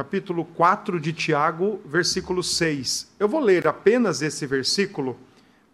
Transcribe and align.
capítulo 0.00 0.46
4 0.46 0.98
de 0.98 1.12
Tiago, 1.12 1.78
versículo 1.84 2.42
6. 2.42 3.16
Eu 3.18 3.28
vou 3.28 3.38
ler 3.38 3.66
apenas 3.66 4.22
esse 4.22 4.46
versículo, 4.46 5.14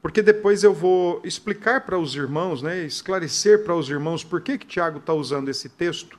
porque 0.02 0.21
depois 0.21 0.64
eu 0.64 0.75
vou 0.75 1.21
explicar 1.22 1.87
para 1.87 1.96
os 1.96 2.17
irmãos, 2.17 2.61
né, 2.61 2.85
esclarecer 2.85 3.62
para 3.62 3.77
os 3.77 3.89
irmãos 3.89 4.25
por 4.25 4.41
que, 4.41 4.59
que 4.59 4.67
Tiago 4.67 4.99
está 4.99 5.15
usando 5.15 5.49
esse 5.49 5.69
texto. 5.69 6.19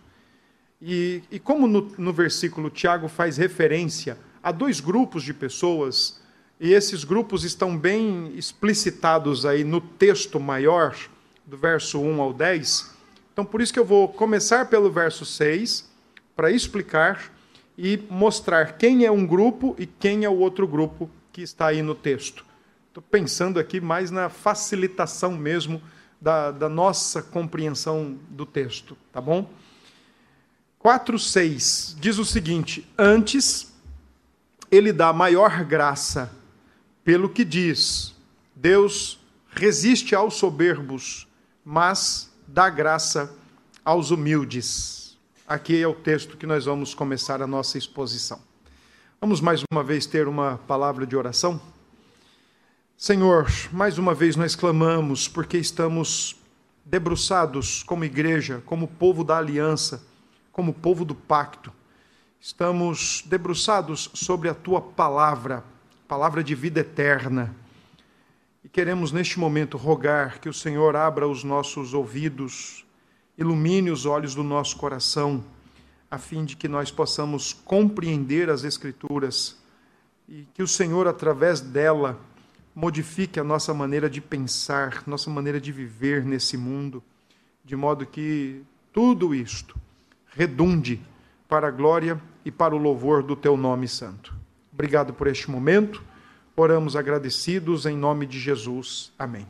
E, 0.82 1.22
e 1.30 1.38
como 1.38 1.68
no, 1.68 1.92
no 1.98 2.14
versículo 2.14 2.70
Tiago 2.70 3.10
faz 3.10 3.36
referência 3.36 4.18
a 4.42 4.54
dois 4.54 4.80
grupos 4.80 5.22
de 5.22 5.34
pessoas, 5.34 6.22
e 6.62 6.72
esses 6.72 7.04
grupos 7.04 7.44
estão 7.44 7.78
bem 7.78 8.32
explicitados 8.38 9.46
aí 9.46 9.66
no 9.66 9.82
texto 9.82 10.40
maior, 10.40 10.96
do 11.46 11.58
verso 11.58 12.00
1 12.00 12.22
ao 12.22 12.32
10. 12.32 12.90
Então, 13.34 13.44
por 13.44 13.60
isso 13.60 13.74
que 13.74 13.80
eu 13.80 13.86
vou 13.86 14.08
começar 14.08 14.70
pelo 14.70 14.90
verso 14.90 15.26
6, 15.26 15.92
para 16.38 16.50
explicar 16.50 17.36
e 17.78 17.98
mostrar 18.10 18.78
quem 18.78 19.06
é 19.06 19.12
um 19.12 19.26
grupo 19.26 19.76
e 19.78 19.86
quem 19.86 20.24
é 20.24 20.30
o 20.30 20.38
outro 20.38 20.68
grupo 20.68 21.10
que 21.32 21.42
está 21.42 21.68
aí 21.68 21.82
no 21.82 21.94
texto. 21.94 22.44
Estou 22.88 23.04
pensando 23.04 23.60
aqui 23.60 23.80
mais 23.80 24.10
na 24.10 24.30
facilitação 24.30 25.34
mesmo 25.34 25.82
da, 26.20 26.50
da 26.50 26.68
nossa 26.68 27.22
compreensão 27.22 28.18
do 28.30 28.46
texto, 28.46 28.98
tá 29.14 29.22
bom? 29.22 29.48
4,6 30.84 31.96
diz 32.00 32.18
o 32.18 32.26
seguinte: 32.26 32.88
Antes 32.98 33.74
ele 34.72 34.92
dá 34.92 35.14
maior 35.14 35.64
graça, 35.64 36.32
pelo 37.04 37.30
que 37.30 37.46
diz: 37.46 38.16
Deus 38.56 39.20
resiste 39.52 40.16
aos 40.16 40.36
soberbos, 40.36 41.28
mas 41.64 42.32
dá 42.48 42.70
graça 42.70 43.32
aos 43.86 44.12
humildes. 44.12 45.07
Aqui 45.48 45.82
é 45.82 45.88
o 45.88 45.96
texto 45.96 46.36
que 46.38 46.46
nós 46.46 46.66
vamos 46.66 46.94
começar 46.94 47.42
a 47.42 47.48
nossa 47.48 47.78
exposição. 47.78 48.40
Vamos 49.20 49.42
mais 49.42 49.64
uma 49.72 49.84
vez 49.84 50.06
ter 50.06 50.28
uma 50.28 50.60
palavra 50.68 51.08
de 51.08 51.16
oração? 51.16 51.60
Senhor, 52.98 53.48
mais 53.72 53.98
uma 53.98 54.14
vez 54.14 54.36
nós 54.36 54.56
clamamos 54.56 55.28
porque 55.28 55.58
estamos 55.58 56.36
debruçados 56.86 57.82
como 57.84 58.04
igreja, 58.04 58.62
como 58.66 58.88
povo 58.88 59.24
da 59.24 59.38
aliança 59.38 60.02
como 60.58 60.74
povo 60.74 61.06
do 61.06 61.14
pacto, 61.14 61.72
estamos 62.42 63.24
debruçados 63.28 64.10
sobre 64.16 64.50
a 64.50 64.56
tua 64.56 64.82
palavra, 64.82 65.64
palavra 66.08 66.44
de 66.44 66.56
vida 66.56 66.80
eterna. 66.80 67.56
E 68.64 68.68
queremos 68.68 69.12
neste 69.12 69.40
momento 69.40 69.78
rogar 69.78 70.40
que 70.40 70.50
o 70.50 70.54
Senhor 70.54 70.96
abra 70.96 71.28
os 71.28 71.44
nossos 71.44 71.94
ouvidos, 71.94 72.84
ilumine 73.38 73.92
os 73.92 74.06
olhos 74.06 74.34
do 74.34 74.44
nosso 74.44 74.78
coração, 74.78 75.44
a 76.10 76.18
fim 76.18 76.46
de 76.46 76.56
que 76.56 76.68
nós 76.68 76.90
possamos 76.90 77.54
compreender 77.54 78.50
as 78.50 78.64
Escrituras 78.64 79.58
e 80.28 80.48
que 80.54 80.64
o 80.64 80.68
Senhor, 80.68 81.08
através 81.08 81.62
dela, 81.62 82.20
modifique 82.74 83.40
a 83.40 83.44
nossa 83.44 83.74
maneira 83.74 84.10
de 84.10 84.22
pensar, 84.22 85.04
nossa 85.08 85.30
maneira 85.30 85.60
de 85.60 85.72
viver 85.72 86.24
nesse 86.26 86.58
mundo, 86.58 87.04
de 87.64 87.76
modo 87.76 88.06
que 88.06 88.62
tudo 88.92 89.34
isto 89.34 89.80
redunde 90.28 91.02
para 91.48 91.68
a 91.68 91.72
glória 91.72 92.22
e 92.44 92.52
para 92.52 92.76
o 92.76 92.78
louvor 92.78 93.24
do 93.24 93.36
teu 93.36 93.58
nome 93.58 93.88
santo. 93.88 94.34
Obrigado 94.72 95.14
por 95.14 95.28
este 95.28 95.50
momento. 95.50 96.04
Oramos 96.56 96.96
agradecidos 96.96 97.86
em 97.86 97.96
nome 97.96 98.26
de 98.26 98.40
Jesus. 98.40 99.12
Amém. 99.18 99.48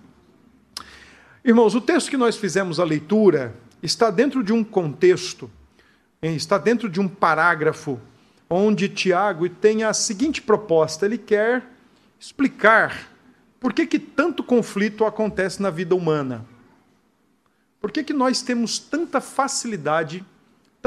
Irmãos, 1.44 1.76
o 1.76 1.82
texto 1.82 2.10
que 2.10 2.18
nós 2.18 2.38
fizemos 2.38 2.80
a 2.80 2.84
leitura 2.84 3.56
está 3.82 4.10
dentro 4.10 4.44
de 4.44 4.54
um 4.54 4.64
contexto, 4.64 5.50
está 6.22 6.58
dentro 6.58 6.90
de 6.90 7.00
um 7.00 7.08
parágrafo 7.08 8.00
onde 8.50 8.90
Tiago 8.90 9.48
tem 9.50 9.84
a 9.84 9.94
seguinte 9.94 10.42
proposta: 10.42 11.06
ele 11.06 11.18
quer 11.18 11.64
explicar 12.20 13.12
por 13.60 13.74
que, 13.74 13.86
que 13.86 14.00
tanto 14.00 14.44
conflito 14.44 15.06
acontece 15.06 15.62
na 15.62 15.70
vida 15.70 15.96
humana. 15.96 16.46
Por 17.80 17.92
que, 17.92 18.04
que 18.04 18.14
nós 18.14 18.42
temos 18.42 18.80
tanta 18.80 19.22
facilidade 19.22 20.26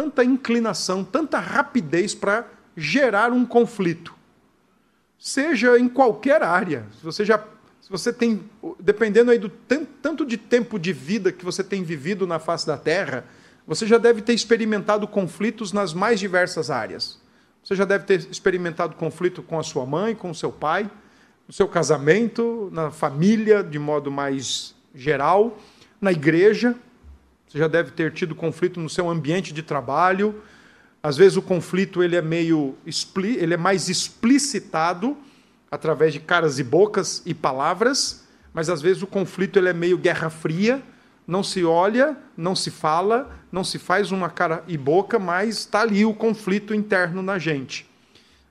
tanta 0.01 0.25
inclinação, 0.25 1.05
tanta 1.05 1.39
rapidez 1.39 2.15
para 2.15 2.47
gerar 2.75 3.33
um 3.33 3.45
conflito. 3.45 4.15
Seja 5.19 5.79
em 5.79 5.91
qualquer 5.91 6.43
área. 6.43 6.87
Se 6.99 7.05
você 7.05 7.23
já 7.23 7.43
se 7.91 8.05
você 8.05 8.13
tem, 8.13 8.49
dependendo 8.79 9.33
aí 9.33 9.39
do 9.39 9.49
tanto 9.49 10.25
de 10.25 10.37
tempo 10.37 10.79
de 10.79 10.93
vida 10.93 11.33
que 11.33 11.45
você 11.45 11.65
tem 11.65 11.83
vivido 11.83 12.25
na 12.25 12.39
face 12.39 12.65
da 12.65 12.77
Terra, 12.77 13.25
você 13.67 13.85
já 13.85 13.99
deve 13.99 14.23
ter 14.23 14.33
experimentado 14.33 15.09
conflitos 15.09 15.73
nas 15.73 15.93
mais 15.93 16.21
diversas 16.21 16.71
áreas. 16.71 17.21
Você 17.65 17.75
já 17.75 17.85
deve 17.85 18.05
ter 18.05 18.31
experimentado 18.31 18.95
conflito 18.95 19.43
com 19.43 19.59
a 19.59 19.65
sua 19.65 19.85
mãe, 19.85 20.15
com 20.15 20.31
o 20.31 20.35
seu 20.35 20.53
pai, 20.53 20.89
no 21.49 21.53
seu 21.53 21.67
casamento, 21.67 22.71
na 22.73 22.93
família, 22.93 23.61
de 23.61 23.79
modo 23.79 24.09
mais 24.09 24.73
geral, 24.95 25.59
na 26.01 26.13
igreja, 26.13 26.77
você 27.49 27.59
já 27.59 27.67
deve 27.67 27.91
ter 27.91 28.13
tido 28.13 28.37
conflito 28.37 28.79
no 28.79 28.89
seu 28.89 29.11
ambiente 29.11 29.53
de 29.53 29.65
trabalho. 29.65 30.41
Às 31.03 31.17
vezes 31.17 31.37
o 31.37 31.43
conflito 31.43 32.05
ele 32.05 32.15
é 32.15 32.23
meio 32.23 32.77
ele 33.37 33.55
é 33.55 33.57
mais 33.57 33.89
explicitado 33.89 35.17
através 35.71 36.13
de 36.13 36.21
caras 36.21 36.59
e 36.59 36.65
bocas 36.65 37.23
e 37.25 37.33
palavras, 37.33 38.27
mas 38.53 38.69
às 38.69 38.83
vezes 38.83 39.03
o 39.03 39.07
conflito 39.07 39.59
ele 39.59 39.69
é 39.69 39.73
meio 39.73 39.97
guerra 39.97 40.29
fria, 40.29 40.83
não 41.27 41.43
se 41.43 41.65
olha, 41.65 42.17
não 42.37 42.57
se 42.57 42.71
fala, 42.71 43.31
não 43.53 43.63
se 43.63 43.79
faz 43.79 44.11
uma 44.11 44.29
cara 44.29 44.65
e 44.67 44.77
boca, 44.77 45.19
mas 45.19 45.59
está 45.59 45.83
ali 45.83 46.05
o 46.05 46.13
conflito 46.13 46.75
interno 46.75 47.23
na 47.23 47.39
gente. 47.39 47.89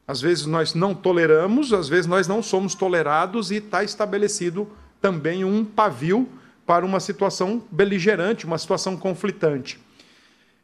Às 0.08 0.22
vezes 0.22 0.46
nós 0.46 0.74
não 0.74 0.96
toleramos, 0.96 1.74
às 1.74 1.90
vezes 1.90 2.08
nós 2.08 2.28
não 2.28 2.42
somos 2.42 2.74
tolerados 2.74 3.52
e 3.52 3.56
está 3.56 3.84
estabelecido 3.84 4.68
também 5.02 5.44
um 5.44 5.64
pavio 5.64 6.28
para 6.66 6.86
uma 6.86 7.00
situação 7.00 7.62
beligerante, 7.70 8.46
uma 8.46 8.58
situação 8.58 8.96
conflitante. 8.96 9.80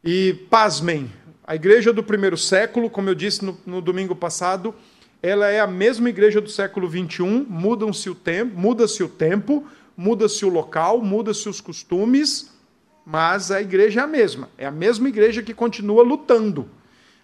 E, 0.04 0.34
pasmem, 0.50 1.12
a 1.46 1.56
igreja 1.56 1.92
do 1.92 2.04
primeiro 2.04 2.38
século, 2.38 2.90
como 2.90 3.10
eu 3.10 3.16
disse 3.16 3.44
no, 3.44 3.58
no 3.66 3.82
domingo 3.82 4.16
passado, 4.16 4.74
ela 5.26 5.48
é 5.48 5.60
a 5.60 5.66
mesma 5.66 6.08
igreja 6.08 6.40
do 6.40 6.48
século 6.48 6.88
XXI, 6.88 7.48
muda-se 7.50 8.12
o 8.12 8.14
tempo, 8.14 8.56
muda-se 8.56 9.02
o 9.02 9.10
tempo, 9.10 9.66
muda-se 9.98 10.46
o 10.46 10.50
local, 10.50 11.02
muda-se 11.02 11.50
os 11.50 11.60
costumes, 11.60 12.54
mas 13.04 13.50
a 13.50 13.60
igreja 13.60 14.02
é 14.02 14.04
a 14.04 14.08
mesma. 14.08 14.50
É 14.56 14.68
a 14.68 14.72
mesma 14.72 15.10
igreja 15.10 15.42
que 15.42 15.52
continua 15.52 16.04
lutando. 16.04 16.70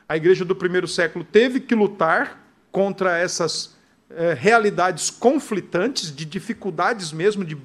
A 0.09 0.17
igreja 0.17 0.43
do 0.43 0.55
primeiro 0.55 0.87
século 0.87 1.23
teve 1.23 1.59
que 1.59 1.75
lutar 1.75 2.43
contra 2.71 3.19
essas 3.19 3.75
eh, 4.09 4.33
realidades 4.33 5.11
conflitantes, 5.11 6.13
de 6.13 6.25
dificuldades 6.25 7.13
mesmo, 7.13 7.45
de 7.45 7.55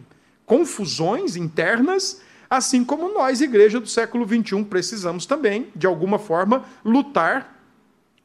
confusões 0.45 1.35
internas, 1.35 2.21
assim 2.51 2.85
como 2.85 3.11
nós, 3.11 3.41
igreja 3.41 3.81
do 3.81 3.89
século 3.89 4.27
XXI, 4.27 4.63
precisamos 4.65 5.25
também, 5.25 5.69
de 5.75 5.87
alguma 5.87 6.19
forma, 6.19 6.63
lutar 6.85 7.56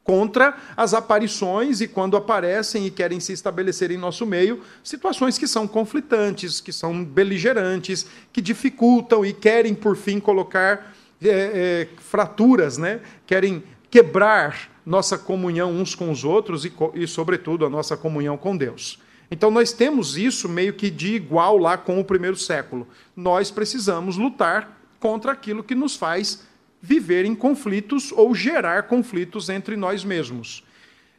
contra 0.04 0.56
as 0.76 0.94
aparições 0.94 1.80
e 1.80 1.88
quando 1.88 2.18
aparecem 2.18 2.86
e 2.86 2.92
querem 2.92 3.20
se 3.20 3.34
estabelecer 3.34 3.92
em 3.92 3.98
nosso 3.98 4.26
meio, 4.26 4.62
situações 4.84 5.38
que 5.38 5.48
são 5.48 5.68
conflitantes, 5.68 6.60
que 6.60 6.74
são 6.74 7.04
beligerantes, 7.04 8.06
que 8.34 8.42
dificultam 8.42 9.26
e 9.26 9.32
querem, 9.32 9.76
por 9.76 9.96
fim, 9.96 10.20
colocar 10.20 10.94
é, 11.22 11.30
é, 11.30 11.88
fraturas, 11.98 12.78
né? 12.78 13.00
querem 13.28 13.64
quebrar 13.90 14.72
nossa 14.86 15.18
comunhão 15.18 15.72
uns 15.72 15.94
com 15.94 16.10
os 16.10 16.24
outros 16.24 16.66
e, 16.66 16.74
e, 16.96 17.08
sobretudo, 17.08 17.66
a 17.66 17.70
nossa 17.70 17.96
comunhão 17.96 18.38
com 18.38 18.58
Deus. 18.58 19.00
Então 19.30 19.50
nós 19.50 19.72
temos 19.72 20.18
isso 20.18 20.50
meio 20.50 20.74
que 20.74 20.90
de 20.90 21.16
igual 21.16 21.58
lá 21.58 21.78
com 21.78 22.00
o 22.00 22.04
primeiro 22.04 22.36
século. 22.36 22.88
Nós 23.16 23.50
precisamos 23.50 24.18
lutar 24.18 24.78
contra 25.00 25.32
aquilo 25.32 25.64
que 25.64 25.74
nos 25.74 25.96
faz 25.96 26.44
viver 26.82 27.26
em 27.26 27.36
conflitos 27.36 28.12
ou 28.12 28.34
gerar 28.34 28.84
conflitos 28.84 29.50
entre 29.50 29.76
nós 29.76 30.04
mesmos. 30.04 30.64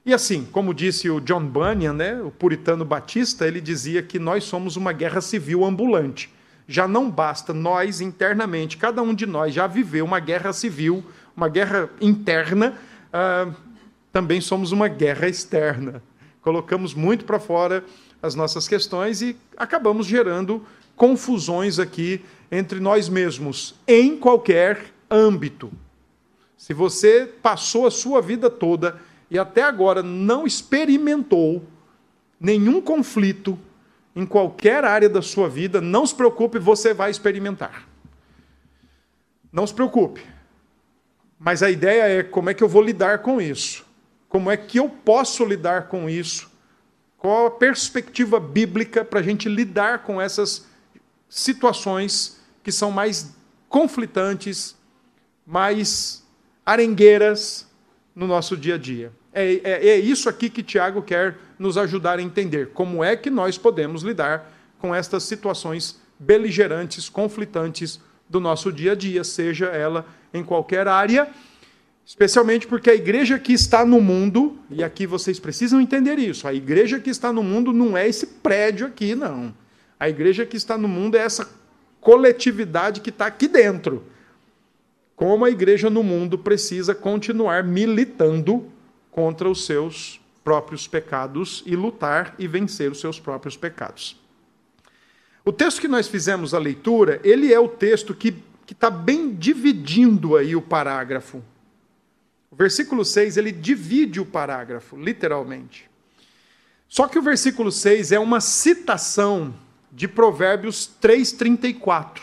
E 0.04 0.12
assim, 0.12 0.44
como 0.50 0.74
disse 0.74 1.08
o 1.08 1.20
John 1.20 1.46
Bunyan, 1.46 1.92
né, 1.92 2.20
o 2.20 2.30
puritano 2.30 2.84
batista, 2.84 3.46
ele 3.46 3.60
dizia 3.60 4.02
que 4.02 4.18
nós 4.18 4.44
somos 4.44 4.76
uma 4.76 4.92
guerra 4.92 5.20
civil 5.20 5.64
ambulante. 5.64 6.28
Já 6.66 6.88
não 6.88 7.10
basta 7.10 7.52
nós 7.52 8.00
internamente, 8.00 8.76
cada 8.76 9.02
um 9.02 9.14
de 9.14 9.26
nós 9.26 9.54
já 9.54 9.66
viveu 9.66 10.04
uma 10.04 10.18
guerra 10.18 10.52
civil, 10.52 11.04
uma 11.36 11.48
guerra 11.48 11.88
interna, 12.00 12.76
uh, 13.12 13.54
também 14.12 14.40
somos 14.40 14.72
uma 14.72 14.88
guerra 14.88 15.28
externa 15.28 16.02
colocamos 16.42 16.92
muito 16.92 17.24
para 17.24 17.38
fora 17.38 17.84
as 18.20 18.34
nossas 18.34 18.68
questões 18.68 19.22
e 19.22 19.36
acabamos 19.56 20.06
gerando 20.06 20.62
confusões 20.94 21.78
aqui 21.78 22.20
entre 22.50 22.78
nós 22.80 23.08
mesmos, 23.08 23.74
em 23.86 24.16
qualquer 24.16 24.91
âmbito. 25.12 25.70
Se 26.56 26.72
você 26.72 27.26
passou 27.42 27.86
a 27.86 27.90
sua 27.90 28.22
vida 28.22 28.48
toda 28.48 29.00
e 29.30 29.38
até 29.38 29.62
agora 29.62 30.02
não 30.02 30.46
experimentou 30.46 31.62
nenhum 32.40 32.80
conflito 32.80 33.58
em 34.14 34.26
qualquer 34.26 34.84
área 34.84 35.08
da 35.08 35.22
sua 35.22 35.48
vida, 35.48 35.80
não 35.80 36.06
se 36.06 36.14
preocupe, 36.14 36.58
você 36.58 36.92
vai 36.92 37.10
experimentar. 37.10 37.86
Não 39.52 39.66
se 39.66 39.74
preocupe. 39.74 40.24
Mas 41.38 41.62
a 41.62 41.70
ideia 41.70 42.20
é 42.20 42.22
como 42.22 42.50
é 42.50 42.54
que 42.54 42.62
eu 42.62 42.68
vou 42.68 42.82
lidar 42.82 43.18
com 43.18 43.40
isso. 43.40 43.84
Como 44.28 44.50
é 44.50 44.56
que 44.56 44.78
eu 44.78 44.88
posso 44.88 45.44
lidar 45.44 45.88
com 45.88 46.08
isso? 46.08 46.50
Qual 47.18 47.46
a 47.46 47.50
perspectiva 47.50 48.40
bíblica 48.40 49.04
para 49.04 49.20
a 49.20 49.22
gente 49.22 49.48
lidar 49.48 50.04
com 50.04 50.20
essas 50.20 50.66
situações 51.28 52.40
que 52.62 52.70
são 52.70 52.90
mais 52.90 53.34
conflitantes, 53.68 54.76
mais 55.46 56.22
arengueiras 56.64 57.66
no 58.14 58.26
nosso 58.26 58.56
dia 58.56 58.74
a 58.74 58.78
dia? 58.78 59.12
É, 59.32 59.60
é, 59.64 59.88
é 59.88 59.98
isso 59.98 60.28
aqui 60.28 60.50
que 60.50 60.62
Tiago 60.62 61.02
quer 61.02 61.38
nos 61.58 61.78
ajudar 61.78 62.18
a 62.18 62.22
entender. 62.22 62.68
Como 62.68 63.02
é 63.02 63.16
que 63.16 63.30
nós 63.30 63.56
podemos 63.56 64.02
lidar 64.02 64.52
com 64.78 64.94
estas 64.94 65.22
situações 65.22 66.00
beligerantes, 66.18 67.08
conflitantes 67.08 68.00
do 68.28 68.40
nosso 68.40 68.72
dia 68.72 68.92
a 68.92 68.94
dia, 68.94 69.24
seja 69.24 69.66
ela 69.66 70.06
em 70.32 70.42
qualquer 70.42 70.88
área, 70.88 71.28
especialmente 72.04 72.66
porque 72.66 72.90
a 72.90 72.94
igreja 72.94 73.38
que 73.38 73.52
está 73.52 73.84
no 73.84 74.00
mundo, 74.00 74.58
e 74.70 74.82
aqui 74.82 75.06
vocês 75.06 75.38
precisam 75.38 75.80
entender 75.80 76.18
isso, 76.18 76.48
a 76.48 76.54
igreja 76.54 76.98
que 76.98 77.10
está 77.10 77.32
no 77.32 77.42
mundo 77.42 77.72
não 77.72 77.96
é 77.96 78.08
esse 78.08 78.26
prédio 78.26 78.86
aqui, 78.86 79.14
não. 79.14 79.54
A 79.98 80.08
igreja 80.08 80.44
que 80.44 80.56
está 80.56 80.76
no 80.76 80.88
mundo 80.88 81.16
é 81.16 81.20
essa 81.20 81.48
coletividade 82.00 83.00
que 83.00 83.10
está 83.10 83.26
aqui 83.26 83.46
dentro. 83.46 84.04
Como 85.22 85.44
a 85.44 85.50
igreja 85.50 85.88
no 85.88 86.02
mundo 86.02 86.36
precisa 86.36 86.96
continuar 86.96 87.62
militando 87.62 88.68
contra 89.08 89.48
os 89.48 89.64
seus 89.64 90.20
próprios 90.42 90.88
pecados 90.88 91.62
e 91.64 91.76
lutar 91.76 92.34
e 92.40 92.48
vencer 92.48 92.90
os 92.90 92.98
seus 92.98 93.20
próprios 93.20 93.56
pecados. 93.56 94.20
O 95.44 95.52
texto 95.52 95.80
que 95.80 95.86
nós 95.86 96.08
fizemos 96.08 96.54
a 96.54 96.58
leitura, 96.58 97.20
ele 97.22 97.54
é 97.54 97.60
o 97.60 97.68
texto 97.68 98.12
que 98.12 98.34
está 98.68 98.90
bem 98.90 99.32
dividindo 99.32 100.36
aí 100.36 100.56
o 100.56 100.60
parágrafo. 100.60 101.40
O 102.50 102.56
versículo 102.56 103.04
6, 103.04 103.36
ele 103.36 103.52
divide 103.52 104.20
o 104.20 104.26
parágrafo, 104.26 104.96
literalmente. 104.96 105.88
Só 106.88 107.06
que 107.06 107.16
o 107.16 107.22
versículo 107.22 107.70
6 107.70 108.10
é 108.10 108.18
uma 108.18 108.40
citação 108.40 109.54
de 109.92 110.08
Provérbios 110.08 110.90
3,34. 111.00 112.22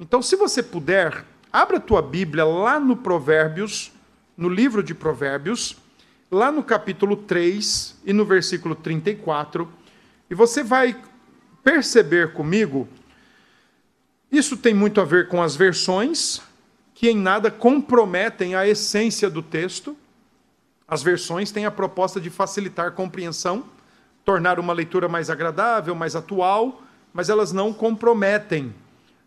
Então, 0.00 0.22
se 0.22 0.34
você 0.34 0.62
puder, 0.62 1.26
abra 1.52 1.76
a 1.76 1.80
tua 1.80 2.00
Bíblia 2.00 2.44
lá 2.44 2.80
no 2.80 2.96
Provérbios, 2.96 3.92
no 4.36 4.48
livro 4.48 4.82
de 4.82 4.94
Provérbios, 4.94 5.76
lá 6.30 6.50
no 6.50 6.62
capítulo 6.62 7.14
3 7.14 8.00
e 8.06 8.12
no 8.12 8.24
versículo 8.24 8.74
34, 8.74 9.70
e 10.30 10.34
você 10.34 10.62
vai 10.62 10.96
perceber 11.62 12.32
comigo, 12.32 12.88
isso 14.30 14.56
tem 14.56 14.72
muito 14.72 14.98
a 14.98 15.04
ver 15.04 15.28
com 15.28 15.42
as 15.42 15.54
versões, 15.54 16.40
que 16.94 17.10
em 17.10 17.16
nada 17.16 17.50
comprometem 17.50 18.54
a 18.54 18.66
essência 18.66 19.28
do 19.28 19.42
texto. 19.42 19.94
As 20.88 21.02
versões 21.02 21.52
têm 21.52 21.66
a 21.66 21.70
proposta 21.70 22.18
de 22.18 22.30
facilitar 22.30 22.86
a 22.86 22.90
compreensão, 22.90 23.66
tornar 24.24 24.58
uma 24.58 24.72
leitura 24.72 25.06
mais 25.06 25.28
agradável, 25.28 25.94
mais 25.94 26.16
atual, 26.16 26.82
mas 27.12 27.28
elas 27.28 27.52
não 27.52 27.74
comprometem 27.74 28.74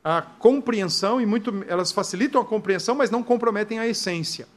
a 0.05 0.21
compreensão 0.21 1.19
e 1.19 1.25
muito 1.25 1.65
elas 1.67 1.91
facilitam 1.91 2.39
a 2.39 2.45
compreensão, 2.45 2.93
mas 2.93 3.09
não 3.09 3.23
comprometem 3.23 3.79
a 3.79 3.87
essência. 3.87 4.47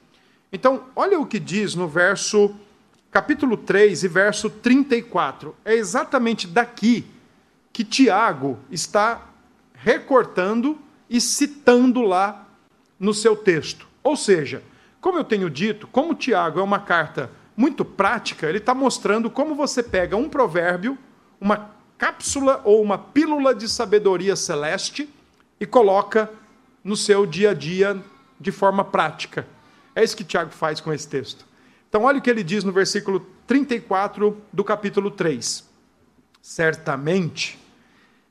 Então, 0.52 0.84
olha 0.94 1.18
o 1.18 1.24
que 1.24 1.38
diz 1.40 1.74
no 1.74 1.88
verso 1.88 2.54
capítulo 3.10 3.56
3 3.56 4.04
e 4.04 4.08
verso 4.08 4.50
34. 4.50 5.56
É 5.64 5.72
exatamente 5.72 6.46
daqui 6.46 7.06
que 7.72 7.82
Tiago 7.82 8.58
está 8.70 9.26
recortando 9.72 10.78
e 11.08 11.18
citando 11.18 12.02
lá 12.02 12.46
no 13.00 13.14
seu 13.14 13.34
texto. 13.34 13.88
Ou 14.04 14.18
seja, 14.18 14.62
como 15.00 15.16
eu 15.16 15.24
tenho 15.24 15.48
dito, 15.48 15.86
como 15.86 16.14
Tiago 16.14 16.60
é 16.60 16.62
uma 16.62 16.80
carta 16.80 17.30
muito 17.56 17.86
prática, 17.86 18.46
ele 18.46 18.58
está 18.58 18.74
mostrando 18.74 19.30
como 19.30 19.54
você 19.54 19.82
pega 19.82 20.14
um 20.14 20.28
provérbio, 20.28 20.98
uma 21.40 21.70
cápsula 21.96 22.60
ou 22.64 22.82
uma 22.82 22.98
pílula 22.98 23.54
de 23.54 23.66
sabedoria 23.66 24.36
celeste 24.36 25.08
e 25.60 25.66
coloca 25.66 26.30
no 26.82 26.96
seu 26.96 27.26
dia 27.26 27.50
a 27.50 27.54
dia 27.54 28.02
de 28.40 28.52
forma 28.52 28.84
prática. 28.84 29.46
É 29.94 30.02
isso 30.02 30.16
que 30.16 30.24
Tiago 30.24 30.50
faz 30.50 30.80
com 30.80 30.92
esse 30.92 31.08
texto. 31.08 31.44
Então, 31.88 32.04
olha 32.04 32.18
o 32.18 32.22
que 32.22 32.30
ele 32.30 32.44
diz 32.44 32.64
no 32.64 32.72
versículo 32.72 33.26
34 33.46 34.36
do 34.52 34.62
capítulo 34.62 35.10
3. 35.10 35.66
Certamente 36.40 37.58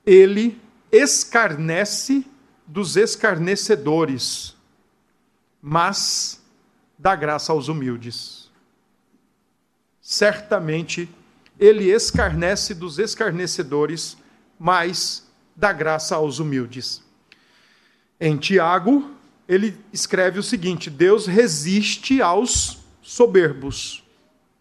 ele 0.05 0.61
escarnece 0.91 2.25
dos 2.65 2.95
escarnecedores, 2.95 4.55
mas 5.61 6.41
dá 6.97 7.15
graça 7.15 7.51
aos 7.51 7.67
humildes. 7.67 8.49
Certamente 10.01 11.09
ele 11.59 11.91
escarnece 11.91 12.73
dos 12.73 12.99
escarnecedores, 12.99 14.17
mas 14.57 15.27
dá 15.55 15.73
graça 15.73 16.15
aos 16.15 16.39
humildes. 16.39 17.03
Em 18.19 18.35
Tiago, 18.35 19.11
ele 19.47 19.77
escreve 19.93 20.39
o 20.39 20.43
seguinte: 20.43 20.89
Deus 20.89 21.27
resiste 21.27 22.21
aos 22.21 22.79
soberbos, 23.01 24.03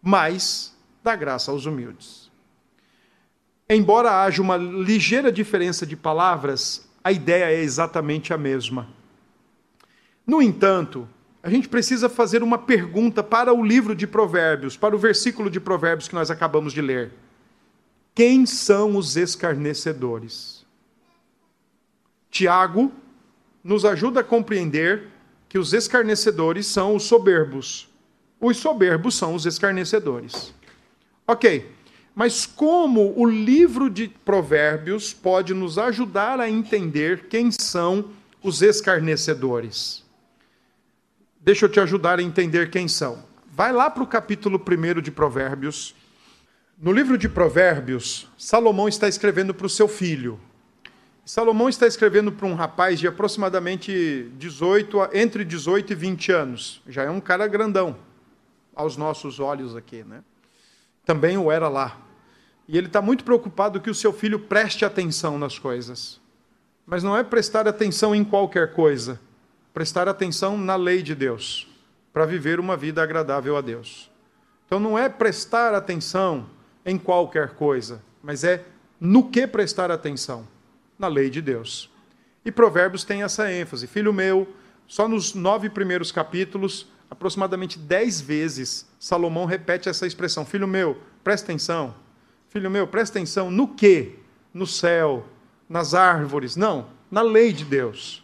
mas 0.01 0.75
dá 1.03 1.15
graça 1.15 1.51
aos 1.51 1.65
humildes. 1.65 2.31
Embora 3.69 4.23
haja 4.23 4.41
uma 4.41 4.55
ligeira 4.55 5.31
diferença 5.31 5.85
de 5.85 5.95
palavras, 5.95 6.87
a 7.03 7.11
ideia 7.11 7.51
é 7.51 7.61
exatamente 7.61 8.33
a 8.33 8.37
mesma. 8.37 8.87
No 10.25 10.41
entanto, 10.41 11.07
a 11.43 11.49
gente 11.49 11.67
precisa 11.67 12.07
fazer 12.07 12.43
uma 12.43 12.57
pergunta 12.57 13.23
para 13.23 13.53
o 13.53 13.63
livro 13.63 13.95
de 13.95 14.07
Provérbios, 14.07 14.77
para 14.77 14.95
o 14.95 14.99
versículo 14.99 15.49
de 15.49 15.59
Provérbios 15.59 16.07
que 16.07 16.15
nós 16.15 16.31
acabamos 16.31 16.73
de 16.73 16.81
ler. 16.81 17.11
Quem 18.13 18.45
são 18.45 18.95
os 18.97 19.15
escarnecedores? 19.15 20.65
Tiago 22.31 22.91
nos 23.67 23.83
ajuda 23.83 24.21
a 24.21 24.23
compreender 24.23 25.09
que 25.49 25.59
os 25.59 25.73
escarnecedores 25.73 26.65
são 26.67 26.95
os 26.95 27.03
soberbos. 27.03 27.89
Os 28.39 28.55
soberbos 28.55 29.15
são 29.15 29.35
os 29.35 29.45
escarnecedores. 29.45 30.53
Ok, 31.27 31.69
mas 32.15 32.45
como 32.45 33.13
o 33.19 33.29
livro 33.29 33.89
de 33.89 34.07
Provérbios 34.07 35.13
pode 35.13 35.53
nos 35.53 35.77
ajudar 35.77 36.39
a 36.39 36.49
entender 36.49 37.27
quem 37.27 37.51
são 37.51 38.05
os 38.41 38.61
escarnecedores? 38.61 40.01
Deixa 41.41 41.65
eu 41.65 41.69
te 41.69 41.81
ajudar 41.81 42.19
a 42.19 42.23
entender 42.23 42.69
quem 42.69 42.87
são. 42.87 43.21
Vai 43.51 43.73
lá 43.73 43.89
para 43.89 44.03
o 44.03 44.07
capítulo 44.07 44.63
1 44.65 45.01
de 45.01 45.11
Provérbios. 45.11 45.93
No 46.81 46.93
livro 46.93 47.17
de 47.17 47.27
Provérbios, 47.27 48.29
Salomão 48.37 48.87
está 48.87 49.09
escrevendo 49.09 49.53
para 49.53 49.67
o 49.67 49.69
seu 49.69 49.89
filho, 49.89 50.39
Salomão 51.27 51.67
está 51.67 51.85
escrevendo 51.85 52.31
para 52.31 52.47
um 52.47 52.53
rapaz 52.53 52.97
de 52.97 53.05
aproximadamente 53.05 54.31
18, 54.37 55.09
entre 55.11 55.43
18 55.43 55.91
e 55.91 55.95
20 55.95 56.31
anos. 56.31 56.81
Já 56.87 57.03
é 57.03 57.09
um 57.09 57.19
cara 57.19 57.45
grandão, 57.47 57.97
aos 58.73 58.95
nossos 58.95 59.37
olhos 59.37 59.75
aqui, 59.75 60.05
né? 60.05 60.23
Também 61.03 61.37
o 61.37 61.51
era 61.51 61.67
lá. 61.67 61.99
E 62.65 62.77
ele 62.77 62.87
está 62.87 63.01
muito 63.01 63.25
preocupado 63.25 63.81
que 63.81 63.89
o 63.89 63.93
seu 63.93 64.13
filho 64.13 64.39
preste 64.39 64.85
atenção 64.85 65.37
nas 65.37 65.59
coisas. 65.59 66.21
Mas 66.85 67.03
não 67.03 67.17
é 67.17 67.25
prestar 67.25 67.67
atenção 67.67 68.15
em 68.15 68.23
qualquer 68.23 68.71
coisa, 68.71 69.19
prestar 69.73 70.07
atenção 70.07 70.57
na 70.57 70.77
lei 70.77 71.03
de 71.03 71.13
Deus, 71.13 71.67
para 72.13 72.25
viver 72.25 72.57
uma 72.57 72.77
vida 72.77 73.03
agradável 73.03 73.57
a 73.57 73.61
Deus. 73.61 74.09
Então 74.65 74.79
não 74.79 74.97
é 74.97 75.09
prestar 75.09 75.73
atenção 75.73 76.49
em 76.85 76.97
qualquer 76.97 77.49
coisa, 77.49 78.01
mas 78.23 78.45
é 78.45 78.63
no 78.97 79.29
que 79.29 79.45
prestar 79.45 79.91
atenção 79.91 80.47
na 80.97 81.07
lei 81.07 81.29
de 81.29 81.41
Deus. 81.41 81.89
E 82.43 82.51
Provérbios 82.51 83.03
tem 83.03 83.23
essa 83.23 83.51
ênfase. 83.51 83.87
Filho 83.87 84.13
meu, 84.13 84.47
só 84.87 85.07
nos 85.07 85.33
nove 85.33 85.69
primeiros 85.69 86.11
capítulos, 86.11 86.87
aproximadamente 87.09 87.77
dez 87.77 88.21
vezes, 88.21 88.87
Salomão 88.99 89.45
repete 89.45 89.89
essa 89.89 90.07
expressão: 90.07 90.45
Filho 90.45 90.67
meu, 90.67 91.01
presta 91.23 91.47
atenção. 91.47 91.93
Filho 92.49 92.71
meu, 92.71 92.87
presta 92.87 93.17
atenção 93.17 93.51
no 93.51 93.67
que? 93.67 94.17
No 94.53 94.65
céu, 94.65 95.25
nas 95.67 95.93
árvores. 95.93 96.55
Não, 96.55 96.87
na 97.11 97.21
lei 97.21 97.51
de 97.51 97.65
Deus. 97.65 98.23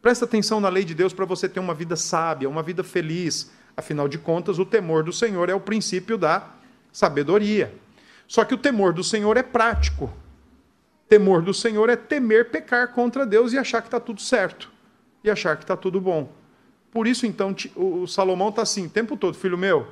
Presta 0.00 0.24
atenção 0.24 0.60
na 0.60 0.68
lei 0.68 0.84
de 0.84 0.94
Deus 0.94 1.12
para 1.12 1.24
você 1.24 1.48
ter 1.48 1.60
uma 1.60 1.74
vida 1.74 1.96
sábia, 1.96 2.48
uma 2.48 2.62
vida 2.62 2.84
feliz. 2.84 3.50
Afinal 3.76 4.06
de 4.06 4.18
contas, 4.18 4.58
o 4.58 4.64
temor 4.64 5.02
do 5.02 5.12
Senhor 5.12 5.48
é 5.48 5.54
o 5.54 5.60
princípio 5.60 6.16
da 6.16 6.48
sabedoria. 6.92 7.74
Só 8.28 8.44
que 8.44 8.54
o 8.54 8.58
temor 8.58 8.92
do 8.92 9.02
Senhor 9.02 9.36
é 9.36 9.42
prático. 9.42 10.12
Temor 11.08 11.42
do 11.42 11.52
Senhor 11.52 11.88
é 11.90 11.96
temer 11.96 12.50
pecar 12.50 12.92
contra 12.92 13.26
Deus 13.26 13.52
e 13.52 13.58
achar 13.58 13.82
que 13.82 13.88
está 13.88 14.00
tudo 14.00 14.20
certo, 14.20 14.70
e 15.22 15.30
achar 15.30 15.56
que 15.56 15.64
está 15.64 15.76
tudo 15.76 16.00
bom. 16.00 16.32
Por 16.90 17.06
isso, 17.06 17.26
então, 17.26 17.54
o 17.74 18.06
Salomão 18.06 18.50
está 18.50 18.62
assim 18.62 18.86
o 18.86 18.90
tempo 18.90 19.16
todo: 19.16 19.36
filho 19.36 19.58
meu, 19.58 19.88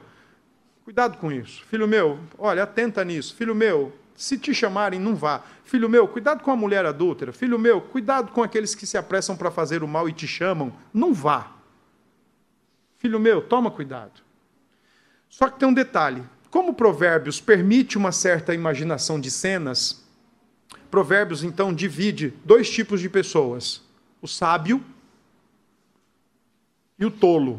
cuidado 0.85 1.19
com 1.19 1.31
isso. 1.33 1.65
Filho 1.67 1.87
meu, 1.89 2.19
olha, 2.39 2.63
atenta 2.63 3.05
nisso. 3.05 3.35
Filho 3.35 3.55
meu, 3.55 3.93
se 4.15 4.39
te 4.39 4.55
chamarem, 4.55 5.01
não 5.01 5.17
vá. 5.17 5.43
Filho 5.65 5.89
meu, 5.89 6.07
cuidado 6.07 6.43
com 6.43 6.51
a 6.51 6.57
mulher 6.57 6.87
adúltera. 6.87 7.33
Filho 7.33 7.59
meu, 7.59 7.81
cuidado 7.81 8.31
com 8.31 8.43
aqueles 8.43 8.75
que 8.75 8.87
se 8.87 8.97
apressam 8.97 9.37
para 9.37 9.51
fazer 9.51 9.83
o 9.83 9.89
mal 9.89 10.09
e 10.09 10.13
te 10.13 10.29
chamam, 10.29 10.73
não 10.95 11.13
vá. 11.13 11.53
Filho 12.99 13.19
meu, 13.19 13.43
toma 13.43 13.71
cuidado. 13.71 14.23
Só 15.29 15.49
que 15.49 15.59
tem 15.59 15.69
um 15.69 15.75
detalhe: 15.75 16.23
como 16.51 16.75
Provérbios 16.75 17.41
permite 17.41 17.99
uma 17.99 18.13
certa 18.13 18.55
imaginação 18.55 19.19
de 19.19 19.31
cenas, 19.31 20.02
Provérbios 20.93 21.43
então 21.43 21.73
divide 21.73 22.35
dois 22.45 22.69
tipos 22.69 23.01
de 23.01 23.09
pessoas: 23.09 23.81
o 24.21 24.29
sábio 24.29 24.85
e 26.99 27.07
o 27.07 27.11
tolo. 27.11 27.59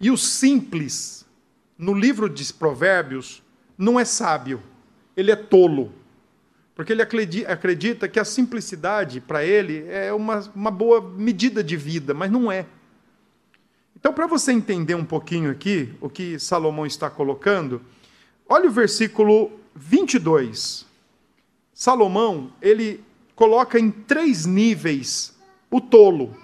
E 0.00 0.10
o 0.10 0.16
simples, 0.16 1.26
no 1.76 1.92
livro 1.92 2.30
de 2.30 2.50
Provérbios, 2.50 3.42
não 3.76 4.00
é 4.00 4.06
sábio, 4.06 4.62
ele 5.14 5.30
é 5.30 5.36
tolo. 5.36 5.92
Porque 6.74 6.92
ele 6.92 7.02
acredita 7.02 8.08
que 8.08 8.18
a 8.18 8.24
simplicidade, 8.24 9.20
para 9.20 9.44
ele, 9.44 9.86
é 9.88 10.14
uma, 10.14 10.40
uma 10.54 10.70
boa 10.70 11.00
medida 11.02 11.62
de 11.62 11.76
vida, 11.76 12.14
mas 12.14 12.30
não 12.30 12.50
é. 12.50 12.64
Então, 13.94 14.14
para 14.14 14.26
você 14.26 14.50
entender 14.50 14.94
um 14.94 15.04
pouquinho 15.04 15.50
aqui 15.50 15.94
o 16.00 16.08
que 16.08 16.38
Salomão 16.38 16.86
está 16.86 17.10
colocando, 17.10 17.82
olha 18.48 18.66
o 18.66 18.72
versículo 18.72 19.52
22. 19.74 20.93
Salomão, 21.74 22.52
ele 22.62 23.02
coloca 23.34 23.78
em 23.78 23.90
três 23.90 24.46
níveis 24.46 25.34
o 25.68 25.80
tolo. 25.80 26.36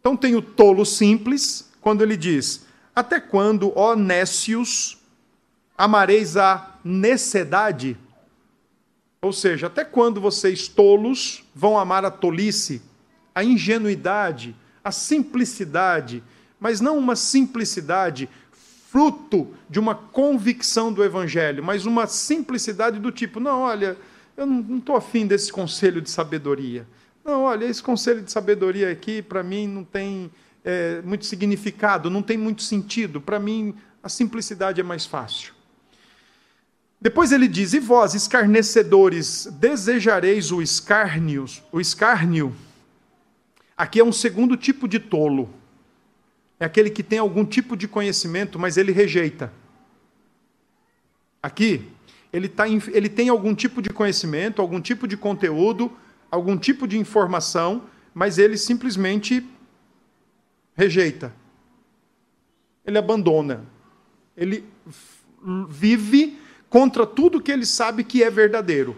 Então, 0.00 0.16
tem 0.16 0.34
o 0.34 0.40
tolo 0.40 0.86
simples, 0.86 1.70
quando 1.82 2.02
ele 2.02 2.16
diz: 2.16 2.66
Até 2.96 3.20
quando, 3.20 3.72
ó 3.76 3.94
nécios, 3.94 4.98
amareis 5.76 6.38
a 6.38 6.78
necedade? 6.82 7.96
Ou 9.22 9.34
seja, 9.34 9.66
até 9.66 9.84
quando 9.84 10.18
vocês 10.18 10.66
tolos 10.66 11.44
vão 11.54 11.78
amar 11.78 12.06
a 12.06 12.10
tolice, 12.10 12.80
a 13.34 13.44
ingenuidade, 13.44 14.56
a 14.82 14.90
simplicidade, 14.90 16.24
mas 16.58 16.80
não 16.80 16.96
uma 16.96 17.14
simplicidade 17.14 18.30
fruto 18.90 19.54
de 19.68 19.78
uma 19.78 19.94
convicção 19.94 20.92
do 20.92 21.04
evangelho, 21.04 21.62
mas 21.62 21.86
uma 21.86 22.08
simplicidade 22.08 22.98
do 22.98 23.12
tipo, 23.12 23.38
não, 23.38 23.60
olha, 23.60 23.96
eu 24.36 24.44
não 24.44 24.78
estou 24.78 24.96
afim 24.96 25.28
desse 25.28 25.52
conselho 25.52 26.00
de 26.00 26.10
sabedoria. 26.10 26.84
Não, 27.24 27.42
olha, 27.42 27.66
esse 27.66 27.80
conselho 27.80 28.20
de 28.20 28.32
sabedoria 28.32 28.90
aqui, 28.90 29.22
para 29.22 29.44
mim, 29.44 29.68
não 29.68 29.84
tem 29.84 30.28
é, 30.64 31.00
muito 31.02 31.24
significado, 31.24 32.10
não 32.10 32.20
tem 32.20 32.36
muito 32.36 32.62
sentido. 32.64 33.20
Para 33.20 33.38
mim, 33.38 33.76
a 34.02 34.08
simplicidade 34.08 34.80
é 34.80 34.84
mais 34.84 35.06
fácil. 35.06 35.54
Depois 37.00 37.30
ele 37.30 37.46
diz: 37.46 37.72
E 37.72 37.78
vós, 37.78 38.14
escarnecedores, 38.14 39.46
desejareis 39.52 40.50
o 40.50 40.60
escárnio, 40.60 41.44
o 41.70 41.80
escárnio. 41.80 42.56
Aqui 43.76 44.00
é 44.00 44.04
um 44.04 44.12
segundo 44.12 44.56
tipo 44.56 44.88
de 44.88 44.98
tolo. 44.98 45.59
É 46.60 46.66
aquele 46.66 46.90
que 46.90 47.02
tem 47.02 47.18
algum 47.18 47.44
tipo 47.44 47.74
de 47.74 47.88
conhecimento, 47.88 48.58
mas 48.58 48.76
ele 48.76 48.92
rejeita. 48.92 49.50
Aqui, 51.42 51.90
ele, 52.30 52.48
tá, 52.48 52.68
ele 52.68 53.08
tem 53.08 53.30
algum 53.30 53.54
tipo 53.54 53.80
de 53.80 53.88
conhecimento, 53.88 54.60
algum 54.60 54.78
tipo 54.78 55.08
de 55.08 55.16
conteúdo, 55.16 55.90
algum 56.30 56.58
tipo 56.58 56.86
de 56.86 56.98
informação, 56.98 57.84
mas 58.12 58.36
ele 58.36 58.58
simplesmente 58.58 59.42
rejeita. 60.74 61.34
Ele 62.84 62.98
abandona. 62.98 63.64
Ele 64.36 64.64
vive 65.66 66.38
contra 66.68 67.06
tudo 67.06 67.40
que 67.40 67.50
ele 67.50 67.64
sabe 67.64 68.04
que 68.04 68.22
é 68.22 68.30
verdadeiro. 68.30 68.96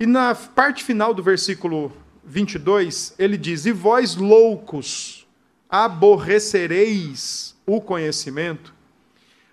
E 0.00 0.06
na 0.06 0.34
parte 0.34 0.82
final 0.82 1.12
do 1.12 1.22
versículo 1.22 1.92
22, 2.24 3.14
ele 3.18 3.36
diz: 3.36 3.66
E 3.66 3.72
vós 3.72 4.16
loucos, 4.16 5.25
aborrecereis 5.68 7.56
o 7.66 7.80
conhecimento. 7.80 8.74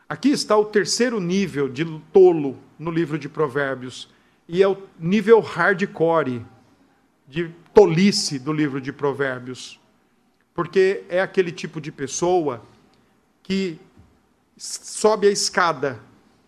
Aqui 0.08 0.30
está 0.30 0.58
o 0.58 0.66
terceiro 0.66 1.20
nível 1.20 1.68
de 1.68 1.86
tolo 2.12 2.60
no 2.78 2.92
livro 2.92 3.18
de 3.18 3.28
Provérbios, 3.28 4.10
e 4.48 4.62
é 4.62 4.68
o 4.68 4.78
nível 5.00 5.40
hardcore 5.40 6.46
de 7.28 7.50
tolice 7.74 8.38
do 8.38 8.52
livro 8.52 8.80
de 8.82 8.92
Provérbios. 8.92 9.80
Porque 10.54 11.04
é 11.10 11.22
aquele 11.22 11.52
tipo 11.52 11.82
de 11.82 11.92
pessoa 11.92 12.62
que 13.42 13.80
sobe 14.58 15.28
a 15.28 15.32
escada 15.32 16.00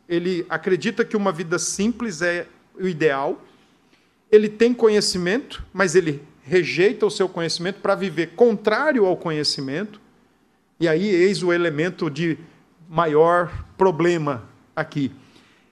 ele 0.07 0.45
acredita 0.49 1.03
que 1.03 1.17
uma 1.17 1.31
vida 1.31 1.57
simples 1.57 2.21
é 2.21 2.47
o 2.75 2.87
ideal, 2.87 3.43
ele 4.31 4.49
tem 4.49 4.73
conhecimento, 4.73 5.65
mas 5.73 5.95
ele 5.95 6.21
rejeita 6.45 7.07
o 7.07 7.11
seu 7.11 7.27
conhecimento 7.27 7.79
para 7.81 7.95
viver 7.95 8.35
contrário 8.35 9.05
ao 9.05 9.17
conhecimento, 9.17 9.99
e 10.79 10.87
aí 10.87 11.07
eis 11.07 11.41
o 11.41 11.51
elemento 11.51 12.09
de 12.09 12.37
maior 12.87 13.65
problema 13.75 14.47
aqui. 14.75 15.11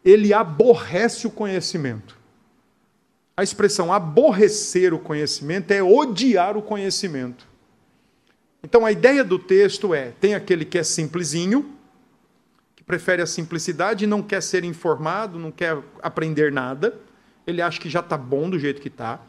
Ele 0.03 0.33
aborrece 0.33 1.27
o 1.27 1.31
conhecimento. 1.31 2.17
A 3.37 3.43
expressão 3.43 3.93
aborrecer 3.93 4.93
o 4.93 4.99
conhecimento 4.99 5.71
é 5.71 5.83
odiar 5.83 6.57
o 6.57 6.61
conhecimento. 6.61 7.47
Então 8.63 8.83
a 8.85 8.91
ideia 8.91 9.23
do 9.23 9.37
texto 9.37 9.93
é: 9.93 10.11
tem 10.19 10.33
aquele 10.33 10.65
que 10.65 10.79
é 10.79 10.83
simplesinho, 10.83 11.71
que 12.75 12.83
prefere 12.83 13.21
a 13.21 13.27
simplicidade, 13.27 14.07
não 14.07 14.23
quer 14.23 14.41
ser 14.41 14.63
informado, 14.63 15.37
não 15.37 15.51
quer 15.51 15.77
aprender 16.01 16.51
nada, 16.51 16.99
ele 17.45 17.61
acha 17.61 17.79
que 17.79 17.89
já 17.89 17.99
está 17.99 18.17
bom 18.17 18.49
do 18.49 18.57
jeito 18.57 18.81
que 18.81 18.87
está. 18.87 19.19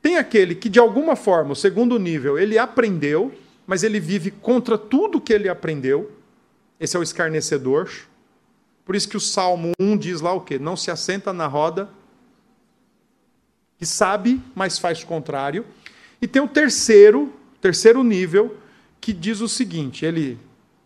Tem 0.00 0.16
aquele 0.16 0.54
que, 0.54 0.68
de 0.68 0.78
alguma 0.78 1.16
forma, 1.16 1.52
o 1.52 1.56
segundo 1.56 1.98
nível, 1.98 2.38
ele 2.38 2.58
aprendeu, 2.58 3.32
mas 3.66 3.82
ele 3.82 3.98
vive 3.98 4.30
contra 4.30 4.78
tudo 4.78 5.20
que 5.20 5.32
ele 5.32 5.48
aprendeu. 5.48 6.12
Esse 6.78 6.96
é 6.96 7.00
o 7.00 7.02
escarnecedor. 7.02 7.90
Por 8.84 8.94
isso 8.94 9.08
que 9.08 9.16
o 9.16 9.20
Salmo 9.20 9.72
1 9.78 9.96
diz 9.96 10.20
lá 10.20 10.32
o 10.32 10.40
quê? 10.40 10.58
Não 10.58 10.76
se 10.76 10.90
assenta 10.90 11.32
na 11.32 11.46
roda, 11.46 11.90
que 13.76 13.84
sabe, 13.84 14.40
mas 14.54 14.78
faz 14.78 15.02
o 15.02 15.06
contrário. 15.06 15.64
E 16.20 16.26
tem 16.26 16.40
o 16.42 16.48
terceiro, 16.48 17.32
terceiro 17.60 18.02
nível, 18.02 18.56
que 19.00 19.12
diz 19.12 19.40
o 19.40 19.48
seguinte: 19.48 20.04
ele 20.04 20.38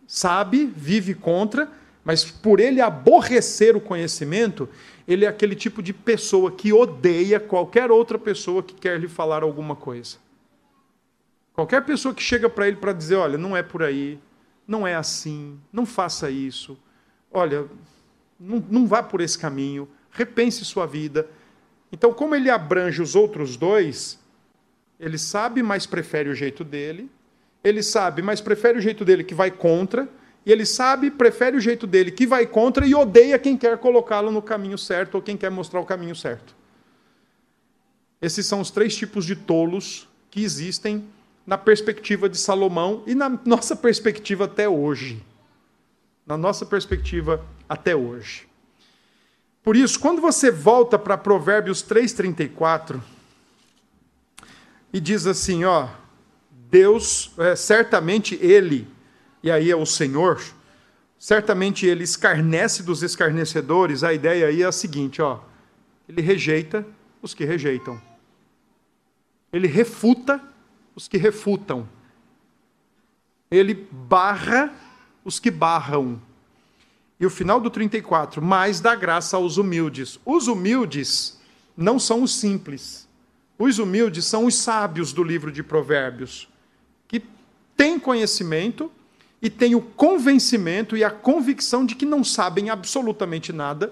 sabe, 0.07 0.71
vive 0.75 1.13
contra, 1.13 1.71
mas 2.03 2.25
por 2.25 2.59
ele 2.59 2.81
aborrecer 2.81 3.75
o 3.75 3.81
conhecimento, 3.81 4.67
ele 5.07 5.25
é 5.25 5.27
aquele 5.27 5.55
tipo 5.55 5.81
de 5.81 5.93
pessoa 5.93 6.51
que 6.51 6.73
odeia 6.73 7.39
qualquer 7.39 7.91
outra 7.91 8.19
pessoa 8.19 8.61
que 8.61 8.73
quer 8.73 8.99
lhe 8.99 9.07
falar 9.07 9.43
alguma 9.43 9.75
coisa. 9.75 10.17
Qualquer 11.53 11.85
pessoa 11.85 12.13
que 12.13 12.21
chega 12.21 12.49
para 12.49 12.67
ele 12.67 12.77
para 12.77 12.93
dizer: 12.93 13.15
olha, 13.15 13.37
não 13.37 13.55
é 13.55 13.63
por 13.63 13.83
aí, 13.83 14.19
não 14.67 14.85
é 14.85 14.95
assim, 14.95 15.59
não 15.71 15.85
faça 15.85 16.29
isso, 16.29 16.77
olha, 17.31 17.65
não, 18.39 18.63
não 18.69 18.87
vá 18.87 19.01
por 19.03 19.21
esse 19.21 19.37
caminho, 19.37 19.87
repense 20.11 20.65
sua 20.65 20.85
vida. 20.85 21.27
Então, 21.91 22.11
como 22.11 22.35
ele 22.35 22.49
abrange 22.49 23.01
os 23.01 23.15
outros 23.15 23.55
dois, 23.55 24.19
ele 24.99 25.17
sabe, 25.17 25.61
mas 25.61 25.85
prefere 25.85 26.29
o 26.29 26.35
jeito 26.35 26.63
dele, 26.63 27.09
ele 27.63 27.83
sabe, 27.83 28.21
mas 28.21 28.41
prefere 28.41 28.79
o 28.79 28.81
jeito 28.81 29.05
dele 29.05 29.23
que 29.23 29.35
vai 29.35 29.51
contra 29.51 30.09
e 30.45 30.51
ele 30.51 30.65
sabe, 30.65 31.09
prefere 31.09 31.55
o 31.55 31.61
jeito 31.61 31.87
dele, 31.87 32.11
que 32.11 32.27
vai 32.27 32.45
contra 32.45 32.85
e 32.85 32.93
odeia 32.93 33.39
quem 33.39 33.55
quer 33.55 33.77
colocá-lo 33.77 34.31
no 34.31 34.41
caminho 34.41 34.77
certo 34.77 35.15
ou 35.15 35.21
quem 35.21 35.37
quer 35.37 35.49
mostrar 35.49 35.79
o 35.79 35.85
caminho 35.85 36.15
certo. 36.15 36.53
Esses 38.21 38.45
são 38.45 38.59
os 38.59 38.69
três 38.69 38.95
tipos 38.95 39.25
de 39.25 39.35
tolos 39.35 40.07
que 40.29 40.43
existem 40.43 41.05
na 41.45 41.57
perspectiva 41.57 42.27
de 42.27 42.37
Salomão 42.37 43.03
e 43.05 43.15
na 43.15 43.29
nossa 43.45 43.75
perspectiva 43.75 44.45
até 44.45 44.67
hoje. 44.67 45.23
Na 46.25 46.37
nossa 46.37 46.65
perspectiva 46.65 47.45
até 47.67 47.95
hoje. 47.95 48.47
Por 49.61 49.75
isso, 49.77 49.99
quando 49.99 50.21
você 50.21 50.51
volta 50.51 50.99
para 50.99 51.17
Provérbios 51.17 51.83
3,34 51.83 53.01
e 54.91 54.99
diz 54.99 55.25
assim: 55.25 55.63
ó, 55.63 55.87
Deus, 56.69 57.31
é, 57.37 57.55
certamente 57.55 58.35
Ele 58.41 58.87
e 59.43 59.51
aí 59.51 59.69
é 59.69 59.75
o 59.75 59.85
Senhor, 59.85 60.41
certamente 61.19 61.85
ele 61.85 62.03
escarnece 62.03 62.81
dos 62.81 63.03
escarnecedores. 63.03 64.03
A 64.03 64.13
ideia 64.13 64.47
aí 64.47 64.63
é 64.63 64.65
a 64.65 64.71
seguinte, 64.71 65.21
ó, 65.21 65.41
ele 66.07 66.21
rejeita 66.21 66.85
os 67.21 67.33
que 67.33 67.43
rejeitam. 67.43 68.01
Ele 69.51 69.67
refuta 69.67 70.41
os 70.95 71.07
que 71.07 71.17
refutam. 71.17 71.87
Ele 73.51 73.73
barra 73.91 74.73
os 75.23 75.39
que 75.39 75.51
barram. 75.51 76.21
E 77.19 77.25
o 77.25 77.29
final 77.29 77.59
do 77.59 77.69
34, 77.69 78.41
mais 78.41 78.79
dá 78.81 78.95
graça 78.95 79.37
aos 79.37 79.57
humildes. 79.57 80.19
Os 80.25 80.47
humildes 80.47 81.39
não 81.75 81.99
são 81.99 82.23
os 82.23 82.35
simples. 82.35 83.07
Os 83.57 83.77
humildes 83.77 84.25
são 84.25 84.45
os 84.45 84.55
sábios 84.55 85.13
do 85.13 85.23
livro 85.23 85.51
de 85.51 85.61
Provérbios, 85.61 86.49
que 87.07 87.23
têm 87.77 87.99
conhecimento, 87.99 88.91
e 89.43 89.49
têm 89.49 89.75
o 89.75 89.81
convencimento 89.81 90.95
e 90.95 91.03
a 91.03 91.11
convicção 91.11 91.85
de 91.85 91.95
que 91.95 92.05
não 92.05 92.23
sabem 92.23 92.69
absolutamente 92.69 93.51
nada, 93.51 93.91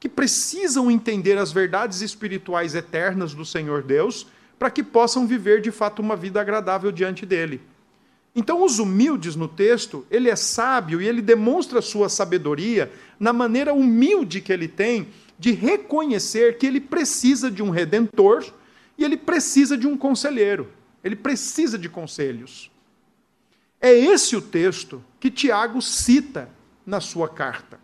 que 0.00 0.08
precisam 0.08 0.90
entender 0.90 1.36
as 1.36 1.52
verdades 1.52 2.00
espirituais 2.00 2.74
eternas 2.74 3.34
do 3.34 3.44
Senhor 3.44 3.82
Deus, 3.82 4.26
para 4.58 4.70
que 4.70 4.82
possam 4.82 5.26
viver 5.26 5.60
de 5.60 5.70
fato 5.70 6.00
uma 6.00 6.16
vida 6.16 6.40
agradável 6.40 6.90
diante 6.90 7.26
dele. 7.26 7.60
Então, 8.34 8.64
os 8.64 8.78
humildes 8.78 9.36
no 9.36 9.48
texto, 9.48 10.06
ele 10.10 10.30
é 10.30 10.36
sábio 10.36 11.00
e 11.00 11.06
ele 11.06 11.20
demonstra 11.20 11.82
sua 11.82 12.08
sabedoria 12.08 12.90
na 13.20 13.34
maneira 13.34 13.74
humilde 13.74 14.40
que 14.40 14.52
ele 14.52 14.68
tem 14.68 15.08
de 15.38 15.52
reconhecer 15.52 16.56
que 16.56 16.66
ele 16.66 16.80
precisa 16.80 17.50
de 17.50 17.62
um 17.62 17.68
redentor 17.68 18.46
e 18.96 19.04
ele 19.04 19.16
precisa 19.18 19.76
de 19.76 19.86
um 19.86 19.96
conselheiro. 19.96 20.68
Ele 21.04 21.16
precisa 21.16 21.78
de 21.78 21.88
conselhos. 21.88 22.70
É 23.86 23.94
esse 23.94 24.34
o 24.34 24.42
texto 24.42 25.00
que 25.20 25.30
Tiago 25.30 25.80
cita 25.80 26.48
na 26.84 27.00
sua 27.00 27.28
carta. 27.28 27.78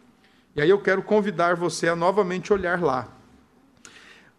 E 0.56 0.60
aí 0.60 0.68
eu 0.68 0.80
quero 0.80 1.00
convidar 1.00 1.54
você 1.54 1.88
a 1.88 1.94
novamente 1.94 2.52
olhar 2.52 2.82
lá. 2.82 3.06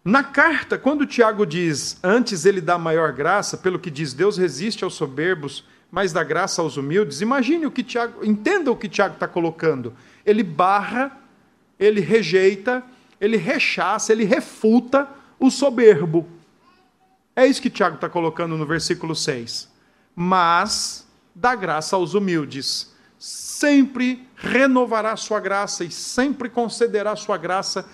Na 0.04 0.22
carta, 0.22 0.76
quando 0.76 1.06
Tiago 1.06 1.46
diz, 1.46 1.98
antes 2.02 2.44
ele 2.44 2.60
dá 2.60 2.76
maior 2.76 3.12
graça, 3.12 3.56
pelo 3.56 3.78
que 3.78 3.90
diz, 3.90 4.12
Deus 4.12 4.36
resiste 4.36 4.84
aos 4.84 4.92
soberbos, 4.92 5.66
mas 5.90 6.12
dá 6.12 6.22
graça 6.22 6.60
aos 6.60 6.76
humildes, 6.76 7.22
imagine 7.22 7.64
o 7.64 7.70
que 7.70 7.82
Tiago, 7.82 8.22
entenda 8.22 8.70
o 8.70 8.76
que 8.76 8.86
Tiago 8.86 9.14
está 9.14 9.26
colocando. 9.26 9.94
Ele 10.26 10.42
barra, 10.42 11.18
ele 11.80 12.02
rejeita, 12.02 12.84
ele 13.18 13.38
rechaça, 13.38 14.12
ele 14.12 14.24
refuta 14.24 15.08
o 15.40 15.50
soberbo. 15.50 16.28
É 17.34 17.46
isso 17.46 17.62
que 17.62 17.70
Tiago 17.70 17.94
está 17.94 18.10
colocando 18.10 18.54
no 18.54 18.66
versículo 18.66 19.16
6. 19.16 19.72
Mas 20.14 21.03
dá 21.34 21.54
graça 21.54 21.96
aos 21.96 22.14
humildes. 22.14 22.92
Sempre 23.18 24.28
renovará 24.36 25.16
sua 25.16 25.40
graça 25.40 25.84
e 25.84 25.90
sempre 25.90 26.48
concederá 26.48 27.16
sua 27.16 27.36
graça 27.36 27.88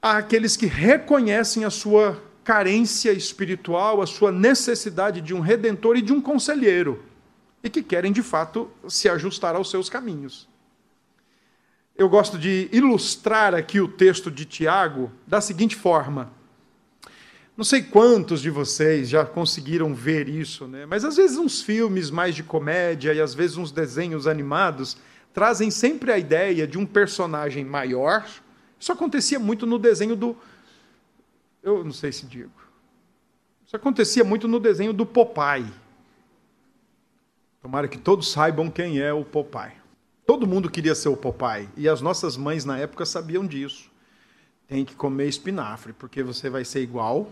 àqueles 0.00 0.56
que 0.56 0.66
reconhecem 0.66 1.64
a 1.64 1.70
sua 1.70 2.22
carência 2.44 3.10
espiritual, 3.10 4.02
a 4.02 4.06
sua 4.06 4.30
necessidade 4.30 5.22
de 5.22 5.32
um 5.34 5.40
redentor 5.40 5.96
e 5.96 6.02
de 6.02 6.12
um 6.12 6.20
conselheiro, 6.20 7.02
e 7.62 7.70
que 7.70 7.82
querem 7.82 8.12
de 8.12 8.22
fato 8.22 8.70
se 8.86 9.08
ajustar 9.08 9.56
aos 9.56 9.70
seus 9.70 9.88
caminhos. 9.88 10.46
Eu 11.96 12.08
gosto 12.08 12.36
de 12.36 12.68
ilustrar 12.70 13.54
aqui 13.54 13.80
o 13.80 13.88
texto 13.88 14.30
de 14.30 14.44
Tiago 14.44 15.10
da 15.26 15.40
seguinte 15.40 15.74
forma. 15.74 16.30
Não 17.56 17.64
sei 17.64 17.82
quantos 17.82 18.42
de 18.42 18.50
vocês 18.50 19.08
já 19.08 19.24
conseguiram 19.24 19.94
ver 19.94 20.28
isso, 20.28 20.66
né? 20.66 20.86
mas 20.86 21.04
às 21.04 21.16
vezes 21.16 21.38
uns 21.38 21.62
filmes 21.62 22.10
mais 22.10 22.34
de 22.34 22.42
comédia 22.42 23.14
e 23.14 23.20
às 23.20 23.32
vezes 23.32 23.56
uns 23.56 23.70
desenhos 23.70 24.26
animados 24.26 24.96
trazem 25.32 25.70
sempre 25.70 26.10
a 26.10 26.18
ideia 26.18 26.66
de 26.66 26.76
um 26.76 26.84
personagem 26.84 27.64
maior. 27.64 28.26
Isso 28.78 28.90
acontecia 28.90 29.38
muito 29.38 29.66
no 29.66 29.78
desenho 29.78 30.16
do. 30.16 30.36
Eu 31.62 31.84
não 31.84 31.92
sei 31.92 32.10
se 32.10 32.26
digo. 32.26 32.50
Isso 33.64 33.76
acontecia 33.76 34.24
muito 34.24 34.48
no 34.48 34.58
desenho 34.58 34.92
do 34.92 35.06
Popeye. 35.06 35.72
Tomara 37.62 37.86
que 37.86 37.98
todos 37.98 38.32
saibam 38.32 38.68
quem 38.68 39.00
é 39.00 39.12
o 39.12 39.24
Popeye. 39.24 39.72
Todo 40.26 40.46
mundo 40.46 40.68
queria 40.68 40.94
ser 40.94 41.08
o 41.08 41.16
Popeye. 41.16 41.68
E 41.76 41.88
as 41.88 42.00
nossas 42.00 42.36
mães 42.36 42.64
na 42.64 42.78
época 42.78 43.06
sabiam 43.06 43.46
disso. 43.46 43.90
Tem 44.66 44.84
que 44.84 44.94
comer 44.94 45.28
espinafre, 45.28 45.92
porque 45.92 46.22
você 46.22 46.50
vai 46.50 46.64
ser 46.64 46.80
igual 46.80 47.30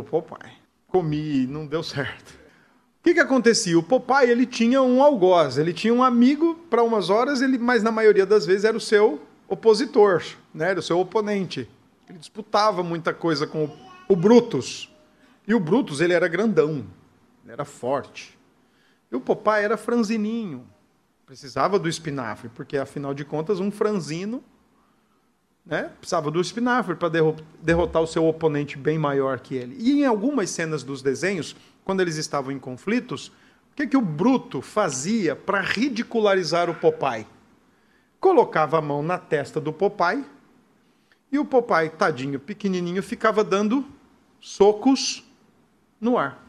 o 0.00 0.04
Popeye. 0.04 0.52
Comi, 0.88 1.46
não 1.46 1.66
deu 1.66 1.82
certo. 1.82 2.30
O 3.00 3.02
que, 3.02 3.14
que 3.14 3.20
acontecia? 3.20 3.78
O 3.78 3.82
Popeye 3.82 4.30
ele 4.30 4.46
tinha 4.46 4.82
um 4.82 5.02
algoz, 5.02 5.58
ele 5.58 5.72
tinha 5.72 5.94
um 5.94 6.02
amigo 6.02 6.54
para 6.68 6.82
umas 6.82 7.08
horas, 7.08 7.40
ele, 7.40 7.56
mas 7.56 7.82
na 7.82 7.90
maioria 7.90 8.26
das 8.26 8.44
vezes 8.44 8.64
era 8.64 8.76
o 8.76 8.80
seu 8.80 9.20
opositor, 9.48 10.24
né? 10.52 10.70
era 10.70 10.80
o 10.80 10.82
seu 10.82 10.98
oponente. 10.98 11.68
Ele 12.08 12.18
disputava 12.18 12.82
muita 12.82 13.14
coisa 13.14 13.46
com 13.46 13.64
o, 13.64 13.72
o 14.08 14.16
Brutus. 14.16 14.92
E 15.46 15.54
o 15.54 15.60
Brutus 15.60 16.00
ele 16.00 16.12
era 16.12 16.26
grandão, 16.26 16.84
ele 17.44 17.52
era 17.52 17.64
forte. 17.64 18.36
E 19.10 19.14
o 19.14 19.20
Popeye 19.20 19.64
era 19.64 19.76
franzininho, 19.76 20.66
precisava 21.24 21.78
do 21.78 21.88
espinafre, 21.88 22.48
porque 22.48 22.76
afinal 22.76 23.14
de 23.14 23.24
contas 23.24 23.60
um 23.60 23.70
franzino 23.70 24.42
né? 25.66 25.90
Precisava 25.98 26.30
do 26.30 26.40
espinafre 26.40 26.94
para 26.94 27.10
derrotar 27.60 28.00
o 28.00 28.06
seu 28.06 28.24
oponente 28.24 28.78
bem 28.78 28.96
maior 28.96 29.40
que 29.40 29.56
ele. 29.56 29.76
E 29.78 30.00
em 30.00 30.06
algumas 30.06 30.48
cenas 30.50 30.84
dos 30.84 31.02
desenhos, 31.02 31.56
quando 31.84 32.00
eles 32.00 32.16
estavam 32.16 32.52
em 32.52 32.58
conflitos, 32.58 33.28
o 33.72 33.76
que, 33.76 33.88
que 33.88 33.96
o 33.96 34.00
Bruto 34.00 34.62
fazia 34.62 35.34
para 35.34 35.60
ridicularizar 35.60 36.70
o 36.70 36.74
Popeye? 36.74 37.26
Colocava 38.20 38.78
a 38.78 38.82
mão 38.82 39.02
na 39.02 39.18
testa 39.18 39.60
do 39.60 39.72
Popeye 39.72 40.24
e 41.30 41.38
o 41.38 41.44
Popeye, 41.44 41.90
tadinho, 41.90 42.38
pequenininho, 42.38 43.02
ficava 43.02 43.42
dando 43.42 43.84
socos 44.40 45.24
no 46.00 46.16
ar. 46.16 46.46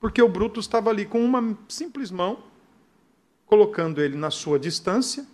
Porque 0.00 0.20
o 0.20 0.28
Bruto 0.28 0.58
estava 0.58 0.90
ali 0.90 1.06
com 1.06 1.24
uma 1.24 1.56
simples 1.68 2.10
mão, 2.10 2.42
colocando 3.46 4.02
ele 4.02 4.16
na 4.16 4.30
sua 4.30 4.58
distância 4.58 5.24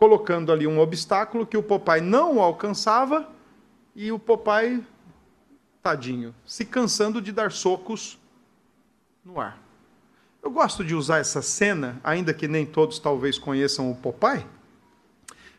colocando 0.00 0.50
ali 0.50 0.66
um 0.66 0.78
obstáculo 0.78 1.46
que 1.46 1.58
o 1.58 1.62
Popeye 1.62 2.00
não 2.00 2.40
alcançava 2.40 3.28
e 3.94 4.10
o 4.10 4.18
Popeye, 4.18 4.82
tadinho, 5.82 6.34
se 6.46 6.64
cansando 6.64 7.20
de 7.20 7.30
dar 7.30 7.52
socos 7.52 8.18
no 9.22 9.38
ar. 9.38 9.62
Eu 10.42 10.50
gosto 10.50 10.82
de 10.82 10.94
usar 10.94 11.18
essa 11.18 11.42
cena, 11.42 12.00
ainda 12.02 12.32
que 12.32 12.48
nem 12.48 12.64
todos 12.64 12.98
talvez 12.98 13.38
conheçam 13.38 13.90
o 13.90 13.94
Popeye, 13.94 14.46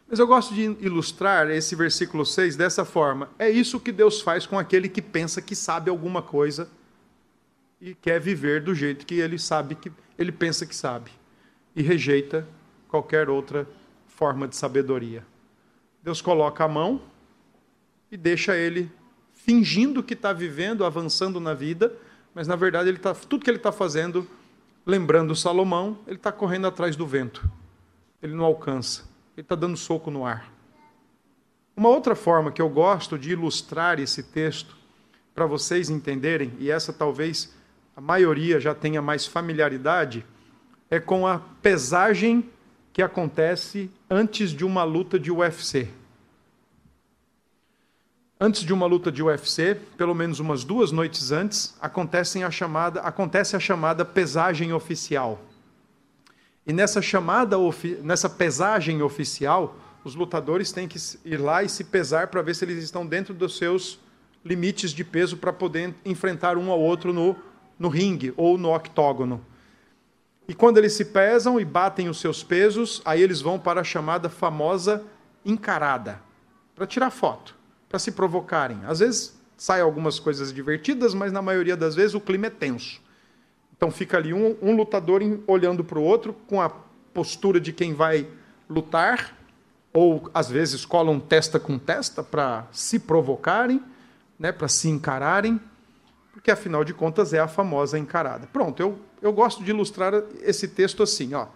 mas 0.10 0.18
eu 0.18 0.26
gosto 0.26 0.56
de 0.56 0.64
ilustrar 0.64 1.52
esse 1.52 1.76
versículo 1.76 2.26
6 2.26 2.56
dessa 2.56 2.84
forma. 2.84 3.30
É 3.38 3.48
isso 3.48 3.80
que 3.80 3.92
Deus 3.92 4.22
faz 4.22 4.48
com 4.48 4.58
aquele 4.58 4.90
que 4.90 5.04
pensa 5.04 5.40
que 5.40 5.56
sabe 5.56 5.92
alguma 5.92 6.24
coisa 6.24 6.68
e 7.80 7.94
quer 7.94 8.20
viver 8.20 8.64
do 8.64 8.74
jeito 8.74 9.06
que 9.06 9.20
ele 9.20 9.38
sabe 9.38 9.76
que 9.76 9.92
ele 10.18 10.32
pensa 10.32 10.66
que 10.66 10.76
sabe 10.76 11.12
e 11.76 11.84
rejeita 11.84 12.48
qualquer 12.90 13.30
outra 13.30 13.68
forma 14.22 14.48
de 14.48 14.56
sabedoria. 14.56 15.26
Deus 16.04 16.22
coloca 16.22 16.64
a 16.64 16.68
mão 16.68 17.02
e 18.12 18.16
deixa 18.16 18.56
ele 18.56 18.88
fingindo 19.34 20.04
que 20.04 20.14
está 20.14 20.32
vivendo, 20.32 20.86
avançando 20.86 21.40
na 21.40 21.56
vida, 21.56 21.92
mas 22.32 22.48
na 22.48 22.56
verdade 22.56 22.88
ele 22.88 23.00
tá, 23.00 23.16
tudo 23.16 23.44
que 23.44 23.50
ele 23.50 23.58
está 23.58 23.72
fazendo, 23.72 24.30
lembrando 24.86 25.36
Salomão, 25.36 25.98
ele 26.06 26.18
está 26.18 26.32
correndo 26.32 26.68
atrás 26.68 26.96
do 26.96 27.08
vento. 27.08 27.50
Ele 28.22 28.36
não 28.36 28.46
alcança. 28.46 29.10
Ele 29.36 29.44
está 29.44 29.56
dando 29.56 29.76
soco 29.76 30.12
no 30.12 30.24
ar. 30.24 30.54
Uma 31.76 31.90
outra 31.90 32.14
forma 32.14 32.52
que 32.52 32.62
eu 32.62 32.70
gosto 32.70 33.18
de 33.18 33.32
ilustrar 33.32 34.00
esse 34.00 34.22
texto, 34.22 34.78
para 35.34 35.48
vocês 35.48 35.90
entenderem, 35.90 36.54
e 36.60 36.70
essa 36.70 36.94
talvez 36.94 37.56
a 37.98 38.02
maioria 38.02 38.60
já 38.60 38.76
tenha 38.76 39.02
mais 39.02 39.26
familiaridade, 39.26 40.24
é 40.92 41.00
com 41.00 41.26
a 41.26 41.40
pesagem 41.40 42.48
que 42.94 43.02
acontece 43.02 43.90
antes 44.10 44.52
de 44.52 44.66
uma 44.66 44.84
luta 44.84 45.20
de 45.20 45.32
UFC. 45.32 45.88
Antes 48.40 48.64
de 48.64 48.74
uma 48.74 48.88
luta 48.88 49.12
de 49.12 49.22
UFC, 49.22 49.76
pelo 49.96 50.16
menos 50.16 50.40
umas 50.40 50.64
duas 50.64 50.92
noites 50.92 51.32
antes, 51.32 51.76
acontece 51.80 52.44
a 52.44 52.50
chamada, 52.50 53.02
acontece 53.02 53.56
a 53.56 53.60
chamada 53.60 54.04
pesagem 54.04 54.74
oficial. 54.74 55.40
E 56.66 56.74
nessa 56.74 57.02
chamada, 57.02 57.56
nessa 58.02 58.30
pesagem 58.30 59.02
oficial, 59.02 59.76
os 60.04 60.16
lutadores 60.16 60.72
têm 60.72 60.88
que 60.88 60.98
ir 61.24 61.38
lá 61.38 61.62
e 61.64 61.70
se 61.70 61.84
pesar 61.84 62.28
para 62.28 62.42
ver 62.42 62.56
se 62.56 62.66
eles 62.66 62.84
estão 62.84 63.06
dentro 63.06 63.34
dos 63.34 63.58
seus 63.58 64.00
limites 64.44 64.92
de 64.92 65.04
peso 65.04 65.38
para 65.38 65.54
poder 65.54 65.94
enfrentar 66.04 66.58
um 66.58 66.72
ao 66.72 66.80
outro 66.80 67.14
no, 67.14 67.36
no 67.78 67.90
ringue 67.90 68.34
ou 68.36 68.58
no 68.58 68.74
octógono. 68.74 69.46
E 70.48 70.54
quando 70.54 70.78
eles 70.78 70.94
se 70.94 71.06
pesam 71.06 71.60
e 71.60 71.66
batem 71.66 72.10
os 72.10 72.20
seus 72.20 72.44
pesos, 72.44 73.02
aí 73.06 73.22
eles 73.22 73.42
vão 73.42 73.60
para 73.60 73.82
a 73.82 73.84
chamada 73.84 74.30
famosa 74.30 75.04
encarada, 75.46 76.22
para 76.76 76.86
tirar 76.86 77.10
foto, 77.10 77.56
para 77.88 78.00
se 78.00 78.12
provocarem. 78.12 78.80
Às 78.86 79.00
vezes 79.00 79.40
saem 79.58 79.84
algumas 79.84 80.20
coisas 80.20 80.52
divertidas, 80.52 81.14
mas 81.14 81.32
na 81.32 81.42
maioria 81.42 81.78
das 81.78 81.96
vezes 81.96 82.16
o 82.16 82.20
clima 82.22 82.48
é 82.48 82.50
tenso. 82.50 83.00
Então 83.76 83.92
fica 83.92 84.18
ali 84.18 84.34
um, 84.34 84.56
um 84.62 84.76
lutador 84.76 85.22
olhando 85.48 85.84
para 85.84 86.00
o 86.00 86.04
outro 86.04 86.34
com 86.48 86.62
a 86.62 86.70
postura 87.14 87.60
de 87.60 87.72
quem 87.72 87.94
vai 87.94 88.28
lutar, 88.70 89.36
ou 89.94 90.30
às 90.34 90.50
vezes 90.50 90.86
colam 90.86 91.20
testa 91.20 91.60
com 91.60 91.78
testa 91.78 92.24
para 92.24 92.68
se 92.72 93.00
provocarem, 93.00 93.84
né, 94.40 94.52
para 94.52 94.68
se 94.68 94.90
encararem, 94.90 95.60
porque 96.32 96.50
afinal 96.50 96.84
de 96.84 96.94
contas 96.94 97.34
é 97.34 97.40
a 97.40 97.48
famosa 97.48 98.00
encarada. 98.00 98.48
Pronto, 98.52 98.80
eu 98.80 99.00
eu 99.22 99.32
gosto 99.32 99.64
de 99.64 99.72
ilustrar 99.72 100.14
esse 100.42 100.68
texto 100.68 101.04
assim, 101.04 101.34
ó. 101.34 101.48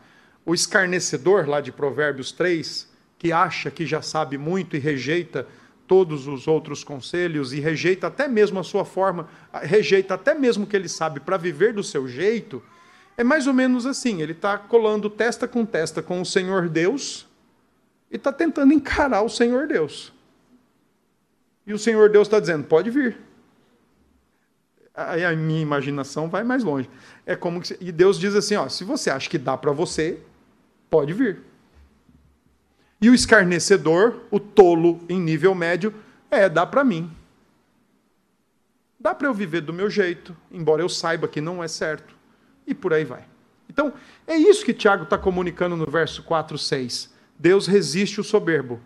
O 0.45 0.54
escarnecedor 0.54 1.49
lá 1.49 1.60
de 1.60 1.71
Provérbios 1.71 2.32
3, 2.32 2.88
que 3.17 3.32
acha 3.32 3.71
que 3.71 3.86
já 3.86 4.01
sabe 4.01 4.38
muito 4.38 4.75
e 4.75 4.80
rejeita 4.80 5.47
todos 5.88 6.28
os 6.28 6.47
outros 6.47 6.84
conselhos 6.84 7.54
e 7.54 7.60
rejeita 7.60 8.08
até 8.08 8.28
mesmo 8.28 8.60
a 8.60 8.63
sua 8.63 8.86
forma, 8.86 9.28
rejeita 9.63 10.13
até 10.13 10.34
mesmo 10.34 10.65
o 10.65 10.67
que 10.67 10.75
ele 10.75 10.89
sabe 10.89 11.19
para 11.19 11.38
viver 11.38 11.73
do 11.73 11.84
seu 11.84 12.08
jeito, 12.08 12.62
é 13.17 13.23
mais 13.23 13.47
ou 13.47 13.54
menos 13.54 13.86
assim: 13.86 14.21
ele 14.21 14.34
está 14.34 14.58
colando 14.58 15.10
testa 15.10 15.47
com 15.47 15.65
testa 15.65 16.01
com 16.01 16.21
o 16.21 16.25
Senhor 16.25 16.67
Deus 16.69 17.28
e 18.12 18.17
está 18.17 18.32
tentando 18.32 18.73
encarar 18.73 19.21
o 19.21 19.30
Senhor 19.30 19.67
Deus. 19.67 20.13
E 21.65 21.73
o 21.73 21.80
Senhor 21.80 22.10
Deus 22.10 22.28
está 22.28 22.39
dizendo: 22.39 22.65
pode 22.65 22.89
vir. 22.89 23.17
Aí 24.96 25.26
a 25.26 25.36
minha 25.36 25.62
imaginação 25.62 26.30
vai 26.30 26.44
mais 26.44 26.64
longe. 26.64 26.90
É 27.26 27.36
como 27.36 27.60
que, 27.60 27.78
e 27.82 27.92
Deus 27.92 28.18
diz 28.18 28.34
assim, 28.34 28.56
ó, 28.56 28.70
se 28.70 28.84
você 28.84 29.10
acha 29.10 29.30
que 29.30 29.38
dá 29.38 29.58
para 29.58 29.72
você, 29.72 30.20
pode 30.90 31.12
vir. 31.12 31.42
E 33.02 33.10
o 33.10 33.14
escarnecedor, 33.14 34.22
o 34.32 34.40
tolo 34.40 35.02
em 35.10 35.20
nível 35.20 35.54
médio, 35.54 35.94
é, 36.32 36.48
dá 36.48 36.66
para 36.66 36.84
mim. 36.84 37.12
Dá 38.98 39.14
para 39.14 39.28
eu 39.28 39.34
viver 39.34 39.62
do 39.62 39.74
meu 39.74 39.90
jeito, 39.90 40.36
embora 40.52 40.82
eu 40.82 40.90
saiba 40.90 41.28
que 41.28 41.42
não 41.42 41.64
é 41.64 41.68
certo. 41.68 42.16
E 42.66 42.74
por 42.74 42.94
aí 42.94 43.04
vai. 43.04 43.26
Então, 43.70 43.94
é 44.26 44.36
isso 44.38 44.64
que 44.64 44.74
Tiago 44.74 45.04
está 45.04 45.18
comunicando 45.18 45.76
no 45.76 45.86
verso 45.86 46.24
4, 46.24 46.58
6. 46.58 47.14
Deus 47.38 47.68
resiste 47.68 48.22
o 48.22 48.24
soberbo, 48.24 48.80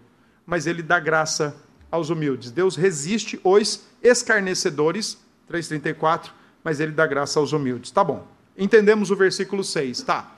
mas 0.46 0.66
ele 0.66 0.82
dá 0.82 1.00
graça 1.00 1.56
aos 1.92 2.10
humildes. 2.10 2.52
Deus 2.52 2.76
resiste 2.76 3.40
os 3.44 3.86
escarnecedores, 4.02 5.24
3,34, 5.50 6.32
mas 6.64 6.80
ele 6.80 6.92
dá 6.92 7.08
graça 7.08 7.40
aos 7.40 7.52
humildes. 7.52 7.92
Tá 7.92 8.04
bom. 8.04 8.28
Entendemos 8.58 9.10
o 9.10 9.16
versículo 9.16 9.64
6, 9.64 10.02
tá. 10.02 10.36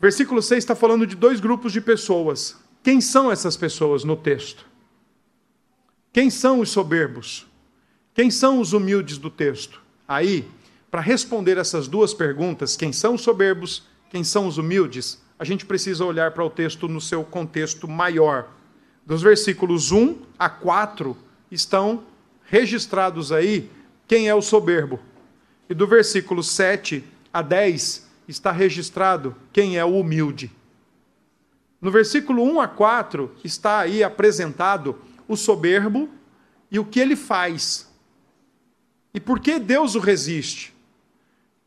Versículo 0.00 0.40
6 0.40 0.58
está 0.58 0.74
falando 0.74 1.06
de 1.06 1.14
dois 1.14 1.40
grupos 1.40 1.72
de 1.72 1.80
pessoas. 1.80 2.56
Quem 2.82 3.00
são 3.00 3.30
essas 3.30 3.56
pessoas 3.56 4.04
no 4.04 4.16
texto? 4.16 4.64
Quem 6.12 6.30
são 6.30 6.60
os 6.60 6.70
soberbos? 6.70 7.46
Quem 8.14 8.30
são 8.30 8.60
os 8.60 8.72
humildes 8.72 9.18
do 9.18 9.30
texto? 9.30 9.80
Aí, 10.06 10.48
para 10.90 11.00
responder 11.00 11.58
essas 11.58 11.86
duas 11.86 12.14
perguntas, 12.14 12.76
quem 12.76 12.92
são 12.92 13.14
os 13.14 13.20
soberbos, 13.20 13.86
quem 14.10 14.24
são 14.24 14.46
os 14.46 14.56
humildes, 14.56 15.20
a 15.38 15.44
gente 15.44 15.66
precisa 15.66 16.04
olhar 16.04 16.32
para 16.32 16.44
o 16.44 16.50
texto 16.50 16.88
no 16.88 17.00
seu 17.00 17.22
contexto 17.22 17.86
maior. 17.86 18.48
Dos 19.04 19.22
versículos 19.22 19.92
1 19.92 20.16
a 20.38 20.48
4 20.48 21.16
estão 21.50 22.02
registrados 22.44 23.30
aí 23.30 23.70
quem 24.08 24.26
é 24.26 24.34
o 24.34 24.42
soberbo. 24.42 24.98
E 25.68 25.74
do 25.74 25.86
versículo 25.86 26.42
7 26.42 27.04
a 27.32 27.42
10 27.42 28.08
está 28.26 28.50
registrado 28.50 29.36
quem 29.52 29.76
é 29.76 29.84
o 29.84 30.00
humilde. 30.00 30.50
No 31.80 31.90
versículo 31.90 32.42
1 32.42 32.60
a 32.60 32.66
4 32.66 33.30
está 33.44 33.80
aí 33.80 34.02
apresentado 34.02 34.98
o 35.28 35.36
soberbo 35.36 36.08
e 36.70 36.78
o 36.78 36.84
que 36.84 36.98
ele 36.98 37.14
faz. 37.14 37.86
E 39.14 39.20
por 39.20 39.38
que 39.40 39.58
Deus 39.58 39.94
o 39.94 40.00
resiste? 40.00 40.74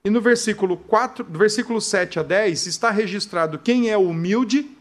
E 0.04 0.10
no 0.10 0.20
versículo 0.20 0.76
4, 0.76 1.24
do 1.24 1.38
versículo 1.38 1.80
7 1.80 2.20
a 2.20 2.24
10 2.24 2.66
está 2.66 2.90
registrado 2.90 3.60
quem 3.60 3.90
é 3.90 3.98
o 3.98 4.10
humilde, 4.10 4.76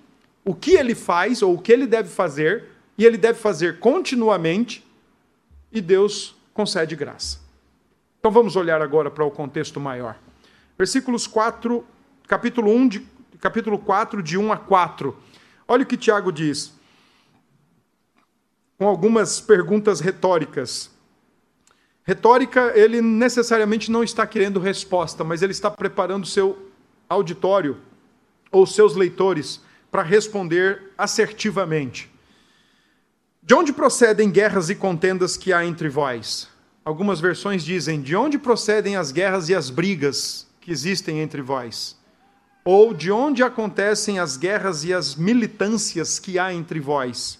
o 0.44 0.54
que 0.54 0.72
ele 0.72 0.94
faz 0.94 1.42
ou 1.42 1.54
o 1.54 1.60
que 1.60 1.70
ele 1.70 1.86
deve 1.86 2.08
fazer, 2.08 2.64
e 2.96 3.04
ele 3.04 3.18
deve 3.18 3.38
fazer 3.38 3.78
continuamente, 3.78 4.84
e 5.70 5.80
Deus 5.80 6.34
concede 6.54 6.96
graça. 6.96 7.49
Então 8.20 8.30
vamos 8.30 8.54
olhar 8.54 8.82
agora 8.82 9.10
para 9.10 9.24
o 9.24 9.30
contexto 9.30 9.80
maior. 9.80 10.14
Versículos 10.76 11.26
4, 11.26 11.82
capítulo 12.28 12.70
1 12.70 12.88
de 12.88 13.06
capítulo 13.40 13.78
4 13.78 14.22
de 14.22 14.36
1 14.36 14.52
a 14.52 14.58
4. 14.58 15.16
Olha 15.66 15.84
o 15.84 15.86
que 15.86 15.96
Tiago 15.96 16.30
diz. 16.30 16.74
Com 18.76 18.86
algumas 18.86 19.40
perguntas 19.40 20.00
retóricas. 20.00 20.90
Retórica, 22.04 22.72
ele 22.74 23.00
necessariamente 23.00 23.90
não 23.90 24.04
está 24.04 24.26
querendo 24.26 24.60
resposta, 24.60 25.24
mas 25.24 25.40
ele 25.40 25.52
está 25.52 25.70
preparando 25.70 26.26
seu 26.26 26.70
auditório 27.08 27.78
ou 28.52 28.66
seus 28.66 28.94
leitores 28.94 29.62
para 29.90 30.02
responder 30.02 30.92
assertivamente. 30.98 32.10
De 33.42 33.54
onde 33.54 33.72
procedem 33.72 34.30
guerras 34.30 34.68
e 34.68 34.74
contendas 34.74 35.38
que 35.38 35.54
há 35.54 35.64
entre 35.64 35.88
vós? 35.88 36.49
Algumas 36.84 37.20
versões 37.20 37.64
dizem: 37.64 38.00
De 38.00 38.16
onde 38.16 38.38
procedem 38.38 38.96
as 38.96 39.12
guerras 39.12 39.48
e 39.48 39.54
as 39.54 39.70
brigas 39.70 40.46
que 40.60 40.70
existem 40.70 41.20
entre 41.20 41.42
vós? 41.42 41.98
Ou 42.64 42.92
de 42.92 43.10
onde 43.10 43.42
acontecem 43.42 44.18
as 44.18 44.36
guerras 44.36 44.84
e 44.84 44.92
as 44.92 45.14
militâncias 45.14 46.18
que 46.18 46.38
há 46.38 46.52
entre 46.52 46.80
vós? 46.80 47.38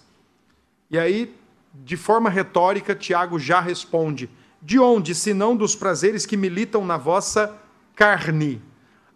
E 0.89 0.97
aí, 0.97 1.35
de 1.73 1.95
forma 1.95 2.29
retórica, 2.29 2.95
Tiago 2.95 3.39
já 3.39 3.59
responde: 3.59 4.29
de 4.61 4.79
onde, 4.79 5.15
senão 5.15 5.55
dos 5.55 5.75
prazeres 5.75 6.25
que 6.25 6.37
militam 6.37 6.85
na 6.85 6.97
vossa 6.97 7.55
carne? 7.95 8.61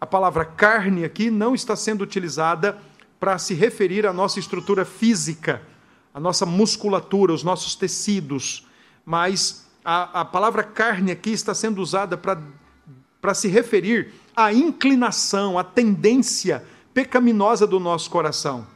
A 0.00 0.06
palavra 0.06 0.44
carne 0.44 1.04
aqui 1.04 1.30
não 1.30 1.54
está 1.54 1.74
sendo 1.74 2.02
utilizada 2.02 2.78
para 3.18 3.38
se 3.38 3.54
referir 3.54 4.06
à 4.06 4.12
nossa 4.12 4.38
estrutura 4.38 4.84
física, 4.84 5.62
à 6.12 6.20
nossa 6.20 6.44
musculatura, 6.44 7.32
os 7.32 7.42
nossos 7.42 7.74
tecidos, 7.74 8.66
mas 9.04 9.65
a, 9.86 10.22
a 10.22 10.24
palavra 10.24 10.64
carne 10.64 11.12
aqui 11.12 11.30
está 11.30 11.54
sendo 11.54 11.80
usada 11.80 12.16
para 12.18 13.34
se 13.34 13.46
referir 13.46 14.12
à 14.34 14.52
inclinação, 14.52 15.56
à 15.56 15.62
tendência 15.62 16.64
pecaminosa 16.92 17.68
do 17.68 17.78
nosso 17.78 18.10
coração. 18.10 18.66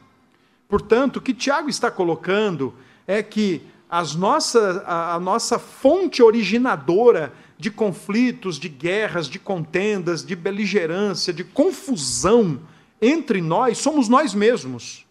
Portanto, 0.69 1.17
o 1.17 1.21
que 1.21 1.33
Tiago 1.33 1.67
está 1.67 1.91
colocando 1.91 2.73
é 3.05 3.21
que 3.21 3.61
as 3.89 4.15
nossa, 4.15 4.85
a, 4.87 5.15
a 5.15 5.19
nossa 5.19 5.59
fonte 5.59 6.23
originadora 6.23 7.33
de 7.57 7.69
conflitos, 7.69 8.57
de 8.57 8.69
guerras, 8.69 9.27
de 9.27 9.37
contendas, 9.37 10.23
de 10.23 10.33
beligerância, 10.33 11.33
de 11.33 11.43
confusão 11.43 12.61
entre 13.01 13.41
nós 13.41 13.79
somos 13.79 14.07
nós 14.07 14.33
mesmos. 14.33 15.05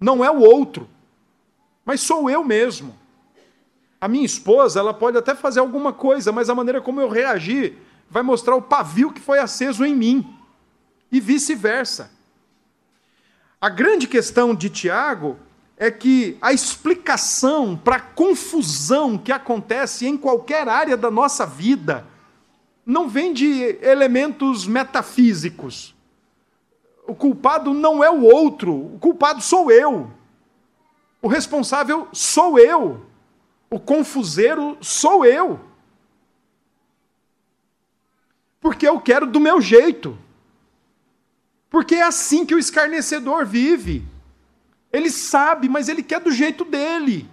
Não 0.00 0.24
é 0.24 0.30
o 0.30 0.40
outro, 0.40 0.88
mas 1.84 2.00
sou 2.00 2.30
eu 2.30 2.42
mesmo. 2.42 2.96
A 4.00 4.06
minha 4.06 4.24
esposa, 4.24 4.78
ela 4.78 4.94
pode 4.94 5.16
até 5.16 5.34
fazer 5.34 5.60
alguma 5.60 5.92
coisa, 5.92 6.30
mas 6.30 6.48
a 6.48 6.54
maneira 6.54 6.80
como 6.80 7.00
eu 7.00 7.08
reagir 7.08 7.76
vai 8.08 8.22
mostrar 8.22 8.54
o 8.54 8.62
pavio 8.62 9.12
que 9.12 9.20
foi 9.20 9.38
aceso 9.38 9.84
em 9.84 9.94
mim. 9.94 10.34
E 11.10 11.20
vice-versa. 11.20 12.10
A 13.60 13.68
grande 13.68 14.06
questão 14.06 14.54
de 14.54 14.70
Tiago 14.70 15.36
é 15.76 15.90
que 15.90 16.36
a 16.40 16.52
explicação 16.52 17.76
para 17.76 17.96
a 17.96 18.00
confusão 18.00 19.18
que 19.18 19.32
acontece 19.32 20.06
em 20.06 20.16
qualquer 20.16 20.68
área 20.68 20.96
da 20.96 21.10
nossa 21.10 21.44
vida 21.44 22.06
não 22.86 23.08
vem 23.08 23.32
de 23.32 23.78
elementos 23.82 24.66
metafísicos. 24.66 25.94
O 27.06 27.14
culpado 27.14 27.74
não 27.74 28.02
é 28.02 28.10
o 28.10 28.22
outro, 28.22 28.72
o 28.94 28.98
culpado 28.98 29.42
sou 29.42 29.70
eu. 29.70 30.10
O 31.20 31.26
responsável 31.26 32.08
sou 32.12 32.58
eu. 32.58 33.07
O 33.70 33.78
confuseiro 33.78 34.78
sou 34.80 35.24
eu. 35.24 35.60
Porque 38.60 38.86
eu 38.88 39.00
quero 39.00 39.26
do 39.26 39.38
meu 39.38 39.60
jeito. 39.60 40.18
Porque 41.70 41.96
é 41.96 42.02
assim 42.02 42.46
que 42.46 42.54
o 42.54 42.58
escarnecedor 42.58 43.44
vive. 43.44 44.04
Ele 44.92 45.10
sabe, 45.10 45.68
mas 45.68 45.88
ele 45.88 46.02
quer 46.02 46.20
do 46.20 46.32
jeito 46.32 46.64
dele. 46.64 47.28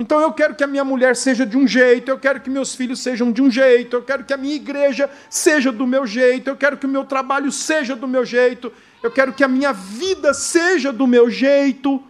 Então 0.00 0.18
eu 0.18 0.32
quero 0.32 0.54
que 0.54 0.64
a 0.64 0.66
minha 0.66 0.82
mulher 0.82 1.14
seja 1.14 1.44
de 1.44 1.58
um 1.58 1.68
jeito, 1.68 2.10
eu 2.10 2.18
quero 2.18 2.40
que 2.40 2.48
meus 2.48 2.74
filhos 2.74 3.00
sejam 3.00 3.30
de 3.30 3.42
um 3.42 3.50
jeito, 3.50 3.96
eu 3.96 4.02
quero 4.02 4.24
que 4.24 4.32
a 4.32 4.36
minha 4.36 4.54
igreja 4.54 5.10
seja 5.28 5.70
do 5.70 5.86
meu 5.86 6.06
jeito, 6.06 6.48
eu 6.48 6.56
quero 6.56 6.78
que 6.78 6.86
o 6.86 6.88
meu 6.88 7.04
trabalho 7.04 7.52
seja 7.52 7.94
do 7.94 8.08
meu 8.08 8.24
jeito, 8.24 8.72
eu 9.02 9.10
quero 9.10 9.34
que 9.34 9.44
a 9.44 9.48
minha 9.48 9.74
vida 9.74 10.32
seja 10.32 10.90
do 10.90 11.06
meu 11.06 11.28
jeito. 11.28 12.02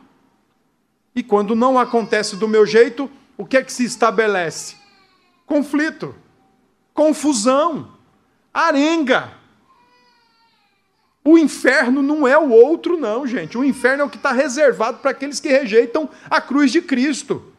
E 1.20 1.22
quando 1.22 1.54
não 1.54 1.78
acontece 1.78 2.35
do 2.35 2.48
meu 2.48 2.64
jeito, 2.64 3.11
o 3.37 3.44
que 3.44 3.59
é 3.59 3.62
que 3.62 3.70
se 3.70 3.85
estabelece? 3.85 4.76
Conflito, 5.44 6.14
confusão, 6.94 7.92
arenga. 8.54 9.30
O 11.22 11.37
inferno 11.37 12.00
não 12.00 12.26
é 12.26 12.38
o 12.38 12.48
outro, 12.48 12.96
não, 12.96 13.26
gente. 13.26 13.59
O 13.59 13.62
inferno 13.62 14.02
é 14.02 14.06
o 14.06 14.09
que 14.09 14.16
está 14.16 14.33
reservado 14.33 15.00
para 15.00 15.11
aqueles 15.11 15.38
que 15.38 15.50
rejeitam 15.50 16.09
a 16.30 16.40
cruz 16.40 16.72
de 16.72 16.80
Cristo. 16.80 17.52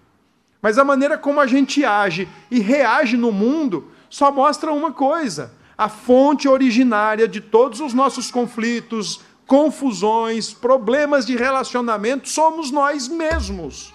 Mas 0.60 0.80
a 0.80 0.84
maneira 0.84 1.16
como 1.16 1.40
a 1.40 1.46
gente 1.46 1.86
age 1.86 2.28
e 2.50 2.60
reage 2.60 3.16
no 3.16 3.32
mundo 3.32 3.92
só 4.10 4.32
mostra 4.32 4.72
uma 4.72 4.92
coisa: 4.92 5.54
a 5.78 5.88
fonte 5.88 6.48
originária 6.48 7.28
de 7.28 7.40
todos 7.40 7.80
os 7.80 7.94
nossos 7.94 8.32
conflitos, 8.32 9.22
confusões, 9.52 10.54
problemas 10.54 11.26
de 11.26 11.36
relacionamento 11.36 12.30
somos 12.30 12.72
nós 12.72 13.10
mesmos. 13.10 13.94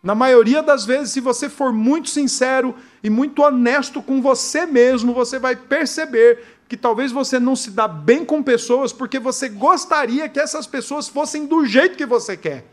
Na 0.00 0.14
maioria 0.14 0.62
das 0.62 0.84
vezes, 0.84 1.12
se 1.12 1.18
você 1.18 1.48
for 1.48 1.72
muito 1.72 2.08
sincero 2.08 2.72
e 3.02 3.10
muito 3.10 3.42
honesto 3.42 4.00
com 4.00 4.22
você 4.22 4.64
mesmo, 4.64 5.12
você 5.12 5.40
vai 5.40 5.56
perceber 5.56 6.44
que 6.68 6.76
talvez 6.76 7.10
você 7.10 7.40
não 7.40 7.56
se 7.56 7.72
dá 7.72 7.88
bem 7.88 8.24
com 8.24 8.44
pessoas 8.44 8.92
porque 8.92 9.18
você 9.18 9.48
gostaria 9.48 10.28
que 10.28 10.38
essas 10.38 10.68
pessoas 10.68 11.08
fossem 11.08 11.46
do 11.46 11.66
jeito 11.66 11.96
que 11.96 12.06
você 12.06 12.36
quer. 12.36 12.64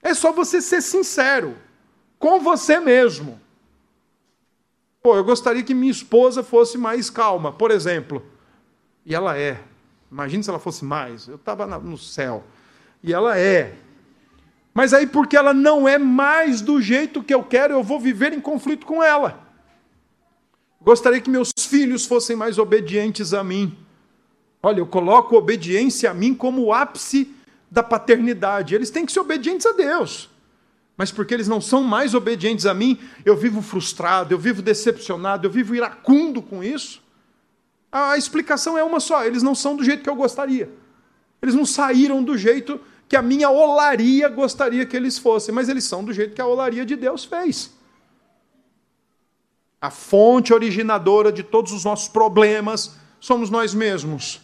É 0.00 0.14
só 0.14 0.30
você 0.30 0.62
ser 0.62 0.80
sincero 0.80 1.56
com 2.20 2.38
você 2.38 2.78
mesmo. 2.78 3.40
Pô, 5.02 5.16
eu 5.16 5.24
gostaria 5.24 5.64
que 5.64 5.74
minha 5.74 5.90
esposa 5.90 6.40
fosse 6.44 6.78
mais 6.78 7.10
calma, 7.10 7.50
por 7.50 7.72
exemplo. 7.72 8.24
E 9.04 9.12
ela 9.12 9.36
é. 9.36 9.71
Imagina 10.12 10.42
se 10.42 10.50
ela 10.50 10.58
fosse 10.58 10.84
mais. 10.84 11.26
Eu 11.26 11.36
estava 11.36 11.66
no 11.78 11.96
céu. 11.96 12.44
E 13.02 13.14
ela 13.14 13.38
é. 13.38 13.74
Mas 14.74 14.92
aí, 14.92 15.06
porque 15.06 15.34
ela 15.34 15.54
não 15.54 15.88
é 15.88 15.96
mais 15.96 16.60
do 16.60 16.82
jeito 16.82 17.22
que 17.22 17.32
eu 17.32 17.42
quero, 17.42 17.72
eu 17.72 17.82
vou 17.82 17.98
viver 17.98 18.34
em 18.34 18.40
conflito 18.40 18.84
com 18.84 19.02
ela. 19.02 19.40
Gostaria 20.82 21.20
que 21.20 21.30
meus 21.30 21.50
filhos 21.58 22.04
fossem 22.04 22.36
mais 22.36 22.58
obedientes 22.58 23.32
a 23.32 23.42
mim. 23.42 23.76
Olha, 24.62 24.80
eu 24.80 24.86
coloco 24.86 25.34
obediência 25.34 26.10
a 26.10 26.14
mim 26.14 26.34
como 26.34 26.62
o 26.62 26.72
ápice 26.74 27.34
da 27.70 27.82
paternidade. 27.82 28.74
Eles 28.74 28.90
têm 28.90 29.06
que 29.06 29.12
ser 29.12 29.20
obedientes 29.20 29.64
a 29.64 29.72
Deus. 29.72 30.28
Mas 30.96 31.10
porque 31.10 31.32
eles 31.32 31.48
não 31.48 31.60
são 31.60 31.82
mais 31.82 32.14
obedientes 32.14 32.66
a 32.66 32.74
mim, 32.74 32.98
eu 33.24 33.34
vivo 33.34 33.62
frustrado, 33.62 34.34
eu 34.34 34.38
vivo 34.38 34.60
decepcionado, 34.60 35.46
eu 35.46 35.50
vivo 35.50 35.74
iracundo 35.74 36.42
com 36.42 36.62
isso. 36.62 37.01
A 37.92 38.16
explicação 38.16 38.78
é 38.78 38.82
uma 38.82 38.98
só: 38.98 39.22
eles 39.22 39.42
não 39.42 39.54
são 39.54 39.76
do 39.76 39.84
jeito 39.84 40.02
que 40.02 40.08
eu 40.08 40.16
gostaria. 40.16 40.72
Eles 41.42 41.54
não 41.54 41.66
saíram 41.66 42.24
do 42.24 42.38
jeito 42.38 42.80
que 43.06 43.16
a 43.16 43.20
minha 43.20 43.50
olaria 43.50 44.26
gostaria 44.30 44.86
que 44.86 44.96
eles 44.96 45.18
fossem, 45.18 45.54
mas 45.54 45.68
eles 45.68 45.84
são 45.84 46.02
do 46.02 46.12
jeito 46.12 46.34
que 46.34 46.40
a 46.40 46.46
olaria 46.46 46.86
de 46.86 46.96
Deus 46.96 47.26
fez. 47.26 47.70
A 49.78 49.90
fonte 49.90 50.54
originadora 50.54 51.30
de 51.30 51.42
todos 51.42 51.72
os 51.72 51.84
nossos 51.84 52.08
problemas 52.08 52.96
somos 53.20 53.50
nós 53.50 53.74
mesmos. 53.74 54.40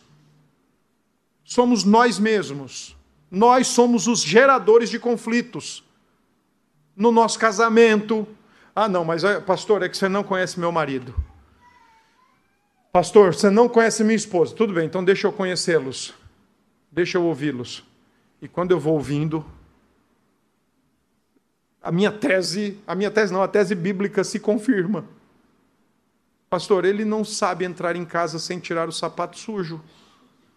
Somos 1.45 1.85
nós 1.85 2.19
mesmos. 2.19 2.95
Nós 3.31 3.69
somos 3.69 4.07
os 4.07 4.21
geradores 4.21 4.91
de 4.91 4.99
conflitos. 4.99 5.83
No 6.95 7.11
nosso 7.11 7.39
casamento. 7.39 8.29
Ah, 8.75 8.89
não, 8.89 9.05
mas 9.05 9.23
pastor, 9.47 9.83
é 9.83 9.89
que 9.89 9.97
você 9.97 10.09
não 10.09 10.23
conhece 10.23 10.61
meu 10.61 10.73
marido. 10.73 11.15
Pastor, 12.99 13.33
você 13.33 13.49
não 13.49 13.69
conhece 13.69 14.03
minha 14.03 14.17
esposa. 14.17 14.53
Tudo 14.53 14.73
bem, 14.75 14.85
então 14.85 15.05
deixa 15.05 15.29
eu 15.29 15.33
conhecê-los. 15.33 16.13
Deixa 16.91 17.17
eu 17.17 17.23
ouvi-los. 17.23 17.85
E 18.43 18.49
quando 18.49 18.73
eu 18.73 18.81
vou 18.81 18.95
ouvindo, 18.95 19.47
a 21.81 21.93
minha 21.93 22.11
tese, 22.11 22.77
a 22.85 22.97
minha 22.97 23.09
tese 23.09 23.33
não, 23.33 23.41
a 23.41 23.47
tese 23.47 23.77
bíblica 23.77 24.25
se 24.25 24.41
confirma. 24.41 25.05
Pastor, 26.51 26.85
ele 26.85 27.05
não 27.05 27.25
sabe 27.25 27.65
entrar 27.65 27.95
em 27.95 28.05
casa 28.05 28.37
sem 28.41 28.59
tirar 28.59 28.89
o 28.89 28.93
sapato 28.93 29.39
sujo. 29.39 29.81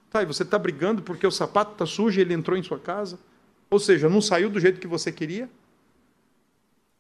Tá, 0.10 0.24
e 0.24 0.26
você 0.26 0.42
está 0.42 0.58
brigando 0.58 1.04
porque 1.04 1.28
o 1.28 1.32
sapato 1.32 1.74
está 1.74 1.86
sujo 1.86 2.18
e 2.18 2.22
ele 2.22 2.34
entrou 2.34 2.58
em 2.58 2.64
sua 2.64 2.80
casa? 2.80 3.20
Ou 3.70 3.78
seja, 3.78 4.10
não 4.10 4.20
saiu 4.20 4.50
do 4.50 4.60
jeito 4.60 4.80
que 4.80 4.88
você 4.88 5.12
queria? 5.12 5.48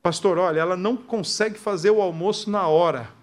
Pastor, 0.03 0.37
olha, 0.37 0.59
ela 0.59 0.77
não 0.77 0.95
consegue 0.95 1.57
fazer 1.57 1.89
o 1.89 1.99
almoço 1.99 2.47
na 2.47 2.67
hora. 2.67 3.20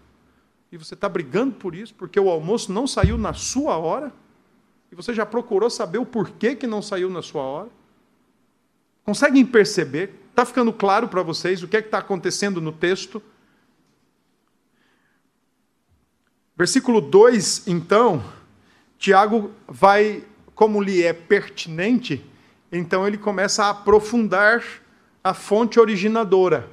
E 0.71 0.77
você 0.77 0.95
está 0.95 1.09
brigando 1.09 1.55
por 1.55 1.75
isso, 1.75 1.95
porque 1.95 2.21
o 2.21 2.29
almoço 2.29 2.73
não 2.73 2.87
saiu 2.87 3.17
na 3.17 3.33
sua 3.33 3.77
hora? 3.77 4.13
E 4.93 4.95
você 4.95 5.15
já 5.15 5.25
procurou 5.25 5.71
saber 5.71 5.99
o 5.99 6.07
porquê 6.07 6.55
que 6.55 6.67
não 6.67 6.83
saiu 6.83 7.09
na 7.11 7.23
sua 7.23 7.43
hora? 7.43 7.69
Conseguem 9.05 9.45
perceber? 9.45 10.15
Está 10.31 10.45
ficando 10.45 10.73
claro 10.73 11.09
para 11.09 11.23
vocês 11.23 11.63
o 11.63 11.69
que 11.69 11.77
é 11.77 11.83
que 11.83 11.89
está 11.89 11.99
acontecendo 11.99 12.61
no 12.61 12.73
texto? 12.73 13.23
Versículo 16.57 17.01
2, 17.01 17.69
então, 17.69 18.23
Tiago 18.99 19.53
vai, 19.67 20.25
como 20.55 20.83
lhe 20.83 21.03
é 21.03 21.13
pertinente, 21.13 22.25
então 22.71 23.07
ele 23.07 23.17
começa 23.17 23.65
a 23.65 23.71
aprofundar 23.71 24.65
a 25.23 25.33
fonte 25.33 25.79
originadora 25.79 26.69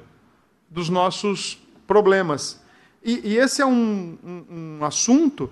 dos 0.68 0.88
nossos 0.88 1.62
problemas. 1.86 2.60
E, 3.06 3.20
e 3.22 3.38
esse 3.38 3.62
é 3.62 3.66
um, 3.66 4.18
um, 4.24 4.78
um, 4.80 4.84
assunto 4.84 5.48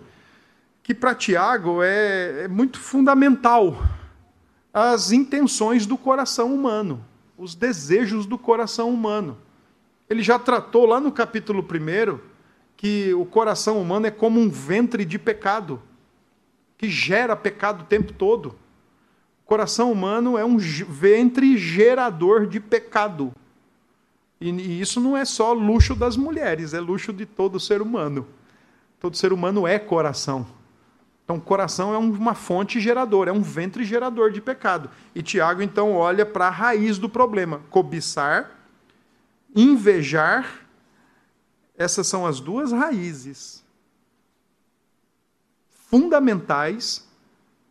que, 0.82 0.92
para 0.92 1.14
Tiago, 1.14 1.84
é, 1.84 2.42
é 2.42 2.48
muito 2.48 2.80
fundamental. 2.80 3.80
As 4.72 5.12
intenções 5.12 5.86
do 5.86 5.96
coração 5.96 6.52
humano, 6.52 7.04
os 7.38 7.54
desejos 7.54 8.26
do 8.26 8.36
coração 8.36 8.90
humano. 8.90 9.38
Ele 10.10 10.20
já 10.20 10.36
tratou 10.36 10.84
lá 10.84 10.98
no 10.98 11.12
capítulo 11.12 11.62
1 11.62 12.18
que 12.76 13.14
o 13.14 13.24
coração 13.24 13.80
humano 13.80 14.06
é 14.06 14.10
como 14.10 14.40
um 14.40 14.50
ventre 14.50 15.04
de 15.04 15.16
pecado, 15.16 15.80
que 16.76 16.90
gera 16.90 17.36
pecado 17.36 17.82
o 17.82 17.86
tempo 17.86 18.12
todo. 18.12 18.56
O 19.44 19.46
coração 19.46 19.92
humano 19.92 20.36
é 20.36 20.44
um 20.44 20.58
ventre 20.58 21.56
gerador 21.56 22.48
de 22.48 22.58
pecado. 22.58 23.32
E, 24.44 24.50
e 24.50 24.80
isso 24.80 25.00
não 25.00 25.16
é 25.16 25.24
só 25.24 25.54
luxo 25.54 25.94
das 25.94 26.18
mulheres, 26.18 26.74
é 26.74 26.80
luxo 26.80 27.14
de 27.14 27.24
todo 27.24 27.58
ser 27.58 27.80
humano. 27.80 28.26
Todo 29.00 29.16
ser 29.16 29.32
humano 29.32 29.66
é 29.66 29.78
coração. 29.78 30.46
Então, 31.24 31.40
coração 31.40 31.94
é 31.94 31.96
uma 31.96 32.34
fonte 32.34 32.78
geradora, 32.78 33.30
é 33.30 33.32
um 33.32 33.40
ventre 33.40 33.84
gerador 33.84 34.30
de 34.30 34.42
pecado. 34.42 34.90
E 35.14 35.22
Tiago, 35.22 35.62
então, 35.62 35.94
olha 35.94 36.26
para 36.26 36.48
a 36.48 36.50
raiz 36.50 36.98
do 36.98 37.08
problema: 37.08 37.62
cobiçar, 37.70 38.50
invejar 39.56 40.60
essas 41.74 42.06
são 42.06 42.26
as 42.26 42.38
duas 42.38 42.70
raízes 42.70 43.64
fundamentais 45.88 47.08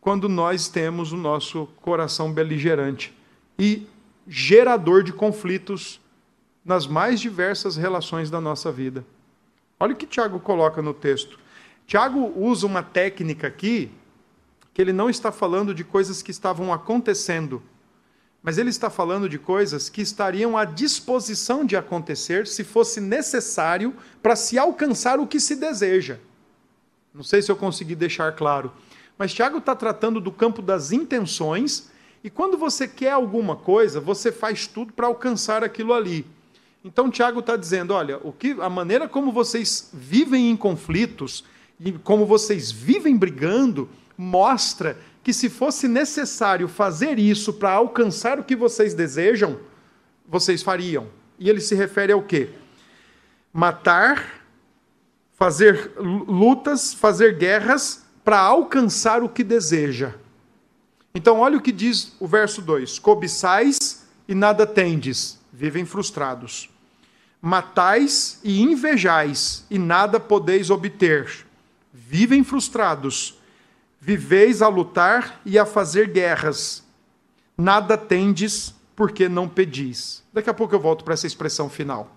quando 0.00 0.28
nós 0.28 0.68
temos 0.68 1.12
o 1.12 1.16
nosso 1.16 1.66
coração 1.80 2.32
beligerante 2.32 3.16
e 3.56 3.86
gerador 4.26 5.04
de 5.04 5.12
conflitos 5.12 6.00
nas 6.64 6.86
mais 6.86 7.20
diversas 7.20 7.76
relações 7.76 8.30
da 8.30 8.40
nossa 8.40 8.72
vida. 8.72 9.04
Olha 9.78 9.92
o 9.92 9.96
que 9.96 10.06
Tiago 10.06 10.40
coloca 10.40 10.80
no 10.80 10.94
texto. 10.94 11.38
Tiago 11.86 12.32
usa 12.36 12.66
uma 12.66 12.82
técnica 12.82 13.46
aqui 13.46 13.90
que 14.72 14.80
ele 14.80 14.92
não 14.92 15.10
está 15.10 15.30
falando 15.30 15.74
de 15.74 15.84
coisas 15.84 16.22
que 16.22 16.30
estavam 16.30 16.72
acontecendo 16.72 17.62
mas 18.44 18.58
ele 18.58 18.68
está 18.68 18.90
falando 18.90 19.26
de 19.26 19.38
coisas 19.38 19.88
que 19.88 20.02
estariam 20.02 20.54
à 20.54 20.66
disposição 20.66 21.64
de 21.64 21.78
acontecer 21.78 22.46
se 22.46 22.62
fosse 22.62 23.00
necessário 23.00 23.94
para 24.22 24.36
se 24.36 24.58
alcançar 24.58 25.18
o 25.18 25.26
que 25.26 25.40
se 25.40 25.56
deseja. 25.56 26.18
Não 27.14 27.22
sei 27.22 27.40
se 27.40 27.50
eu 27.50 27.56
consegui 27.56 27.94
deixar 27.94 28.30
claro. 28.32 28.70
Mas 29.16 29.32
Tiago 29.32 29.56
está 29.56 29.74
tratando 29.74 30.20
do 30.20 30.30
campo 30.30 30.60
das 30.60 30.92
intenções, 30.92 31.90
e 32.22 32.28
quando 32.28 32.58
você 32.58 32.86
quer 32.86 33.12
alguma 33.12 33.56
coisa, 33.56 33.98
você 33.98 34.30
faz 34.30 34.66
tudo 34.66 34.92
para 34.92 35.06
alcançar 35.06 35.64
aquilo 35.64 35.94
ali. 35.94 36.26
Então 36.84 37.10
Tiago 37.10 37.40
está 37.40 37.56
dizendo: 37.56 37.94
olha, 37.94 38.18
o 38.22 38.30
que, 38.30 38.54
a 38.60 38.68
maneira 38.68 39.08
como 39.08 39.32
vocês 39.32 39.90
vivem 39.92 40.50
em 40.50 40.56
conflitos, 40.56 41.44
e 41.80 41.92
como 41.92 42.26
vocês 42.26 42.70
vivem 42.70 43.16
brigando, 43.16 43.88
mostra 44.16 44.98
que 45.22 45.32
se 45.32 45.48
fosse 45.48 45.88
necessário 45.88 46.68
fazer 46.68 47.18
isso 47.18 47.54
para 47.54 47.72
alcançar 47.72 48.38
o 48.38 48.44
que 48.44 48.54
vocês 48.54 48.92
desejam, 48.92 49.58
vocês 50.28 50.62
fariam. 50.62 51.08
E 51.38 51.48
ele 51.48 51.60
se 51.60 51.74
refere 51.74 52.12
ao 52.12 52.22
quê? 52.22 52.50
Matar, 53.52 54.42
fazer 55.32 55.92
lutas, 55.96 56.92
fazer 56.92 57.38
guerras 57.38 58.04
para 58.22 58.38
alcançar 58.38 59.22
o 59.22 59.28
que 59.28 59.42
deseja. 59.42 60.14
Então, 61.14 61.38
olha 61.38 61.56
o 61.56 61.62
que 61.62 61.72
diz 61.72 62.14
o 62.20 62.26
verso 62.26 62.60
2: 62.60 62.98
Cobiçais 62.98 64.06
e 64.28 64.34
nada 64.34 64.66
tendes, 64.66 65.40
vivem 65.50 65.86
frustrados. 65.86 66.73
Matais 67.44 68.40
e 68.42 68.62
invejais, 68.62 69.66
e 69.70 69.78
nada 69.78 70.18
podeis 70.18 70.70
obter, 70.70 71.46
vivem 71.92 72.42
frustrados 72.42 73.38
Viveis 74.06 74.60
a 74.60 74.68
lutar 74.68 75.40
e 75.46 75.58
a 75.58 75.64
fazer 75.64 76.10
guerras. 76.10 76.84
Nada 77.56 77.96
tendes 77.96 78.74
porque 78.94 79.30
não 79.30 79.48
pedis. 79.48 80.22
Daqui 80.30 80.50
a 80.50 80.52
pouco 80.52 80.74
eu 80.74 80.78
volto 80.78 81.02
para 81.02 81.14
essa 81.14 81.26
expressão 81.26 81.70
final. 81.70 82.14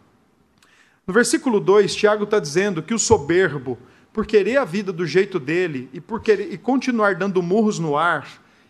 No 1.08 1.14
versículo 1.14 1.62
2, 1.62 1.96
Tiago 1.96 2.26
está 2.26 2.42
dizendo 2.42 2.84
que 2.84 2.94
o 2.94 3.00
soberbo, 3.00 3.78
por 4.12 4.26
querer 4.26 4.58
a 4.58 4.66
vida 4.66 4.92
do 4.92 5.08
jeito 5.08 5.40
dele 5.40 5.90
e 5.94 6.02
por 6.02 6.20
querer 6.20 6.52
e 6.52 6.58
continuar 6.58 7.16
dando 7.16 7.42
murros 7.42 7.80
no 7.80 7.96
ar, 7.96 8.28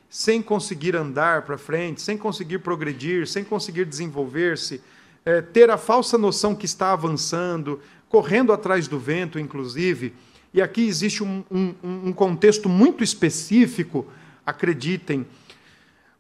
sem 0.08 0.40
conseguir 0.40 0.96
andar 0.96 1.42
para 1.42 1.58
frente, 1.58 2.04
sem 2.04 2.20
conseguir 2.20 2.60
progredir, 2.60 3.28
sem 3.28 3.44
conseguir 3.44 3.86
desenvolver-se, 3.86 4.80
é, 5.28 5.42
ter 5.42 5.70
a 5.70 5.78
falsa 5.78 6.18
noção 6.18 6.56
que 6.56 6.66
está 6.66 6.94
avançando, 6.94 7.82
correndo 8.08 8.54
atrás 8.54 8.88
do 8.88 8.98
vento, 8.98 9.38
inclusive, 9.38 10.14
e 10.54 10.62
aqui 10.62 10.88
existe 10.88 11.22
um, 11.22 11.44
um, 11.52 11.76
um 11.84 12.14
contexto 12.14 12.70
muito 12.70 13.04
específico, 13.04 14.08
acreditem. 14.46 15.28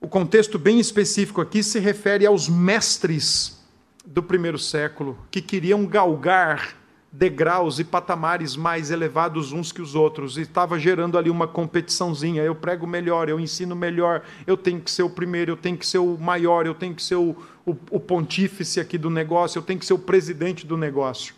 O 0.01 0.09
contexto 0.09 0.59
bem 0.59 0.77
específico 0.77 1.39
aqui 1.39 1.63
se 1.63 1.79
refere 1.79 2.25
aos 2.25 2.49
mestres 2.49 3.63
do 4.05 4.21
primeiro 4.21 4.59
século, 4.59 5.17
que 5.31 5.41
queriam 5.41 5.85
galgar 5.85 6.75
degraus 7.11 7.79
e 7.79 7.83
patamares 7.83 8.55
mais 8.55 8.91
elevados 8.91 9.51
uns 9.51 9.71
que 9.71 9.81
os 9.81 9.95
outros, 9.95 10.37
e 10.37 10.41
estava 10.41 10.77
gerando 10.77 11.17
ali 11.17 11.29
uma 11.29 11.47
competiçãozinha. 11.47 12.43
Eu 12.43 12.53
prego 12.53 12.85
melhor, 12.85 13.29
eu 13.29 13.39
ensino 13.39 13.75
melhor, 13.75 14.23
eu 14.45 14.57
tenho 14.57 14.81
que 14.81 14.91
ser 14.91 15.03
o 15.03 15.09
primeiro, 15.09 15.51
eu 15.51 15.57
tenho 15.57 15.77
que 15.77 15.87
ser 15.87 15.99
o 15.99 16.17
maior, 16.17 16.65
eu 16.65 16.75
tenho 16.75 16.93
que 16.93 17.01
ser 17.01 17.15
o, 17.15 17.35
o, 17.65 17.75
o 17.91 17.99
pontífice 17.99 18.79
aqui 18.79 18.97
do 18.97 19.09
negócio, 19.09 19.57
eu 19.57 19.63
tenho 19.63 19.79
que 19.79 19.85
ser 19.85 19.93
o 19.93 19.99
presidente 19.99 20.65
do 20.65 20.77
negócio. 20.77 21.33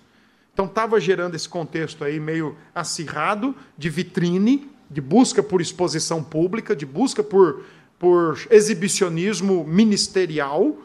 Então 0.54 0.66
estava 0.66 1.00
gerando 1.00 1.36
esse 1.36 1.48
contexto 1.48 2.04
aí 2.04 2.20
meio 2.20 2.58
acirrado 2.76 3.56
de 3.78 3.90
vitrine, 3.90 4.70
de 4.90 5.00
busca 5.00 5.42
por 5.42 5.62
exposição 5.62 6.22
pública, 6.22 6.76
de 6.76 6.86
busca 6.86 7.24
por, 7.24 7.64
por 7.98 8.38
exibicionismo 8.50 9.64
ministerial. 9.66 10.76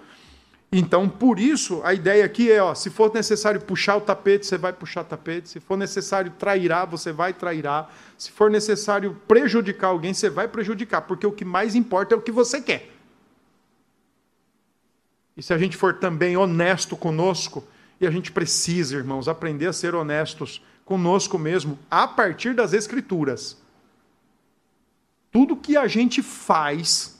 Então, 0.76 1.08
por 1.08 1.38
isso, 1.38 1.80
a 1.84 1.94
ideia 1.94 2.24
aqui 2.24 2.50
é, 2.50 2.60
ó, 2.60 2.74
se 2.74 2.90
for 2.90 3.14
necessário 3.14 3.60
puxar 3.60 3.96
o 3.96 4.00
tapete, 4.00 4.44
você 4.44 4.58
vai 4.58 4.72
puxar 4.72 5.02
o 5.02 5.04
tapete. 5.04 5.48
Se 5.48 5.60
for 5.60 5.78
necessário 5.78 6.32
trairá, 6.32 6.84
você 6.84 7.12
vai 7.12 7.32
trairá. 7.32 7.88
Se 8.18 8.32
for 8.32 8.50
necessário 8.50 9.16
prejudicar 9.28 9.86
alguém, 9.90 10.12
você 10.12 10.28
vai 10.28 10.48
prejudicar, 10.48 11.02
porque 11.02 11.24
o 11.24 11.30
que 11.30 11.44
mais 11.44 11.76
importa 11.76 12.12
é 12.12 12.18
o 12.18 12.20
que 12.20 12.32
você 12.32 12.60
quer. 12.60 12.90
E 15.36 15.42
se 15.44 15.54
a 15.54 15.58
gente 15.58 15.76
for 15.76 15.94
também 15.94 16.36
honesto 16.36 16.96
conosco, 16.96 17.62
e 18.00 18.04
a 18.04 18.10
gente 18.10 18.32
precisa, 18.32 18.96
irmãos, 18.96 19.28
aprender 19.28 19.68
a 19.68 19.72
ser 19.72 19.94
honestos 19.94 20.60
conosco 20.84 21.38
mesmo, 21.38 21.78
a 21.88 22.08
partir 22.08 22.52
das 22.52 22.72
Escrituras. 22.72 23.56
Tudo 25.30 25.54
que 25.54 25.76
a 25.76 25.86
gente 25.86 26.20
faz, 26.20 27.13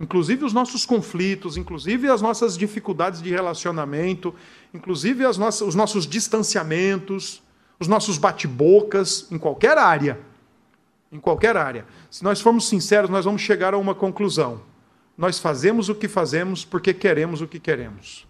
inclusive 0.00 0.44
os 0.44 0.52
nossos 0.52 0.84
conflitos, 0.84 1.56
inclusive 1.56 2.08
as 2.08 2.20
nossas 2.20 2.56
dificuldades 2.56 3.22
de 3.22 3.30
relacionamento, 3.30 4.34
inclusive 4.72 5.24
as 5.24 5.38
nossas, 5.38 5.68
os 5.68 5.74
nossos 5.74 6.06
distanciamentos, 6.06 7.42
os 7.78 7.88
nossos 7.88 8.18
bate-bocas, 8.18 9.26
em 9.30 9.38
qualquer 9.38 9.78
área. 9.78 10.20
Em 11.10 11.20
qualquer 11.20 11.56
área. 11.56 11.86
Se 12.10 12.24
nós 12.24 12.40
formos 12.40 12.68
sinceros, 12.68 13.08
nós 13.08 13.24
vamos 13.24 13.42
chegar 13.42 13.72
a 13.72 13.78
uma 13.78 13.94
conclusão 13.94 14.60
nós 15.16 15.38
fazemos 15.38 15.88
o 15.88 15.94
que 15.94 16.08
fazemos 16.08 16.64
porque 16.64 16.92
queremos 16.92 17.40
o 17.40 17.46
que 17.46 17.60
queremos. 17.60 18.26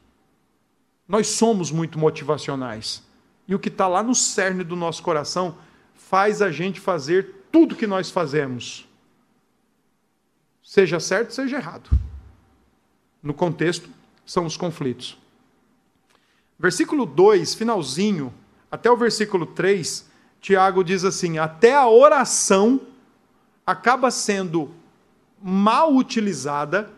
Nós 1.09 1.29
somos 1.29 1.71
muito 1.71 1.99
motivacionais. 1.99 3.03
E 3.49 3.55
o 3.55 3.59
que 3.59 3.69
está 3.69 3.87
lá 3.87 4.03
no 4.03 4.15
cerne 4.15 4.65
do 4.65 4.77
nosso 4.77 5.03
coração 5.03 5.57
faz 5.95 6.41
a 6.41 6.51
gente 6.51 6.81
fazer 6.81 7.47
tudo 7.51 7.77
que 7.77 7.87
nós 7.87 8.11
fazemos. 8.11 8.89
Seja 10.65 10.99
certo, 10.99 11.35
seja 11.35 11.59
errado. 11.59 11.91
No 13.23 13.35
contexto, 13.35 13.91
são 14.25 14.47
os 14.47 14.57
conflitos. 14.57 15.19
Versículo 16.59 17.05
2, 17.05 17.55
finalzinho, 17.55 18.33
até 18.71 18.91
o 18.91 18.97
versículo 18.97 19.45
3, 19.45 20.09
Tiago 20.41 20.83
diz 20.83 21.05
assim: 21.05 21.37
até 21.37 21.75
a 21.75 21.87
oração 21.87 22.81
acaba 23.67 24.11
sendo 24.11 24.71
mal 25.43 25.95
utilizada, 25.95 26.91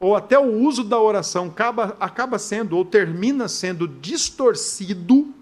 ou 0.00 0.16
até 0.16 0.38
o 0.38 0.50
uso 0.62 0.82
da 0.82 0.98
oração 0.98 1.46
acaba, 1.46 1.96
acaba 2.00 2.38
sendo 2.38 2.76
ou 2.76 2.84
termina 2.84 3.46
sendo 3.46 3.86
distorcido 3.86 5.34